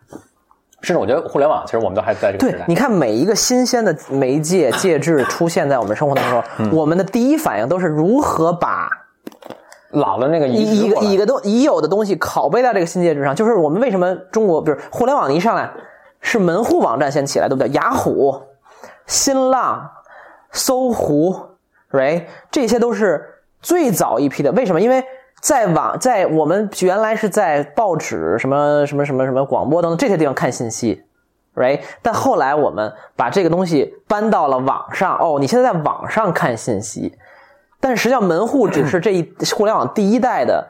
[0.83, 2.59] 甚至我觉得互联网，其实我们都还在这个时代，。
[2.59, 8.89] 对你看每一个新鲜的媒介介质出现在我们生活当中，嗯我们的第一反应都是如何把
[9.91, 15.71] 老的那个一一个一个东已有的东西拷贝在这个新介质上，就是我们为什么中国不是互联网一上来
[16.21, 17.69] 是门户网站先起来，对不对？
[17.71, 18.43] 雅虎、
[19.07, 19.91] 新浪、
[20.51, 21.35] 搜狐
[21.91, 23.25] ，right，这些都是
[23.67, 24.53] 最早一批的。
[24.53, 24.81] 为什么？
[24.81, 25.03] 因为
[25.41, 31.03] 在网在我们原来是在报纸、什么什么什么什么广播等等这些地方看信息。
[31.57, 31.81] right？
[32.01, 37.17] 但后来我们把这个东西搬到了网上，哦，你现在在网上看信息，
[37.81, 40.65] 但实际上门户只是这一互联网第一代的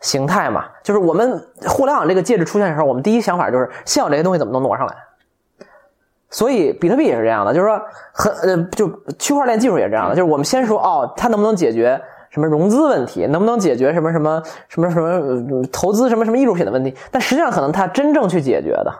[0.00, 4.94] 形态嘛，就是我们互联网这个介质出现的时候，我们第一想法就是现有这些东西怎么能挪上来。
[6.28, 7.80] 所以比特币也是这样的，就是说
[8.12, 8.88] 很呃，就
[9.18, 12.00] 区块链技术也是这样的，就是我们先说哦，它能不能解决
[12.36, 18.92] 什么融资问题，能不能解决什么什么什么什么呃投资什么什么艺术品的问题，但实际上可能他真正去解决的，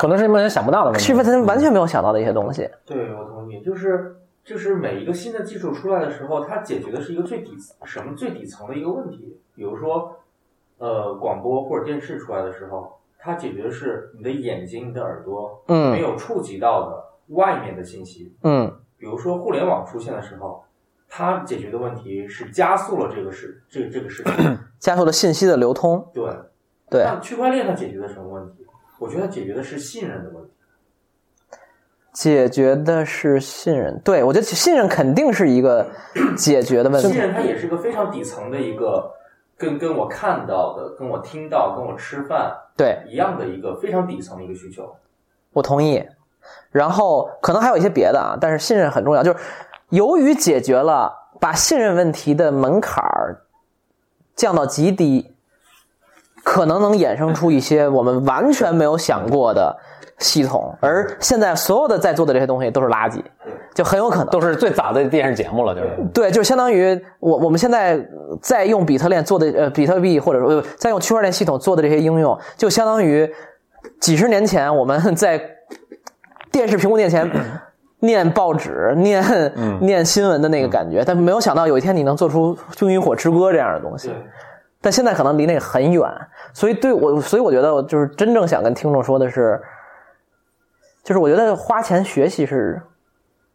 [0.00, 1.14] 可能是一般人想不到的问题。
[1.14, 2.68] 是他完全没有想到的一些东西。
[2.84, 7.52] 对，我同意，就是就是每一个新的技术出来的时候，它解决的是一个最底
[7.84, 10.16] 什么最底层的一个问题，比如说，
[10.78, 17.04] 呃，广播或者电视出来的时候，它解决的是你的眼睛、你的耳朵没嗯有触及到的
[17.36, 18.34] 外面的信息。
[18.42, 18.68] 嗯
[18.98, 20.64] 比如说互联网出现的时候，
[21.12, 24.58] 它解决的问题是加速了这个事这个这个事情。
[24.78, 26.08] 加速了信息的流通。
[26.14, 26.24] 对，
[26.88, 28.64] 对，那区块链它解决的什么问题？
[29.00, 30.50] 我觉得它解决的是信任的问题。
[32.12, 34.00] 解决的是信任。
[34.04, 35.90] 对我觉得信任肯定是一个
[36.38, 37.08] 解决的问题。
[37.08, 39.12] 信任它也是个非常底层的一个，
[39.56, 44.94] 跟跟我看到的、跟我听到、跟我吃饭对一样的一个非常底层的一个需求。
[45.52, 46.04] 我同意。
[46.70, 49.22] 然后可能还有一些别的啊，但是信任很重要。
[49.22, 49.38] 就是
[49.90, 53.42] 由于解决了把信任问题的门槛儿
[54.34, 55.34] 降到极低，
[56.42, 59.76] 可能能衍生出一些我们完全没有想过的
[60.18, 60.74] 系统。
[60.80, 63.22] 而现在所有的在做的这些东西都是垃圾，
[63.74, 65.90] 就很有可能都是最早的电视节目了，就是。
[66.14, 73.30] 对，就相当于我我们现在呃在用比特链做的呃比特币或者说呃在用区块链系统做的这些应用，就相当于
[74.00, 75.40] 几十年前我们在
[76.52, 77.30] 电视屏幕面前
[78.00, 79.24] 念报纸、念、
[79.80, 84.08] 念新闻的那个感觉，但没有想到有一天你能做出《冰与火之歌》这样的东西。
[84.08, 84.16] 对，
[84.80, 86.02] 但现在可能离那个很远，
[86.52, 89.60] 所以对我，所以我觉得我就是真正想跟听众说的是，
[91.04, 92.80] 就是我觉得花钱学习是，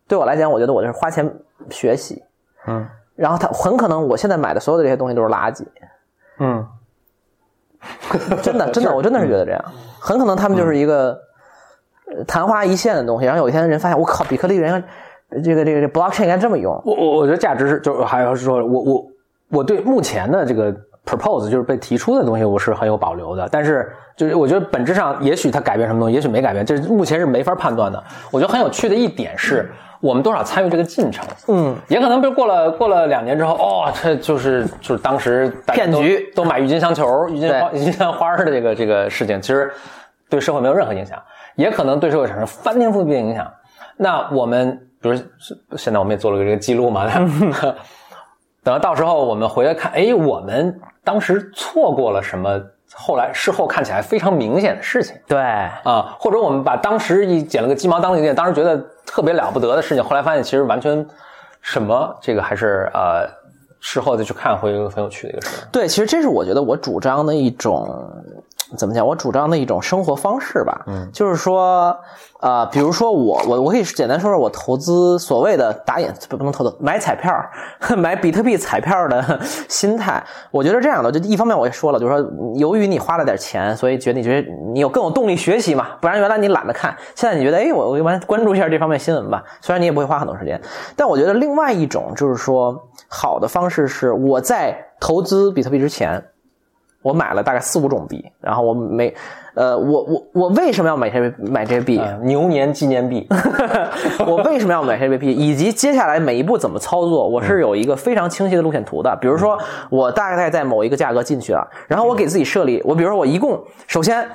[0.07, 1.39] 对我来讲，我觉得我就是花钱
[1.69, 2.23] 学习，
[2.67, 5.65] 嗯，然后他很可能我现在买的所有的这些东西都是垃圾，
[6.38, 6.67] 嗯，
[8.43, 9.65] 真的真的，我真的是觉得这样，
[9.99, 11.19] 很可能他们就是一个呃
[12.27, 14.88] 昙花一现的东西，然后有一天人发现，我靠，比特币人家
[15.44, 19.06] 这个这个这 blockchain 应该这么用，我我我觉得价值是，就是还要是说，我我
[19.49, 20.73] 我对目前的这个
[21.06, 23.48] propose 就是被提出的东西，我是很有保留的。
[23.52, 28.02] 但是就是我觉得本质上，也许它改变什么东西，也许没改变，这目前是没法判断的。
[28.32, 29.69] 我觉得很有趣的一点是，
[29.99, 31.26] 我们多少参与这个进程。
[31.48, 39.72] 嗯，也可能比如过了过了两年之后，哦，这就是就是当时骗局都买郁金香球、郁金花、郁金香花的这个这个事情，其实
[40.30, 41.22] 对社会没有任何影响，
[41.56, 43.52] 也可能对社会产生翻天覆地的影响。
[43.98, 45.26] 那我们比如是
[45.77, 47.10] 现在我们也做了个这个记录嘛，
[48.64, 52.61] 等到到时候我们回来看，哎，我们当时错过了什么？
[52.98, 55.14] 后来事后看起来非常明显的事情。
[55.27, 55.38] 对，
[55.84, 61.06] 啊，或者我们把当时一捡了个鸡毛当令箭，当时觉得特别了不得的事情，后来发现其实完全
[61.60, 63.27] 什么这个还是呃
[63.82, 65.65] 事后再去看会很有趣的一个事。
[65.73, 67.86] 对，其实这是我觉得我主张的一种
[68.78, 69.06] 怎么讲？
[69.06, 71.96] 我主张的一种生活方式吧，嗯，就是说，
[72.42, 77.32] 呃，比如说我我我可以简单说说我投资所谓的打眼不不能投资买彩票，
[77.96, 79.40] 买比特币彩票的
[79.70, 80.24] 心态。
[80.52, 90.60] 我觉得这样的，就一方面我也说了，就是说，由于你花了点钱，所以觉得你觉得你有更有动力学习嘛，不然原来你懒得看，现在你觉得，哎，我我关关注一下这方面新闻吧，虽然你也不会花很多时间，
[90.96, 96.24] 但我觉得另外一种就是说，好的方式是我在投资比特币之前。
[97.06, 99.14] 我买了大概四五种币，然后我每，
[99.53, 102.02] 呃，我我我为什么要买这买这些币？
[102.23, 103.27] 牛年纪念币。
[104.26, 105.32] 我为什么要买这些 币？
[105.32, 107.30] 以及接下来每一步怎么操作？
[107.30, 109.15] 我是有一个非常清晰的路线图的。
[109.22, 109.56] 比如说，
[109.91, 114.27] 我大概在某一个价格进去了，然后我给自己设立，我比如说我一共，首先，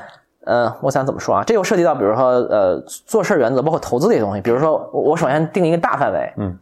[0.47, 1.43] 呃，我想怎么说啊？
[1.45, 4.41] 这又涉及到比如说，呃，做事原则，包括投资这些东西。
[4.41, 6.57] 比如说，我首先定一个大范围，嗯，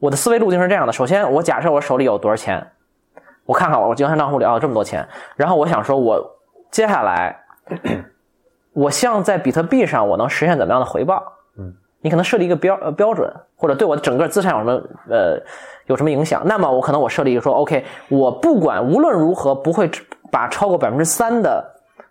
[0.00, 2.62] 我的思维路径是这样的：首先，我假设我手里有多少钱。
[3.46, 5.06] 我看看我银行账户里啊这么多钱，
[5.36, 6.20] 然后我想说，我
[6.70, 7.34] 接下来，
[8.74, 11.22] 我希望在比特币上我能实现怎么样的回报？
[11.56, 14.72] 嗯，你可能设立一个标呃标准，或者对我的整个资产有什么
[15.08, 15.40] 呃
[15.86, 16.42] 有什么影响？
[16.44, 19.90] 那么我可能我设立一个说，OK，我不管无论如何不会
[20.30, 21.64] 把超过百分之三的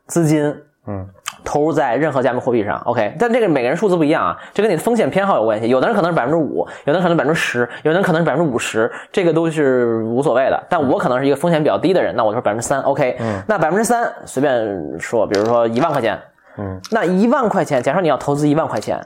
[0.08, 0.46] 资金，
[0.88, 1.08] 嗯。
[1.44, 5.68] 投入在任何加密货币上，OK，但这个每个人数字不一样啊，这跟你的风险偏好有关系。
[5.68, 10.64] 有的人可能是百分之五，有的人可能百分之十，有的人可能是百分之五十，这个都是无所谓的。
[10.70, 13.18] 但我可能是一个风险比较低的人，那我就说百分之三，OK。
[13.20, 13.42] 嗯。
[13.48, 16.20] 那百分之三随便说，比如说一万块钱，
[16.58, 19.00] 嗯，那一万块钱，假设你要投资一万块钱，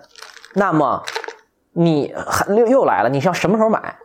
[0.55, 1.01] 那么
[1.73, 2.13] 你
[2.49, 3.95] 又又来了，你是要什么时候买，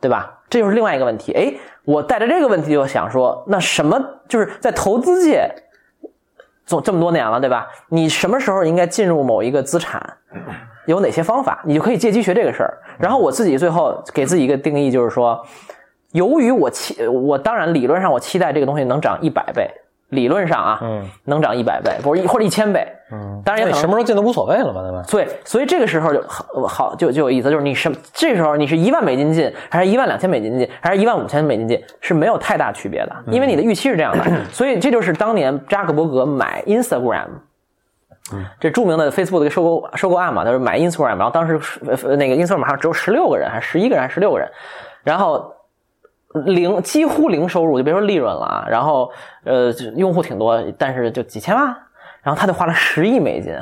[0.00, 0.40] 对吧？
[0.48, 1.32] 这就是另外一个问题。
[1.32, 1.54] 哎，
[1.84, 5.48] 我带着这个问题就想说，那什么就是在投资界。
[6.70, 7.66] 总这么多年了，对吧？
[7.88, 10.00] 你什么时候应该进入某一个资产？
[10.86, 11.60] 有哪些方法？
[11.64, 12.78] 你就可以借机学这个事儿。
[12.96, 15.44] 然后我自己最后给自己一个定义，就是说，
[16.12, 19.68] 由于我期，我当然理论上我期待这个东西能涨一百倍。
[20.10, 25.02] 理论上啊，嗯，能涨一百倍，不是一或者一千倍，嗯，当然也可能什么时候进都无所谓了嘛，对吧？
[25.08, 37.28] 对，所以这个时候就好，好就就有意思，就是你什这时候你是一万美金进，还是一万两千美金进，还是一万五千美金进，是没有太大区别的，因为你的预期是这样的， 所以这就是当年扎克伯格买 Instagram，
[38.58, 41.58] 这著名的 Facebook 的收购收购案嘛，他是买 Instagram，然后当时
[42.16, 44.48] 那个 Instagram 上只有十六个人，还是十一个人，还是十六个人，
[45.04, 45.54] 然后。
[46.46, 48.64] 零几乎零收入，就别说利润了。
[48.70, 49.10] 然后，
[49.44, 51.64] 呃，用户挺多，但是就几千万。
[52.22, 53.52] 然后他就花了十亿美金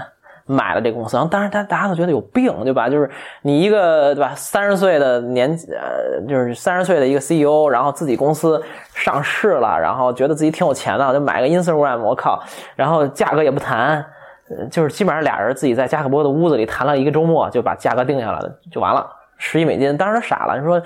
[0.45, 1.17] 买了这公司。
[1.17, 2.89] 然后当然，大大家都觉得有病，对吧？
[2.89, 3.09] 就是
[3.43, 8.63] 你一个对吧，三十岁的年，呃，就是三十岁的一个 CEO，然后自己公司
[8.95, 12.43] 上市了，然后觉得自己挺有钱的，就买个 Instagram，我靠。
[12.77, 14.05] 然后价格也不谈，
[14.71, 19.09] 就是基本上俩人自己在加克波的屋子里谈了一个周末，就把价格定下来了，就完了。
[19.39, 20.83] 十亿美金，当时傻了，你说。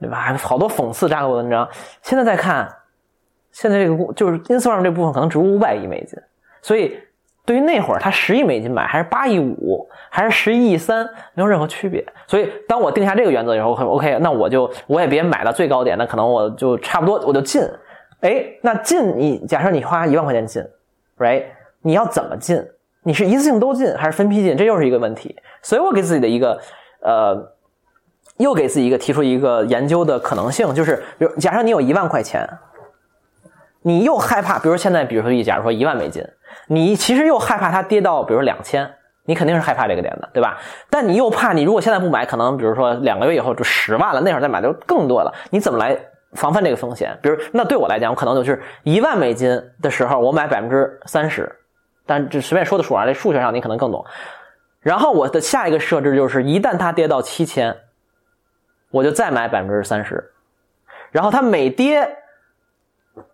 [0.00, 0.36] 对吧？
[0.38, 1.66] 好多讽刺扎克伯文章。
[2.02, 2.68] 现在再看，
[3.52, 6.18] 现在这个就是 Instagram 这部分可能值五百亿美金。
[6.60, 6.98] 所以
[7.46, 12.04] 对于那会儿他十亿美金买，还是八亿五，还是十一亿三，没有任何区别。
[12.26, 17.62] 所以当我定下这个原则以后，OK，那我就我也别买到最高点，那可能我就差不多我就进。
[18.20, 20.62] 哎，那进你假设你花一万块钱进
[21.18, 21.44] ，right？
[21.82, 22.62] 你要怎么进？
[23.04, 24.56] 你是一次性都进还是分批进？
[24.56, 25.36] 这又是一个问题。
[25.62, 26.60] 所以我给自己的一个
[27.00, 27.53] 呃。
[28.38, 32.48] 又给自己一个提出一个研究的可能性，就是比如假设你有一万块钱，
[33.82, 36.26] 你又害怕，比如现在比如说一假如说一万美金，
[36.66, 38.90] 你其实又害怕它跌到比如两千，
[39.24, 40.58] 你肯定是害怕这个点的，对吧？
[40.90, 45.96] 但你又怕你如果现在不买，可能比如说两个月以后就十万了，那会儿再买就更多了，你怎么来
[46.32, 47.16] 防范这个风险？
[47.22, 51.54] 比如那对我来讲，我可能就是一万美金的时候，我买百分之三十，
[52.04, 54.04] 但这随便说的数啊，这数学上你可能更懂。
[54.80, 57.76] 然后我的下一个设置就是，一旦它跌到七千。
[58.94, 60.22] 我就再买百分之三十，
[61.10, 62.08] 然后它每跌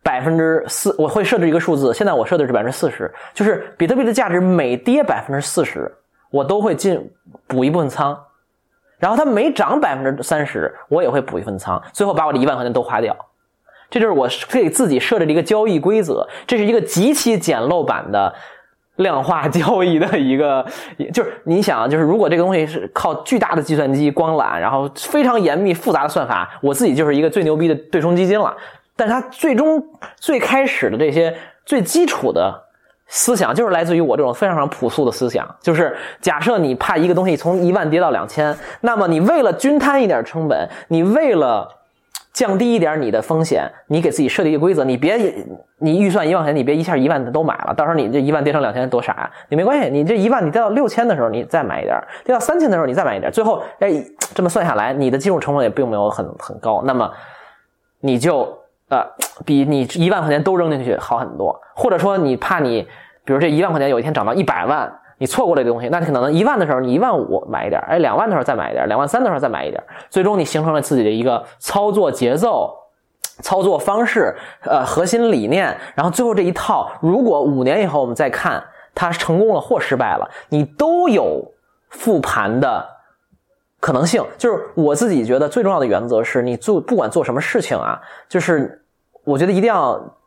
[0.03, 1.93] 百分之四，我会设置一个数字。
[1.93, 5.95] 现在我设的是百分之四十，就是比特币的价值每跌百分之四十，
[6.31, 7.13] 我都会进
[7.47, 8.19] 补一部分仓。
[8.99, 13.15] 然后它每涨百分之三十，我也会补一份仓，最后把我的一万块钱都花掉。
[13.91, 18.35] 这就是我给自己设置的一个交易规则，这是一个极其简陋版的。
[19.01, 20.65] 量化交易的一个，
[21.13, 28.57] 就是你想，就是如果这个东西是靠巨大的计算机光缆，然后非常严密复杂的算法，我自己就是一个最牛逼的对冲基金了。
[28.97, 29.83] 但它最终
[30.17, 31.35] 最开始的这些
[31.67, 32.63] 最基础的
[33.07, 41.77] 思想，就是来自于我这种非常非常朴素的思想，就是假设你怕一个东西从一万跌到两千，那么你为了均摊一点成本，你为了。
[42.33, 45.19] 降低一点你的风险，你给自己设定一个规则，你别
[45.79, 49.31] 你预算一万块钱，你别一下一万的都买了，到时候你这一万跌成两千多傻呀！
[49.49, 53.91] 你没关系，你这一万你跌到六千的时候你再买一点，跌到三千的时候你再买一点，最后哎
[54.35, 57.11] 这么算下来，你的进入成本也并没有很很高，那么
[58.01, 58.59] 你就
[58.91, 59.05] 呃，
[59.45, 62.83] 比你一万块钱都扔进去好很多，或者说你怕你，
[63.25, 72.75] 比如这一万块钱有一天涨到一百万，你错过了一个东西，那你可能一万的时候你一万五买一点，哎，两万的时候再买一点，两万三的时候再买一点，最终你形成了自己的一个操作节奏、
[73.43, 74.35] 操作方式、
[74.65, 78.65] 呃核心理念，然后最后这一套，如果五年以后我们再看
[78.95, 81.53] 它成功了或失败了，你都有
[81.91, 82.89] 复盘的。
[83.79, 87.99] 可能性就是我自己觉得最重要的原则是你做不管做什么事情啊，
[88.29, 88.85] 就是
[89.25, 90.19] 我觉得一定要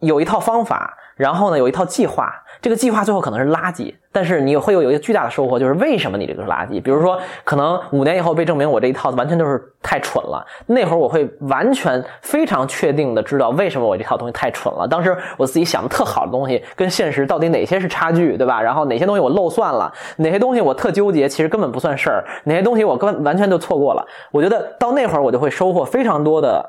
[0.00, 2.32] 有一套方法，然后呢有一套计划。
[2.60, 6.82] 这个计划最后可能是垃圾，但是你会有一个巨大的收获，就是为什么你这个是垃圾？
[6.82, 14.88] 比如说，可能五年以后被证明我这一套完全就是太蠢了，那会儿我会完全非常确定的知道为什么我这套东西太蠢了。
[14.88, 18.60] 当时我自己想的特好的东西跟现实到底哪些是差距，对吧？
[18.60, 24.04] 然后哪些东西我漏算了，哪些东西我特纠结，其实根本不算事儿，哪些东西我根本完全就错过了。
[24.32, 26.68] 我觉得到那会儿我就会收获非常多的，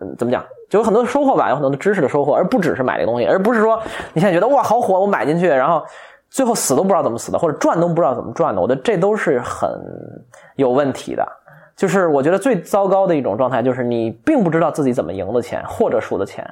[0.00, 0.44] 嗯，怎么讲？
[0.68, 3.80] 就有很多收获吧，有很多知识的收获，而不只是买这东西，而不是说
[4.12, 5.82] 你现在觉得哇好火，我买进去，然后
[6.32, 9.70] 最后死都不知道怎么死的，或者赚都不知道怎么赚的，我觉得这都是很
[10.56, 11.26] 有问题的。
[11.76, 16.48] 就是我觉得最糟糕的一种状态，就是你并不知道自己怎么赢的钱或者输的钱，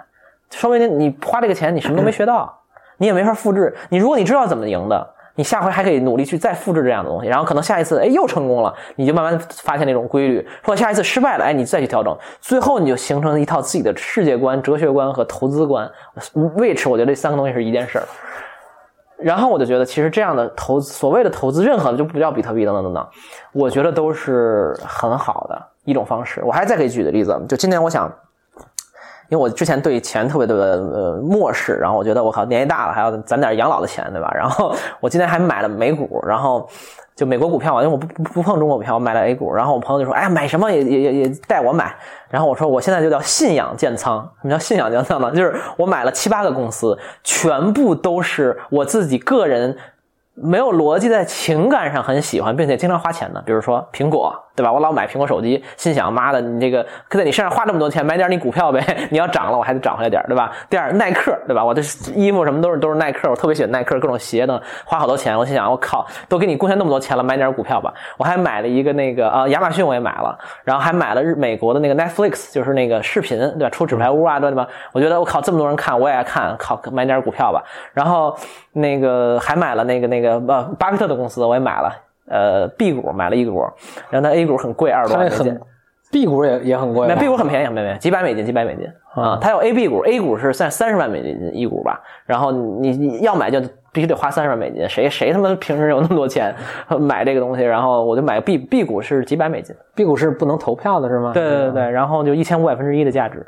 [0.51, 2.53] 说明你花这个钱你什么都没学到，
[2.99, 3.75] 你也没法复制。
[3.89, 5.15] 你如果你知道怎么赢的。
[5.37, 15.91] 你下回还可以努力去再复制这样的东西，然后可能下一次哎又成功了，你就慢慢发现那种规律，或者下一次失败了，哎你再去调整，最后你就形成一套自己的世界观、哲学观和投资观。
[16.35, 18.05] which 我觉得这三个东西是一件事儿。
[19.23, 23.09] 然后我就觉得其实这样的投资，所谓的投资，任何的就不叫比特币等等等等，
[23.53, 26.43] 我觉得都是很好的一种方式。
[26.45, 28.11] 我还再可以举个例子，就今年我想。
[29.29, 34.29] 因为我之前对钱特别特别呃漠视，然后我觉得我靠年纪大了还要攒点养老的钱，对吧？
[34.35, 36.69] 然后我今天还买了美股，然后
[37.21, 39.53] 就美国股票啊，因为我不不不碰中国股票，我买了 A 股。
[39.53, 41.95] 然后我朋友就说：“哎呀，买什么也也也也带我买。”
[42.31, 44.27] 然后我说：“我现在就叫信仰建仓。
[44.41, 45.31] 什么叫信仰建仓呢？
[45.33, 49.77] 就是我买了七八个公司，全部都是我自己个人。”
[50.43, 54.73] 没有逻辑，在情感上很喜欢，并且经常花钱的，比如说苹果，对吧？
[54.73, 60.53] 我老买苹果手机，心想妈的，你这个在你身上花这么多钱，买点你股票呗， 你要涨了，我还得涨回来点，对吧？
[60.69, 61.65] 第二，耐克，对吧？
[61.65, 61.81] 我的
[62.15, 65.39] 衣服什么都是都是耐克，我特别喜欢耐克，各种鞋呢，花好多钱。
[65.39, 67.93] 我心想，我靠，都给你贡献那么多钱了，买点股票吧。
[68.17, 73.71] 我还买了一个那个啊，亚马逊我也买了，然后还买了日美国的那个 Netflix，就是那个视频，对吧？
[73.71, 74.67] 出纸牌屋啊，对吧？
[74.93, 77.63] 我觉得我靠，这么多人看，我也爱看，靠，买点股票吧。
[77.93, 78.37] 然后
[78.73, 80.71] 那个还买了那个那个呃。
[80.79, 81.95] 巴菲特的公司我也买了，
[82.31, 83.63] 呃，B 股买了一股，
[84.09, 85.61] 然后它 A 股很贵，二十多美金
[86.13, 89.37] ，B 股也也很贵，那 B 股很便宜，没没几百美金，几百美金啊。
[89.41, 93.61] 它有 A、B 股，A 股是三三十万美金一股吧，然后你你要买就
[93.93, 96.55] 必须得花三十万美金，谁谁他妈平时有那么多钱
[97.01, 97.65] 买这个东西？
[97.65, 101.33] 然后我就买 B B 股是几百美金，B 股是不能投票的是吗？
[101.35, 103.45] 对对对对，然后就一千五百分之一的价值，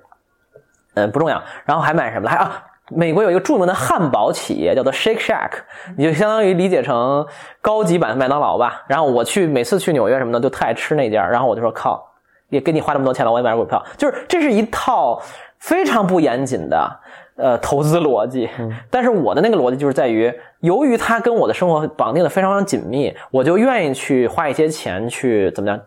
[0.95, 1.41] 嗯，不重要。
[1.65, 2.29] 然后还买什么？
[2.29, 2.65] 还啊。
[2.91, 5.51] 美国有一个著名的汉堡企业叫做 Shake Shack，
[5.97, 7.25] 你就相当于理解成
[7.61, 8.83] 高级版的麦当劳吧。
[8.89, 11.27] 然后我去每次去纽约什么的，就特爱吃那家。
[11.27, 12.05] 然后我就说靠，
[12.49, 13.83] 也给你花这么多钱了，我也买股票。
[13.97, 15.23] 就是这是一套
[15.59, 17.01] 非常不严谨的
[17.37, 18.51] 呃投资逻辑。
[18.91, 20.31] 但是我的那个逻辑就是在于，
[20.61, 25.81] 由于它跟我的生活绑定的非常非常紧密，我就愿意去花一些钱去怎么样，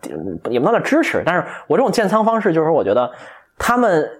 [0.48, 1.22] 也不能叫支持。
[1.24, 3.08] 但是我这种建仓方式，就是我觉得
[3.58, 4.10] 他们。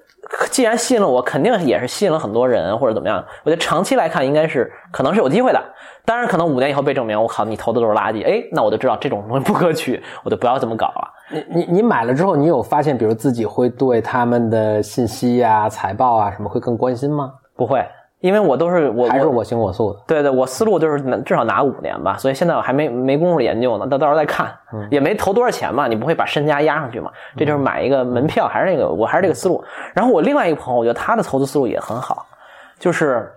[0.50, 3.24] 既然吸引了我，肯定也是吸引了很多人或者怎么样。
[3.44, 5.62] 我觉得长期来看，应该是可能是有机会的。
[6.04, 8.24] 当然，可能五年以后被证明，我靠，你投的都是垃圾。
[8.24, 11.08] 哎，那我就知道这种东西不可取，我就不要这么搞了。
[11.30, 17.32] 你你你买了之后，你有发现，比如自己会对他们的信息呀、财报啊什么会更关心吗？
[17.56, 17.84] 不会。
[18.26, 24.52] 因为我都是我还是我行我素的，对对，我思路就是至少拿五年吧，所以现在我还没没工夫研究呢，到到时候再看，
[24.90, 27.12] 也没投多少钱嘛，你不会把身家压上去嘛？
[27.36, 29.62] 这就是买一个门票，还是那个，我还是这个思路。
[29.94, 32.26] 然后我另外一个朋友，我觉得他的投资思路也很好，
[32.80, 33.32] 就是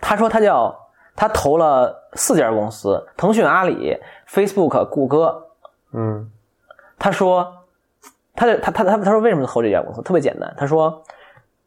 [0.00, 0.74] 他说他叫
[1.14, 5.42] 他投了四家公司，腾讯、阿里、Facebook、谷歌，
[5.92, 6.30] 嗯，
[6.98, 7.46] 他说
[8.34, 10.00] 他他他他他说为什么投这家公司？
[10.00, 11.02] 特别简单，他说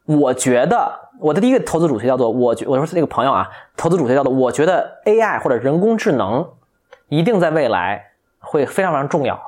[0.06, 1.09] 我觉得。
[1.20, 6.48] 我的第一个投资主题叫做，我觉我说这个朋友啊，投资主题叫做，我觉得 AI 或者人工智能
[7.08, 9.40] 一定在未来会非常非常重要，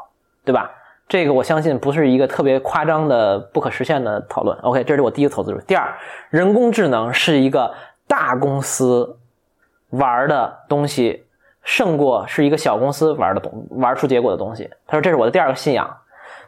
[0.45, 0.71] 对吧？
[1.09, 4.57] 这个我相信不是一个特别夸张的不可实现的讨论。
[4.61, 5.65] OK，这是我第一个投资主题。
[5.67, 5.95] 第二，
[6.31, 7.75] 人工智能是一个
[8.07, 9.19] 大公司
[9.91, 11.25] 玩的东西，
[11.65, 14.71] 胜过是一个小公司玩的东玩出结果的东西。
[14.87, 15.95] 他说这是我的第二个信仰。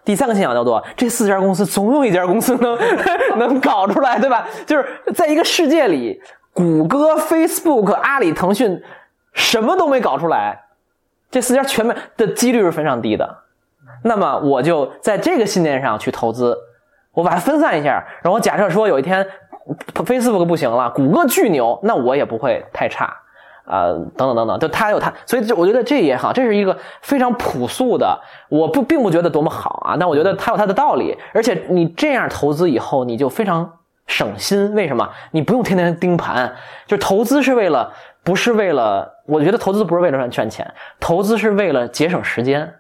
[0.04, 2.78] 第三个信仰叫做，这四家公司总有一家公司能
[3.38, 4.46] 能搞出来，对吧？
[4.66, 6.20] 就是在一个世界里，
[6.52, 8.82] 谷歌、Facebook、阿里、腾讯
[9.32, 10.64] 什么都没搞出来，
[11.30, 13.38] 这四家全面的几率是非常低的。
[14.02, 16.54] 那么我就在这个信念上去投资，
[17.12, 19.26] 我把它分散一下，然后假设说有一天
[19.94, 23.16] Facebook 不行了，谷歌巨牛，那我也不会太差。
[23.64, 33.72] 啊，等等等等，就他有他，所以就我觉得这也好，这是一个非常朴素的，我不并不觉得多么好啊，但我觉得他有他的道理，而且你这样投资以后，你就非常
[34.06, 35.08] 省心，为什么？
[35.30, 36.54] 你不用天天盯盘，
[36.86, 37.92] 就投资是为了，
[38.22, 42.74] 不是为了，我觉得投资不是为了赚钱，投资是为了节省时间。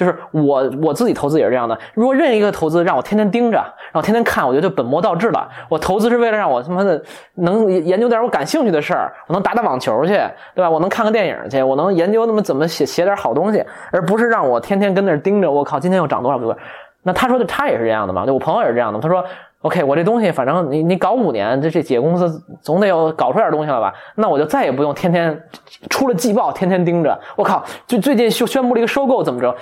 [0.00, 1.78] 就是我我自己投资也是这样的。
[1.92, 3.58] 如果任意一个投资让我天天盯着，
[3.92, 5.46] 然后天天看，我觉得就本末倒置了。
[5.68, 7.02] 我投资是为了让我他妈的
[7.34, 10.14] 能研究点我感兴趣的事儿，我能打打网球去，
[10.54, 10.70] 对吧？
[10.70, 13.62] 我能看个电影去，我能研究那么怎么写写点好东西，
[13.92, 15.50] 而不是让我天天跟那儿盯着。
[15.50, 16.58] 我靠，今天又涨多少多少？
[17.02, 18.24] 那他说的他也是这样的嘛？
[18.24, 18.98] 就我朋友也是这样的。
[19.00, 19.24] 他说
[19.62, 23.94] ：“OK，我这东西反正你你搞五年，这这几个公司总得有搞出点东西了吧？
[24.16, 25.42] 那我就再也不用天天
[25.88, 27.18] 出了季报天天盯着。
[27.36, 29.56] 我靠，就最近宣宣布了一个收购，怎么着？”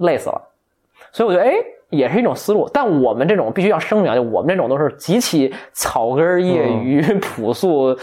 [0.00, 0.42] 累死了，
[1.12, 1.54] 所以我觉得，哎，
[1.88, 2.68] 也是一种思路。
[2.72, 7.96] 但我们这种必须要声明，就我们这种都是极其草根、业余、 朴素、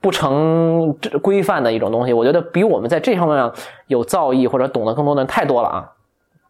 [0.00, 2.12] 不成规范的一种东西。
[2.12, 3.52] 我觉得比我们在这方面上
[3.86, 5.92] 有造诣或者懂得更多的人太多了啊。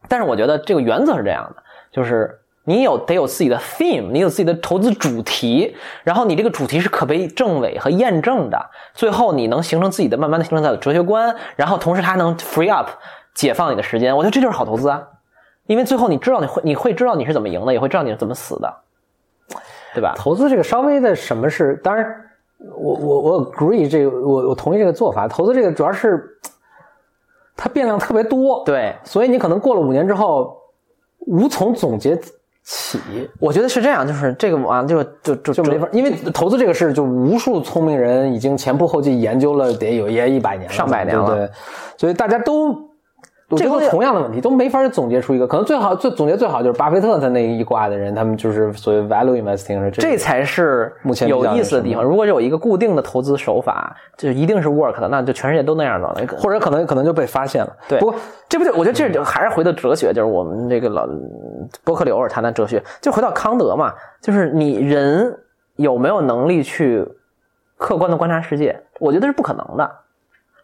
[0.08, 1.62] 但是我觉得这个原则是这样的，
[1.92, 12.88] 就是你有得有自己的 theme，你有自己的投资主题，然后你这个主题是可被证伪和验证的，最后你能形成自己的慢慢的形成自己的哲学观，然后同时它能 free up。
[13.34, 15.02] 解放你的时间，我觉得这就是好投资啊，
[15.66, 18.74] 因为最后你知道你会你会知道你是怎么赢的，也会知道你是怎么死的，
[19.92, 20.14] 对吧？
[20.16, 22.06] 投资这个稍微的什么是，当然，
[22.76, 25.26] 我我我 agree 这个，我我同意这个做法。
[25.26, 26.38] 投资这个主要是
[27.56, 30.56] 它变量特别多，对，所以你可能过了五年之后
[31.18, 32.16] 无从总结
[32.62, 33.00] 起。
[33.40, 41.50] 我觉得是这样，就是这个啊就就就就没法，因为投资这个事，就无数聪明人已经前仆后继研究了，得有也一百年上百年了，对，
[41.96, 42.93] 所以大家都。
[43.50, 45.46] 这都同样的问题，都没法总结出一个。
[45.46, 52.02] 可能最好最总结最好就是巴菲特他那一挂的人，他们就是所谓 value investing，这才是目前有意思的地方。
[52.02, 57.76] 如果有一个固定的投资手法，就一定是 work 的，那就全世界都那样了，或者可能可能就被发现了。
[57.86, 58.14] 对，不过
[58.48, 61.06] 这不就我觉得这还是回到哲学，就是我们这个老
[61.84, 63.92] 伯克里偶尔谈谈哲学，就回到康德嘛，
[64.22, 65.38] 就是你人
[65.76, 67.06] 有没有能力去
[67.76, 68.80] 客观的观察世界？
[68.98, 69.90] 我觉得是不可能的。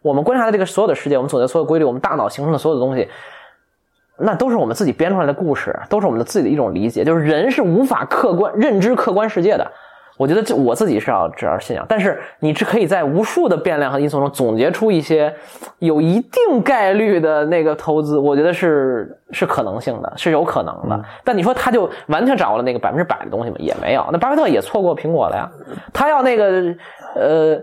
[0.02, 3.06] 我们观察的这个所有的世界，我们总结所有规律，我们大脑形成的所有的东西，
[4.18, 7.04] 那都是我们自己编出来的故事，都是我们的自己的一种理解。
[7.04, 9.70] 就是人是无法客观认知客观世界的。
[10.16, 11.84] 我觉得这我自己是要这样信仰。
[11.88, 15.34] 但是你是可以在无数的变量和因素中总结出一些
[15.78, 21.02] 有一定概率的那个投资，我觉得是是可能性的，是有可能的。
[21.24, 23.56] 但你说他就完全掌握了那个百分之百的东西吗？
[23.58, 24.06] 也没有。
[24.12, 25.50] 那巴菲特也错过苹果了呀。
[25.92, 26.74] 他要那个
[27.14, 27.60] 呃。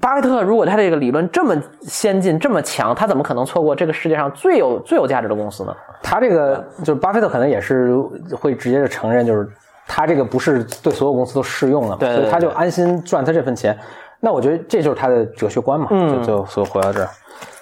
[0.00, 5.74] 巴菲特如果他这个理论这么先进、这么强，他怎么可能错过这个世界上最有最有价值的公司呢？
[6.02, 7.96] 他这个就是巴菲特可能也是
[8.38, 9.48] 会直接的承认，就是
[9.86, 13.76] 他这个不是对所有公司都适用的，所以他就安心赚他这份钱。
[14.20, 17.08] 那我觉得这就是他的哲学观嘛，就就所以回到这儿，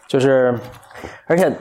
[0.09, 0.55] 就是
[1.27, 1.53] 而且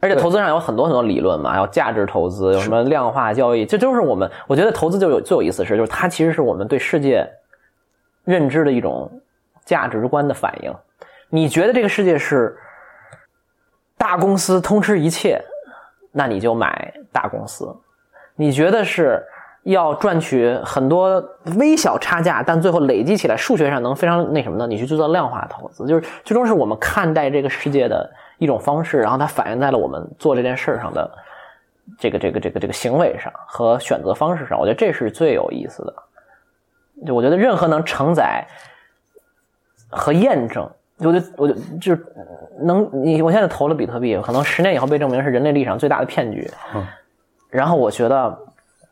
[0.00, 7.28] 而且投资上有很多很多理论嘛，还有价值投资，有什么量化交易，这都是我们我觉得投资就有最有意思的是，就是它其实是我们对世界
[8.24, 9.10] 认知的一种。
[9.64, 10.74] 价值观的反应，
[11.30, 12.56] 你觉得这个世界是
[13.96, 15.42] 大公司通吃一切，
[16.12, 17.66] 那你就买大公司；
[18.36, 19.24] 你觉得是
[19.62, 21.24] 要赚取很多
[21.56, 25.86] 微小差价，但最后累积起来数学上能非常那什么的，你去做量化投资。
[25.86, 31.10] 就是最终是我们看待这个世界的一种方式，然后它反映在了我们做这件事儿上的
[31.98, 34.58] 这个这个这个这个行为上和选择方式上。
[34.58, 35.94] 我觉得这是最有意思的。
[37.06, 38.46] 就我觉得任何能承载。
[39.94, 40.68] 和验证，
[40.98, 42.06] 我就我就就是
[42.60, 46.50] 能你，我现在投了比特币，可能十年以后被证明是人类历史上最大的骗局。
[46.74, 46.86] 嗯，
[47.50, 48.38] 然后我觉得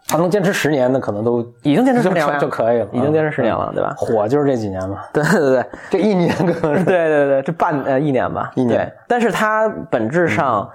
[0.06, 3.94] 他能坚持十年，那可能都已经坚持十年了就可以了，已经坚持十年了，对吧？
[3.96, 5.04] 火就是这几年嘛。
[5.12, 8.90] 对对对，这一年可能是对对对，这半呃一年吧，一年。
[9.06, 10.68] 但是它本质上，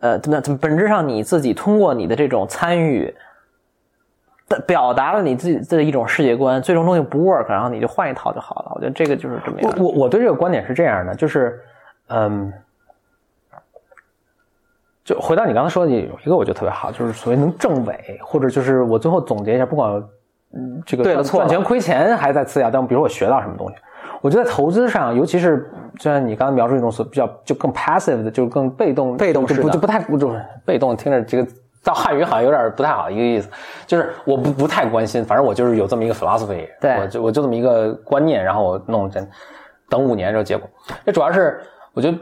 [0.00, 3.14] 呃，怎么怎么本质上你自己通过你的这种参与。
[4.66, 8.72] 表达了你自己的一种世界观，最终东西不 work，然后你就换一套就好了。
[8.74, 9.58] 我觉得这个就是这么。
[9.62, 11.60] 我我我对这个观点是这样的，就是，
[12.08, 12.52] 嗯，
[15.04, 19.92] 就回到你刚才说的有一个，我觉得特别好，就是所谓能证伪，或者就是我最后总结一下，不管
[20.52, 23.76] 嗯这个对赚钱亏钱还在次要，但比如我学到什么东西，
[24.20, 31.46] 我觉得投资上，尤其是就像你刚才描述一种所比较就更 passive 的，就更被动被动就不就不太就是被动，听着这个。
[31.82, 33.48] 到汉语好像有点不太好一个意思，
[33.86, 39.28] 就是我不不太关心，反正我就是有这么一个 philosophy，对我就我就这么一个观念，然后我弄等
[39.88, 40.68] 等五年这个结果。
[41.06, 41.60] 这主要是
[41.94, 42.18] 我觉得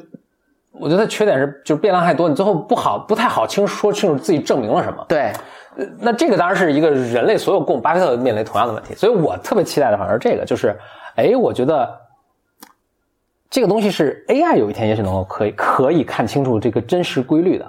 [0.73, 5.05] 我觉得缺点是就是变量太多，你最后不好不太好清说清楚自己证明了什么。
[5.09, 5.33] 对，
[5.99, 10.79] 那这个当然是一个人类所有共巴菲特面临同样的问题，所以我特别期待的反而是这个，就是
[11.17, 11.99] 哎，我觉得
[13.51, 17.67] 这个东西是 AI 有一天也许能够可以可以看清楚这个真实规律的。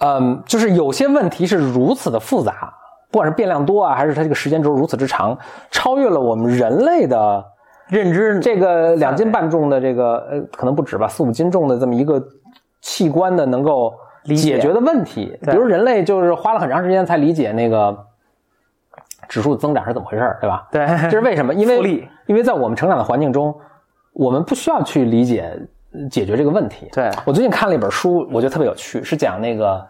[0.00, 2.72] 嗯，就是有些问题是如此的复杂，
[3.10, 5.36] 不管是变量多啊，还是它这个时间轴如此之长，
[5.70, 7.44] 超越了我们人类的
[7.88, 12.22] 认知这个两斤半重的这个呃，可能不止吧，四五斤重的这么一个
[12.80, 13.92] 器官的能够
[14.24, 15.36] 解解决的问题。
[15.42, 17.96] 比如人类就是花了很长时间才理解那个
[19.28, 20.68] 指数增长是怎么回事儿，对吧？
[20.70, 21.52] 对，这是为什么？
[21.54, 23.54] 因为因为在我们成长的环境中，
[24.12, 25.58] 我们不需要去理解呃
[26.10, 26.88] 解决这个问题。
[26.92, 29.86] 对我最近看了一本书，我觉得特别有趣，是讲那个。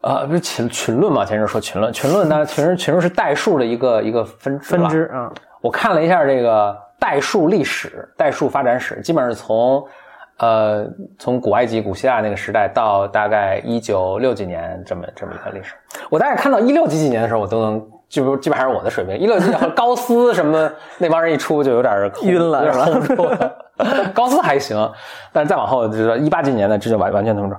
[0.00, 1.24] 呃，不是群群论嘛？
[1.24, 5.28] 前阵说群论，群论呢，群群论是代数的一个一个分支分支啊，
[5.60, 9.84] 我看了一下这个代数历史、代数发展史，基本上是从
[10.36, 10.86] 呃
[11.18, 15.74] 从古埃及、古希腊那个时代到大概一九六几年这么这么一个历史。
[16.08, 19.18] 我大概看到一六几几年的时候，我都能就基本上是我的水平。
[19.18, 23.54] 一六级和高斯什么那帮人一出，就有点晕了有点是吧 hold 不住了。
[24.12, 24.90] 高斯还行，
[25.32, 27.56] 但是再往后就是一八几年的，这就完完全通着。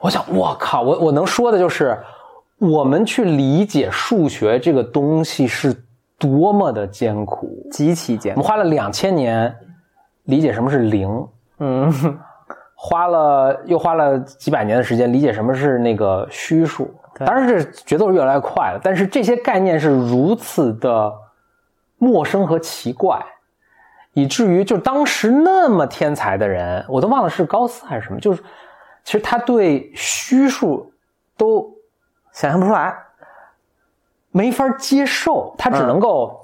[0.00, 1.96] 我想，我靠，我我能说的就是，
[2.58, 5.72] 我们去理解数学这个东西是
[6.18, 7.48] 多么的艰苦。
[7.70, 9.54] 极其简我们花了两千年
[10.24, 11.28] 理解什么是零，
[11.60, 11.92] 嗯，
[12.74, 16.92] 花了又花了几百年的时间理解什么是那个虚数。
[17.18, 21.12] 当然是节奏是越来越快了，但是这些概念是如此的
[21.98, 23.24] 陌生和奇怪，
[24.12, 28.42] 以至于就当时那么天才的人，我都忘了是高斯还是什么，就是
[29.04, 30.92] 其实他对虚数
[31.36, 31.72] 都
[32.32, 32.96] 想象不出来，
[34.30, 36.40] 没法接受，他只能够，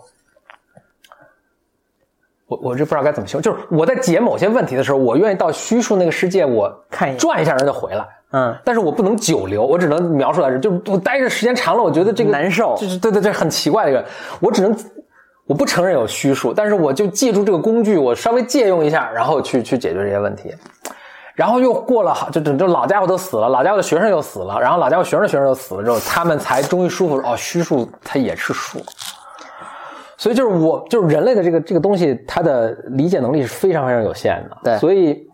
[2.46, 7.18] 我我这不知道该怎么形容，就是我在解某些问题的时候，我愿意到虚数那个世界，我看一眼。
[7.18, 8.06] 转一下人就回来。
[8.32, 14.04] 嗯，但是我不能久留，我只能描述在这，就我待着时间长了，我觉得这个难受就是对对对，很奇怪一个，
[14.40, 14.76] 我只能
[15.46, 20.54] 我不承认有虚数，但是我就借助这个工具，我稍微借用一下，然后去去解决这些问题。
[21.34, 28.80] 然后又过了好，就就就老家伙都死了，老家伙的学生又死了，然后老家伙学生的学生又死了之后，他们才终于舒服哦，虚数它也是数。
[30.16, 34.56] 所以就是我就是人类的这个这个东西，它的理解能力是非常非常有限的。
[34.64, 35.24] 对所以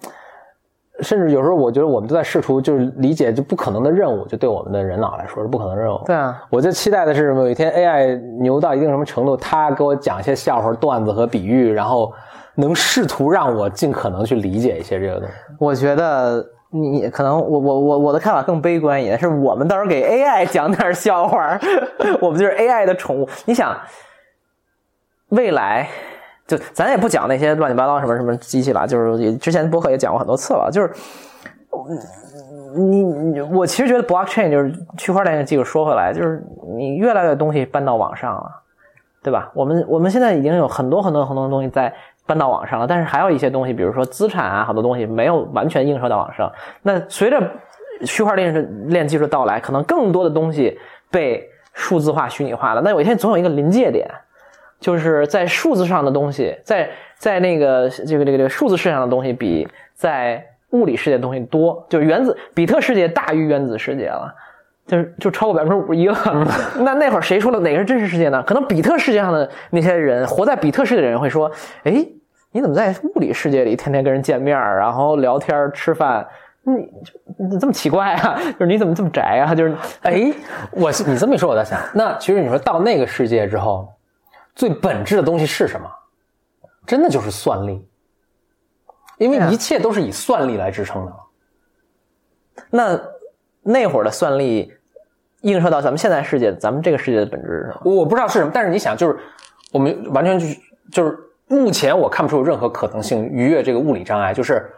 [1.00, 6.00] 甚至有时候我觉得我们都在试图就是理解就不可能的任务，就对我们的人脑来说是不可能任务。
[6.06, 12.12] 对啊，我就期待的是有一天 AI 牛到一定什么程度，它给我讲一些笑话、段子和比喻，然后
[12.54, 15.34] 能试图让我尽可能去理解一些这个东西。
[15.58, 21.58] 我觉得你你可能我我我我的看法更悲观一点，是我们到时候给 AI 讲点笑话，
[22.22, 23.28] 我们就是 AI 的宠物。
[23.46, 23.76] 你想，
[25.30, 25.88] 未来
[26.46, 30.90] 就咱也不讲那些乱七八糟什么什么机器了，就是也之前博客也讲过很多次了，就是。
[32.76, 36.44] 你你我其实觉得 blockchain 就是区块链技术，说回来就是
[36.76, 38.50] 你越来越东西搬到网上了，
[39.22, 39.50] 对吧？
[39.54, 41.92] 我们我们现在已经有很多很多很多东西在
[42.26, 46.50] 搬到网上了，但是还有一些东西，比如说资产啊，好多东西没有完全映射到网上。
[46.82, 47.40] 那随着
[48.04, 50.76] 区块链链技术到来，可能更多的东西
[51.10, 52.80] 被数字化、虚拟化了。
[52.80, 54.10] 那有一天总有一个临界点，
[54.84, 64.34] 就是在数字上的东西，在在那个这个这个这个数字世界上的东西比在物理世界的东西多，就是原子比特世界大于原子世界了。
[64.86, 66.14] 就是就超过百分之五十一了，
[66.80, 68.42] 那那会儿谁说了哪个是真实世界呢？
[68.42, 71.50] 可能比特世界上的那些人，活在比特世界的人会说
[71.84, 72.06] ：“哎，
[72.52, 76.26] 你怎么在物理世界里天天跟人见面，然后聊天吃饭？
[76.64, 78.38] 你就这么奇怪啊？
[78.38, 79.54] 就是你怎么这么宅啊？
[79.54, 80.30] 就是哎，
[80.72, 83.88] 我你这么一说，我在想，那其实你说到那个世界之后，
[84.54, 85.90] 最本质的东西是什么？
[86.86, 87.88] 真的就是算力，
[89.18, 91.12] 因为一切都是以算力来支撑的。
[92.70, 93.00] 那
[93.62, 94.72] 那会儿的算力
[95.40, 97.94] 映射到咱们现在世界，咱们这个世界的本质是什么？
[97.94, 99.18] 我不知道是什么，但是你想，就是
[99.72, 100.60] 我们完全就是
[100.92, 101.18] 就是
[101.48, 104.70] 目前我看不出有任何可能性逾越这个物理障碍，就是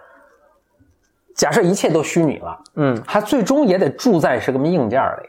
[1.35, 5.29] 假设一切都虚拟了，嗯，它最终也得住在什么硬件里，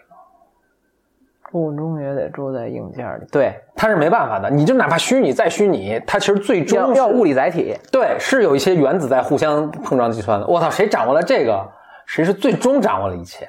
[1.58, 4.50] 物中也得住在硬件里，对，它是没办法的。
[4.50, 7.76] 你就哪怕虚拟再虚拟，它其实最终要要物理载体。
[7.92, 10.48] 对，是有一些原子在互相碰撞计算的。
[10.48, 11.68] 我操，谁掌握了这个，
[12.06, 13.48] 谁是最终掌握了一切。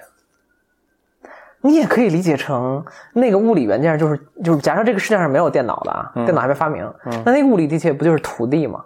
[1.61, 6.89] 你也可以理解成那个物理元件，就是就是，假设这个世界上没有电脑的啊，电脑还没发明，
[7.25, 8.85] 那那个物理地切不就是土地吗？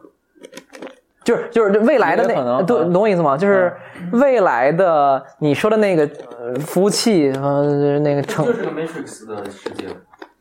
[1.25, 3.37] 就是就是未来的那，也可能对，嗯懂我意思吗？
[3.37, 3.75] 就是
[4.13, 6.09] 未来的你说的那个
[6.39, 9.87] 呃服务器，呃，那个成就是个 Matrix 的世界。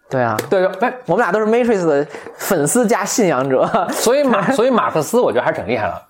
[0.09, 2.05] 对啊，对，哎，我们俩都是 Matrix 的
[2.35, 3.65] 粉丝加信仰者。
[3.91, 6.01] 所以马， 所以马克思，我觉得还是挺厉害的。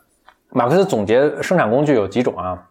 [0.49, 2.67] 马克思总结生产工具有几种啊？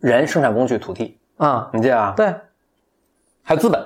[0.00, 2.12] 人、生产工具、土地，啊，你记得啊？
[2.16, 2.34] 对，
[3.42, 3.80] 还有资本。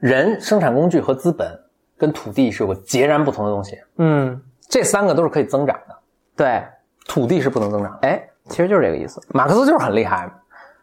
[0.00, 1.48] 人、生产工具和资本
[1.96, 4.42] 跟土地是有个截然不同的东西，嗯，
[4.74, 5.94] 这三个都是可以增长的，
[6.34, 6.60] 对，
[7.06, 8.08] 土地是不能增长的。
[8.08, 9.22] 哎，其实就是这个意思。
[9.28, 10.28] 马克思就是很厉害，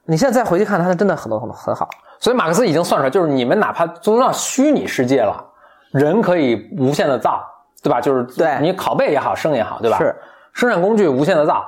[0.05, 1.89] 你现在再回去看，他真的很多很多很好。
[2.17, 5.45] 所以马克思已经算出来，就是你们哪怕都到虚拟世界了，
[5.91, 7.43] 人可以无限的造，
[7.83, 7.99] 对吧？
[7.99, 9.97] 就是对你拷贝也好，生也好，对吧？
[9.97, 10.15] 是
[10.53, 11.65] 生产工具无限的造，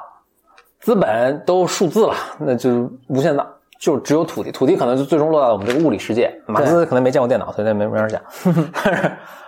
[0.80, 3.46] 资本都数字了，那就是无限造，
[3.78, 6.34] 就只有土地，土地可能就最终落到我们这个物理世界。
[6.46, 8.22] 马克思可能没见过电脑，所以他没没法讲。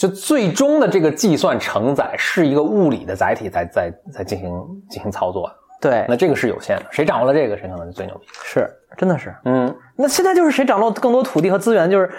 [0.00, 4.50] 就最终的这个计算承载是一个物理的载体在在在进行
[4.88, 8.26] 进行操作，对，那这个是有限的，谁掌握了这个，谁可能是最牛逼。
[8.42, 8.66] 是
[8.96, 9.34] 真的是。
[9.44, 12.10] 嗯，那现在就是谁掌握更多土地和资源，就是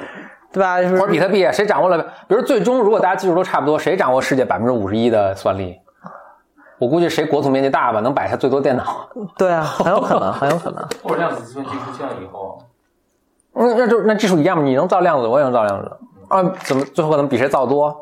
[0.52, 0.80] 对吧？
[0.80, 1.98] 就是或者比特币，谁掌握了？
[2.28, 5.76] 比如最终如果大家技术都差不多，谁掌握世界百分之五十一的算力？
[6.78, 9.10] 我估计谁国土面积大吧，能摆下最多电脑。
[9.40, 10.88] 对啊，很有可能，很有可能。
[11.02, 12.60] 或者量子计算机出现了以后，
[13.54, 15.92] 那，那就那技术一样嘛，你能造量子，我也能造量子
[16.32, 17.96] 啊，怎么最后可能比谁造多？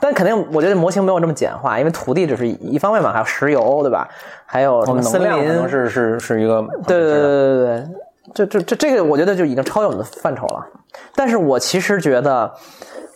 [0.00, 4.06] 但肯定，我觉得模型没有这么简化，因为土地只是一方面嘛，还有石油，对吧？
[4.44, 5.30] 还有什么森林？
[5.30, 7.88] 能量可能是是是一个对对对对对对，
[8.34, 10.66] 这这这这个，我觉得就已经超越我们的范畴了。
[11.14, 12.52] 但是我其实觉得，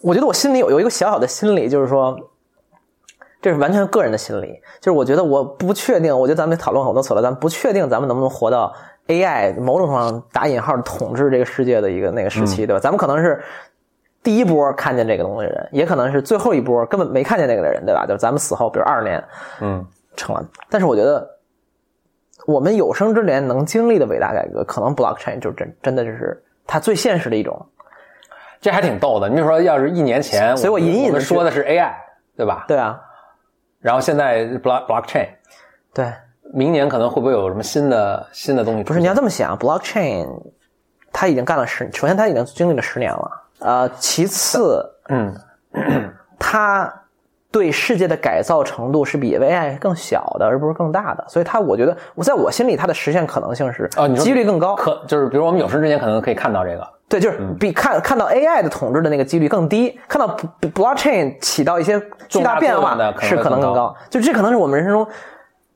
[0.02, 2.16] 我觉得我心里有有一个小小的心理，就是说，
[3.42, 8.72] 这是完全个人的心理，就是我觉得我不确定，我觉得咱们讨论很多次了，咱们不确定咱们能不能活到
[9.08, 12.80] AI 某种上打引号统治这个世界的一个那个时期，对吧？
[12.80, 13.42] 咱们可能是。
[14.28, 18.04] 第一波看见这个东西的人，也可能是最后一波根本没看见那个的人，对吧？
[18.04, 19.24] 就是咱们死后，比如二十年，
[19.62, 19.82] 嗯，
[20.16, 20.46] 成了。
[20.68, 21.26] 但是我觉得，
[22.46, 27.58] 我们有生之年能经历的伟大改革，可能 blockchain 就真真的就是它最现实的一种。
[28.60, 29.30] 这还挺逗的。
[29.30, 31.94] 你比如说，要是一年前，所以我隐隐的说的是 AI，
[32.36, 32.66] 对吧？
[32.68, 33.00] 对啊。
[33.80, 35.28] 然后现在 block blockchain，
[35.94, 36.12] 对，
[36.52, 38.84] 明年可能会不会有什么新的新的东西？
[38.84, 40.28] 不是，你要这么想，blockchain
[41.14, 43.44] 它已经干了十，首先它已经经历了十年了。
[43.60, 45.34] 呃，其次，嗯，
[46.38, 46.92] 它
[47.50, 51.24] 对世界的改造程度是比 AI 更小的，而不是更大的。
[51.28, 54.76] 所以它，我觉得，我在我心里，它的实现可能性是哦，几率更高。
[54.76, 56.86] 可就是，比如我们有生之年可能可以看到这个。
[57.08, 61.98] 对，就是比看看到 AI 的统治的那个几率更低，看到 blockchain 起到一些
[62.28, 63.96] 巨大变化是可能更高。
[64.10, 65.08] 就这可能是我们人生中。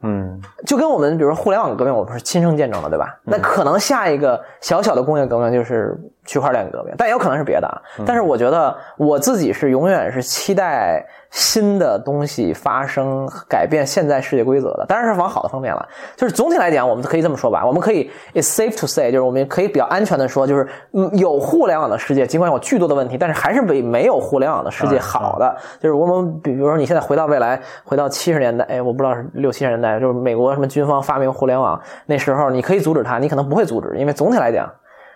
[0.05, 3.19] 嗯，就跟我们比如说互联网革命，我们是亲身见证的，对吧？
[3.25, 7.83] 那可能下一个小小的工业革命就是区块链革命，但也有可能是别的。
[8.07, 14.85] 但是我觉得我自己是永远是期待新的东西发生，改变现在世界规则的。
[14.87, 15.89] 当然是往好的方面了。
[16.15, 20.69] 就是总体来讲，我们可以这么说吧，我们可以 it's safe to say，就是我们可以比较安全的说，就是
[21.15, 25.57] 有互联网的世界，尽管有巨多的问题，但是还是比没有互联网的世界好的。
[25.81, 29.99] 就是我们比如说你现在回到未来，回到七十年代，哎，我不知道是六七十年代。
[29.99, 34.71] 就是美国什么军方发明互联网那时候，你可以阻止它，你可能不会阻止，因为总体来讲，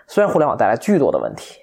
[0.06, 1.60] 虽然互联网带来巨多的问题，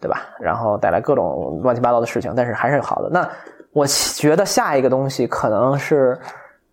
[0.00, 0.26] 对吧？
[0.40, 3.08] 然后带来各种乱七八糟的事情，但是还是好的。
[3.10, 3.28] 那
[3.72, 6.18] 我觉得下一个东西可能是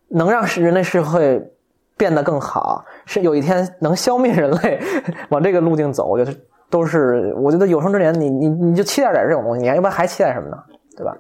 [0.08, 1.52] 能让人类社会
[1.98, 4.82] 变得更好，是有一天能消灭人类，
[5.30, 6.06] 往这个路径走。
[6.08, 6.38] 我觉得
[6.70, 10.58] 都是，我觉得有生之年，你你你就期待点这种东西，你要不然还期待什么呢？
[10.96, 11.16] 对吧？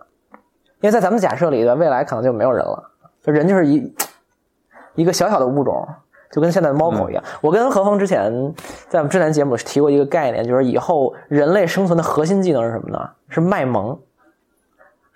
[0.81, 2.91] 因为在咱们假设里的，未来可能就没有人了，
[3.23, 3.95] 就人就是一。
[4.97, 5.85] 一个小小的物种，
[6.31, 7.21] 就跟现在的猫狗一样。
[7.41, 8.31] 我跟何峰之前
[8.95, 13.09] 在我们之前节目提过一个概念，就是以后人类生存的核心技能是什么呢？
[13.27, 13.99] 是卖萌。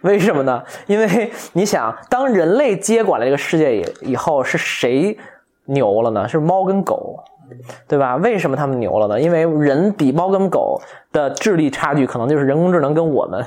[0.01, 0.61] 为什么呢？
[0.85, 5.17] 因为 你想，当人类接管了这个世界以以后，是谁
[5.63, 6.27] 牛了呢？
[6.27, 7.23] 是猫跟狗，
[7.87, 8.17] 对吧？
[8.17, 9.21] 为什么他们牛了呢？
[9.21, 10.81] 因为人比猫跟狗
[11.13, 13.45] 的智力差距，可能就是人工智能跟我们。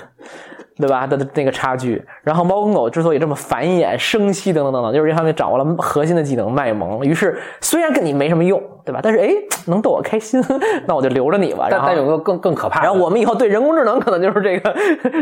[0.76, 1.06] 对吧？
[1.06, 7.04] 的那个差距，然后猫跟狗之所以这么繁衍、生息等等等等，就是因为他们掌握了核心的技能卖萌。
[7.04, 9.00] 于是虽然跟你没什么用，对吧？
[9.02, 9.28] 但是哎，
[9.66, 10.42] 能逗我开心，
[10.88, 11.68] 那我就留着你吧。
[11.70, 14.74] 但但有个更更可怕的，然后我们以后对人工智能可能就是这个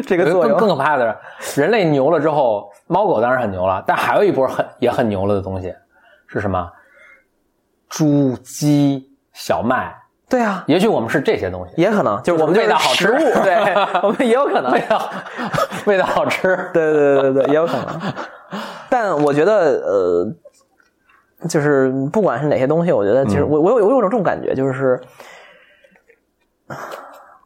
[0.07, 0.57] 这个作用。
[0.57, 5.75] 更可怕的是，人类牛了之后，猫狗当然很牛了，但还有一波很也很牛了的东西
[6.27, 6.71] 是什么？
[7.89, 10.00] 猪、鸡、小麦。
[10.31, 13.09] 对啊，也许我们是这些东西，也可能就是我们味道好吃，
[13.43, 14.71] 对， 我们也有可能。
[14.73, 15.11] 味道
[15.87, 18.01] 味道好吃，对对对对对，也有可能。
[18.89, 20.33] 但我觉得呃，
[21.49, 25.01] 就是不管是哪些东西，我觉得其实我我有我有种这种感觉，就是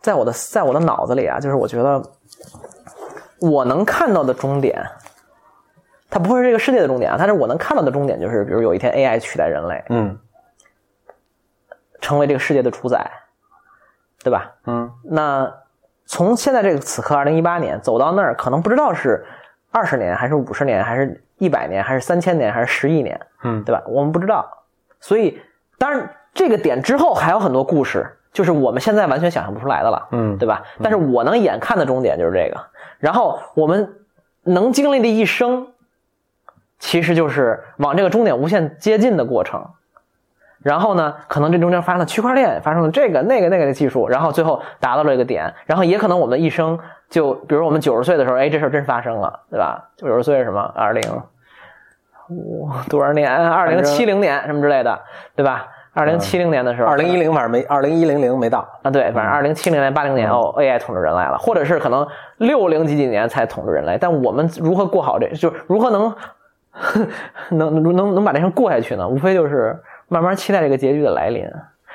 [0.03, 2.03] 在我的在我的脑子里啊，就是我觉得
[3.41, 4.79] 我能看到的终点，
[6.11, 10.19] 它不会是这个世界的终点啊，但是我能看到的终点就是，比如有一天 AI 取代人类，嗯。
[12.05, 13.11] 成为这个世界的主宰，
[14.23, 14.53] 对吧？
[14.67, 15.51] 嗯，那
[16.05, 19.25] 从现在这个此刻，二零一八年走到那儿，可能不知道是
[19.71, 23.19] 二十年，还是五十年，还是一百年，还是三千年，还是十亿年？
[23.43, 23.83] 嗯对吧？
[23.87, 24.47] 我们不知道，
[25.01, 25.41] 所以
[25.79, 30.63] 当然这个点之后还有很多故事，就是我们现在完全想象不出来的了，嗯对吧？
[30.83, 32.61] 但是我能眼看的终点就是这个，
[32.99, 33.97] 然后我们
[34.43, 35.69] 能经历的一生，
[36.79, 39.67] 其实就是往这个终点无限接近的过程。
[40.65, 46.77] 然后呢，可能这中间发生了区块链，发生了这个、那个、那个的技术，然后最后达到了一个点，然后也可能我们的一生
[47.09, 49.91] 就，比如我们九十岁的时候，哎，这事儿真发生了，对吧？
[49.97, 50.61] 九十岁是什么？
[50.75, 51.03] 二零，
[52.63, 53.31] 哇，多少年？
[53.31, 54.99] 二零七零年什么之类的，
[55.37, 55.69] 对吧？
[55.93, 58.67] 二零七零年的时候，二零一零反正没，二零一零零没到。
[58.83, 62.05] 啊，对，反正二零七零年、八零年哦，AI 统治人类了，或者是可能
[62.39, 66.13] 六零几几年才统治人类，但我们如何过好这，就是如何能
[67.51, 69.07] 能能能能把这事过下去呢？
[69.07, 71.49] 无非就是慢慢期待这个结局的来临。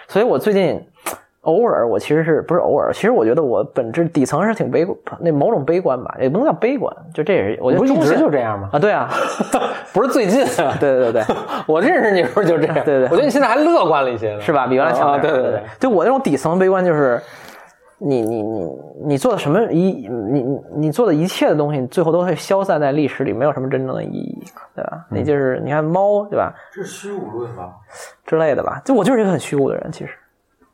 [0.07, 0.81] 所以我最近
[1.43, 2.91] 偶尔，我其实是不是偶尔？
[2.93, 8.69] 其实我觉得我本质底层是挺悲观，那某种悲观吧，也不能叫悲观，就这也是我觉不一直就这样吗？
[8.73, 9.09] 啊，对啊，
[9.93, 11.35] 不是最近啊，对对对对。
[11.65, 12.75] 我认识你的时候就这样。
[12.83, 14.67] 对对我觉得你现在还乐观了一些呢，是吧？
[14.67, 17.19] 比原来强对对对，就我那种底层悲观就是，
[17.99, 18.71] 你你你
[19.05, 24.43] 你做的什么一你你你做的一切的东西，最后都会消散在历史里，没有什么真正的意义，
[24.75, 25.05] 对吧？
[25.11, 27.73] 嗯你就是你看猫，对吧这是虚无论吧？
[28.25, 28.81] 之类的吧？
[28.85, 30.11] 就我就是一个很虚无的人，其实。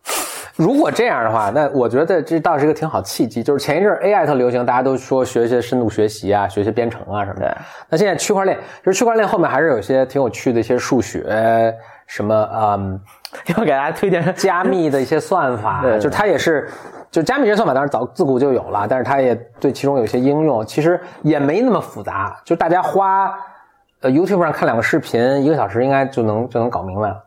[0.56, 3.44] 如果这样的话，那我觉得这倒是一个挺好契机。
[3.44, 7.58] 就是前一阵儿 AI 特流行，大家都说学一些深度学习啊，学一些编程啊什么的。
[7.90, 11.76] 那现在区块链，其实区块链后面还是有一些挺有趣的一些数学，
[12.08, 13.02] 什么嗯，
[13.48, 16.70] 要给大家推荐加密的一些算法， 对就是它也是，
[17.16, 23.34] 就加密这算法当然早自古就有了，但是它也对其中有些应用，其实也没那么复杂，就大家花
[24.02, 27.24] 呃 YouTube 上看两个视频，一个小时应该就能就能搞明白了。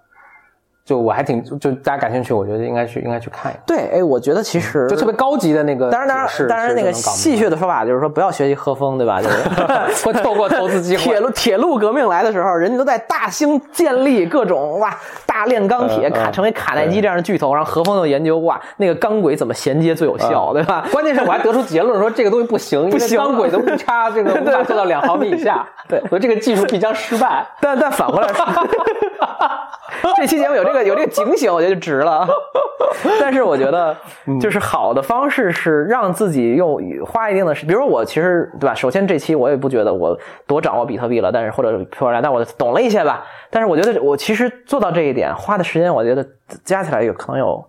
[0.88, 9.20] 就我还挺就大家感兴趣，我觉得应该去应该去看一看，对，哎，我觉得其实就特别高级的那个当然，当然，当然，那个戏谑的说法就是说，不要学习和风，对吧？
[9.20, 9.36] 就是
[10.02, 14.96] 会错过投资机会铁路铁路革命来的时候，人家都在大兴建立各种哇
[15.26, 20.86] 大炼钢铁，卡成为卡耐基这样的巨头，然后和风又研究哇那个钢轨怎么衔接最有效，对吧？
[20.90, 27.46] 关键是我还得出结论说这个东西不行，因为行钢轨的误差这个无法做到两毫米以下，对所以这个技术必将失败。
[27.60, 28.46] 但但反过来说，
[30.16, 32.26] 这期节目有这个有这个警醒，我觉得就值了。
[33.20, 33.96] 但是我觉得，
[34.40, 38.74] 就是好的方式是让自己用花一定的时，比如说我其实对吧？
[38.74, 43.24] 首先这期我也不觉得我多掌握比特币了，但是或者区块链，但我懂了一些吧。
[43.50, 46.26] 但是我觉得我其实做到这一点花的时间，我觉得
[46.64, 47.64] 加起来有可能有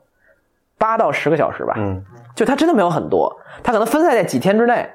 [0.77, 1.73] 八到十个小时吧。
[1.77, 2.03] 嗯，
[2.35, 4.89] 就它真的没有很多，它可能分散在几天之内。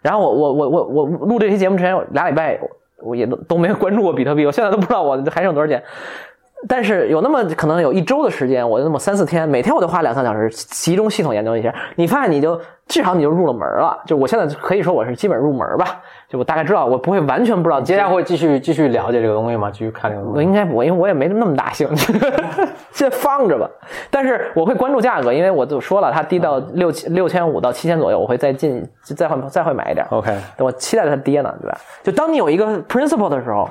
[0.00, 2.58] 然后我我我我我录这期节目之前有俩礼拜，
[3.02, 5.82] 我也都都没有关注过比特币，我现在都不知道我还剩多少钱。
[6.68, 11.74] 但是有那么可能有一周的时间，我就那么三四天，每天我都花两三小时集中系统研究一下。
[11.96, 13.98] 你发现你就至少你就入了门了。
[14.06, 17.80] 就我现在可以说我是基本入门吧，就我大概知道，我不会完全不知道。
[17.80, 19.70] 接下来会继续继续了解这个东西吗？
[19.70, 20.38] 继续看这个东西？
[20.38, 22.12] 我应该不会，因为我也没那么大兴趣，
[22.92, 23.68] 先放着吧。
[24.10, 30.06] 但是我会关注价格，因为我就说了，它低到六千六千五到七千左右，我会再进再会再会买一点。
[30.10, 31.78] OK，我期待它跌呢，对吧？
[32.02, 33.68] 就当你有一个 principle 的时候，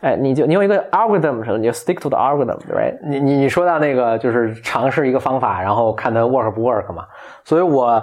[0.00, 2.98] 哎，你就你有一个 algorithm 的时候，你就 stick to the algorithm，对吧？
[3.08, 7.04] 你你你说到那个就是尝试一个方法，然后看它 work 不 work 嘛？
[7.44, 8.02] 所以我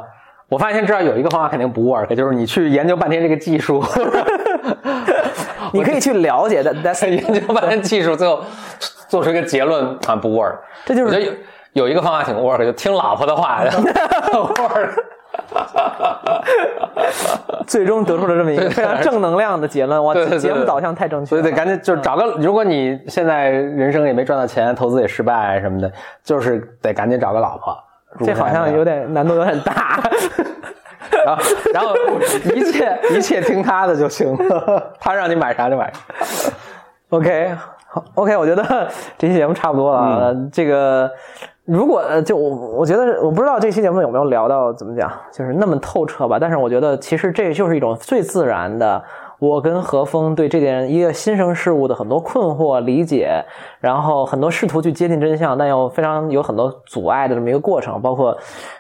[0.50, 3.84] 我发现知道有一个方法肯定不 work，就是你去研究半天这个技术，
[5.72, 8.42] 你可以去了解的，that's 研究半天技术，最后
[9.08, 10.58] 做出一个结论啊不 work。
[10.86, 11.32] 这就是有
[11.74, 13.64] 有一个方法挺 work，就听老婆的话
[14.34, 14.94] work。
[17.68, 20.04] 最终得出了这么一个非常正能量的结论。
[20.04, 25.92] 哇，节目导向太正确了，所以得赶紧就是找个，如果你现在人生也没赚到钱，投资也失败什么的，
[26.24, 27.76] 就是得赶紧找个老婆。
[28.26, 30.00] 这好像有点难度有点大。
[31.26, 31.44] 然后
[31.74, 31.96] 然后
[32.54, 36.00] 一切一切听他的就行了， 他让你买啥就买啥。
[37.10, 37.56] OK，
[37.88, 40.36] 好，OK，我觉得这期节目差不多了。
[40.52, 41.10] 这个
[41.66, 42.50] 如果呃就我
[42.80, 46.38] 我觉得我不知道这期节目有没有聊到怎么讲，就是那么透彻吧。
[46.40, 49.02] 但是我觉得其实这就是一种最自然的。
[49.40, 53.44] 我跟何峰对这件一个新生事物的很多困惑、理解，
[53.82, 58.38] 然后很多试图去接近真相，但又非常有很多阻碍的这么一个过程，包括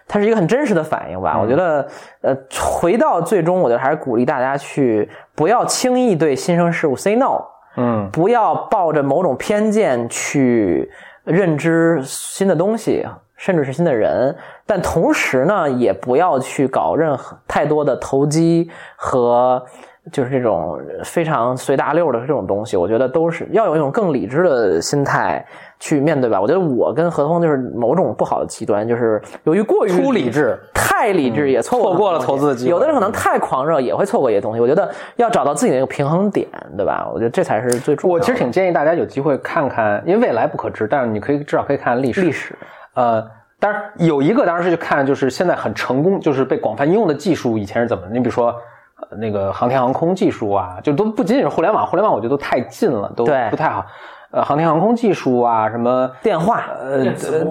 [0.07, 1.37] 它是一个很真实的反应吧。
[1.41, 1.85] 我觉得，
[2.21, 2.33] 呃，
[2.79, 7.41] 回到最终，我觉得还是鼓励大家去不要轻易对新生事物 say no。
[7.75, 10.91] 嗯不要抱着某种偏见去
[11.23, 13.05] 认知新的东西，
[13.35, 14.35] 甚至是新的人，
[14.65, 19.63] 但同时呢，也不要去搞任何太多的投机和
[20.11, 25.45] 就是这种非常随大溜的这种东西，我觉得都是要有一种更理智的心态
[25.83, 26.39] 去面对吧。
[26.39, 34.61] 我觉得我跟何通就是某种不好的极端，就是由于过于出理智，太理智也错过错过了投资的机会有的人可能太狂热也会错过一些东西。
[34.61, 36.47] 我觉得要找到自己的一个平衡点，
[36.77, 37.05] 对吧？
[37.13, 38.21] 我觉得这才是最重要的。
[38.21, 42.21] 我其实挺建议大家有机会看看，因为未来不可知，但是你可以至少可以看看历史。
[42.21, 42.57] 历史，
[42.93, 43.21] 呃，
[43.59, 48.03] 当然有一个当然是去看，就是现在很成功，就是被广泛应用的技术以前是怎么？
[48.09, 48.55] 你比如说。
[49.01, 53.85] 呃那个航天航空技术啊，就都不仅仅是互联网，互联网我觉得都太近了，都不太好。
[54.33, 57.05] 呃，航天航空技术啊，什么电话，呃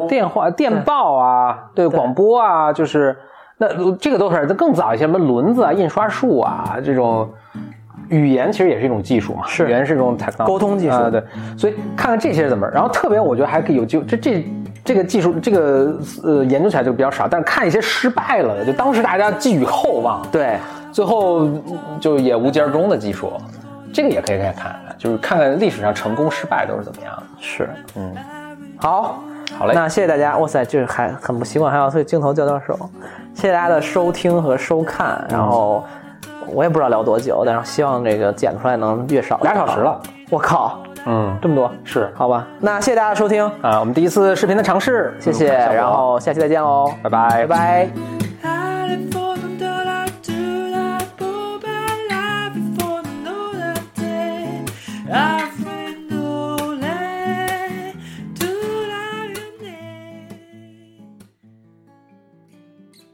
[0.09, 3.17] 电话、电报啊，对广播啊，就是
[3.59, 7.31] 那这个都是更早一些，什么轮子啊、印刷术啊这种。
[8.09, 9.67] 语言其实也是一种技术嘛，是。
[9.69, 10.97] 语言是一种沟通技术。
[10.97, 11.23] 啊对，
[11.57, 14.45] 所以看看这些是怎么，然后特别我觉得还可以有机会，这这
[14.85, 20.59] 这个技术这个呃研究起来就比较少，但是看一些失败了的，就当时大家寄予厚望，对，
[20.91, 21.49] 最后
[22.01, 23.33] 就也无疾而终的技术，
[23.93, 27.23] 这个也可以看看，就是看看历史上成功失败都是怎么样的。
[27.41, 28.15] 是，嗯，
[28.79, 29.23] 好，
[29.59, 32.79] 好嘞，那谢谢大家，哇塞，这还很不习惯，还要对镜头交交手。
[33.35, 35.85] 谢谢大家的收听和收看，然后
[36.49, 40.01] 我也不知道聊多久，但是希望这个剪出来能越少俩小时了，
[40.31, 42.11] 我靠，嗯，这么多，是。
[42.15, 42.47] 好吧？
[42.61, 47.47] 那谢谢大家收听，啊，我们第一次视频的尝试，谢谢，嗯然后下期再见喽，拜拜。
[47.47, 47.89] 拜
[48.43, 49.32] 拜。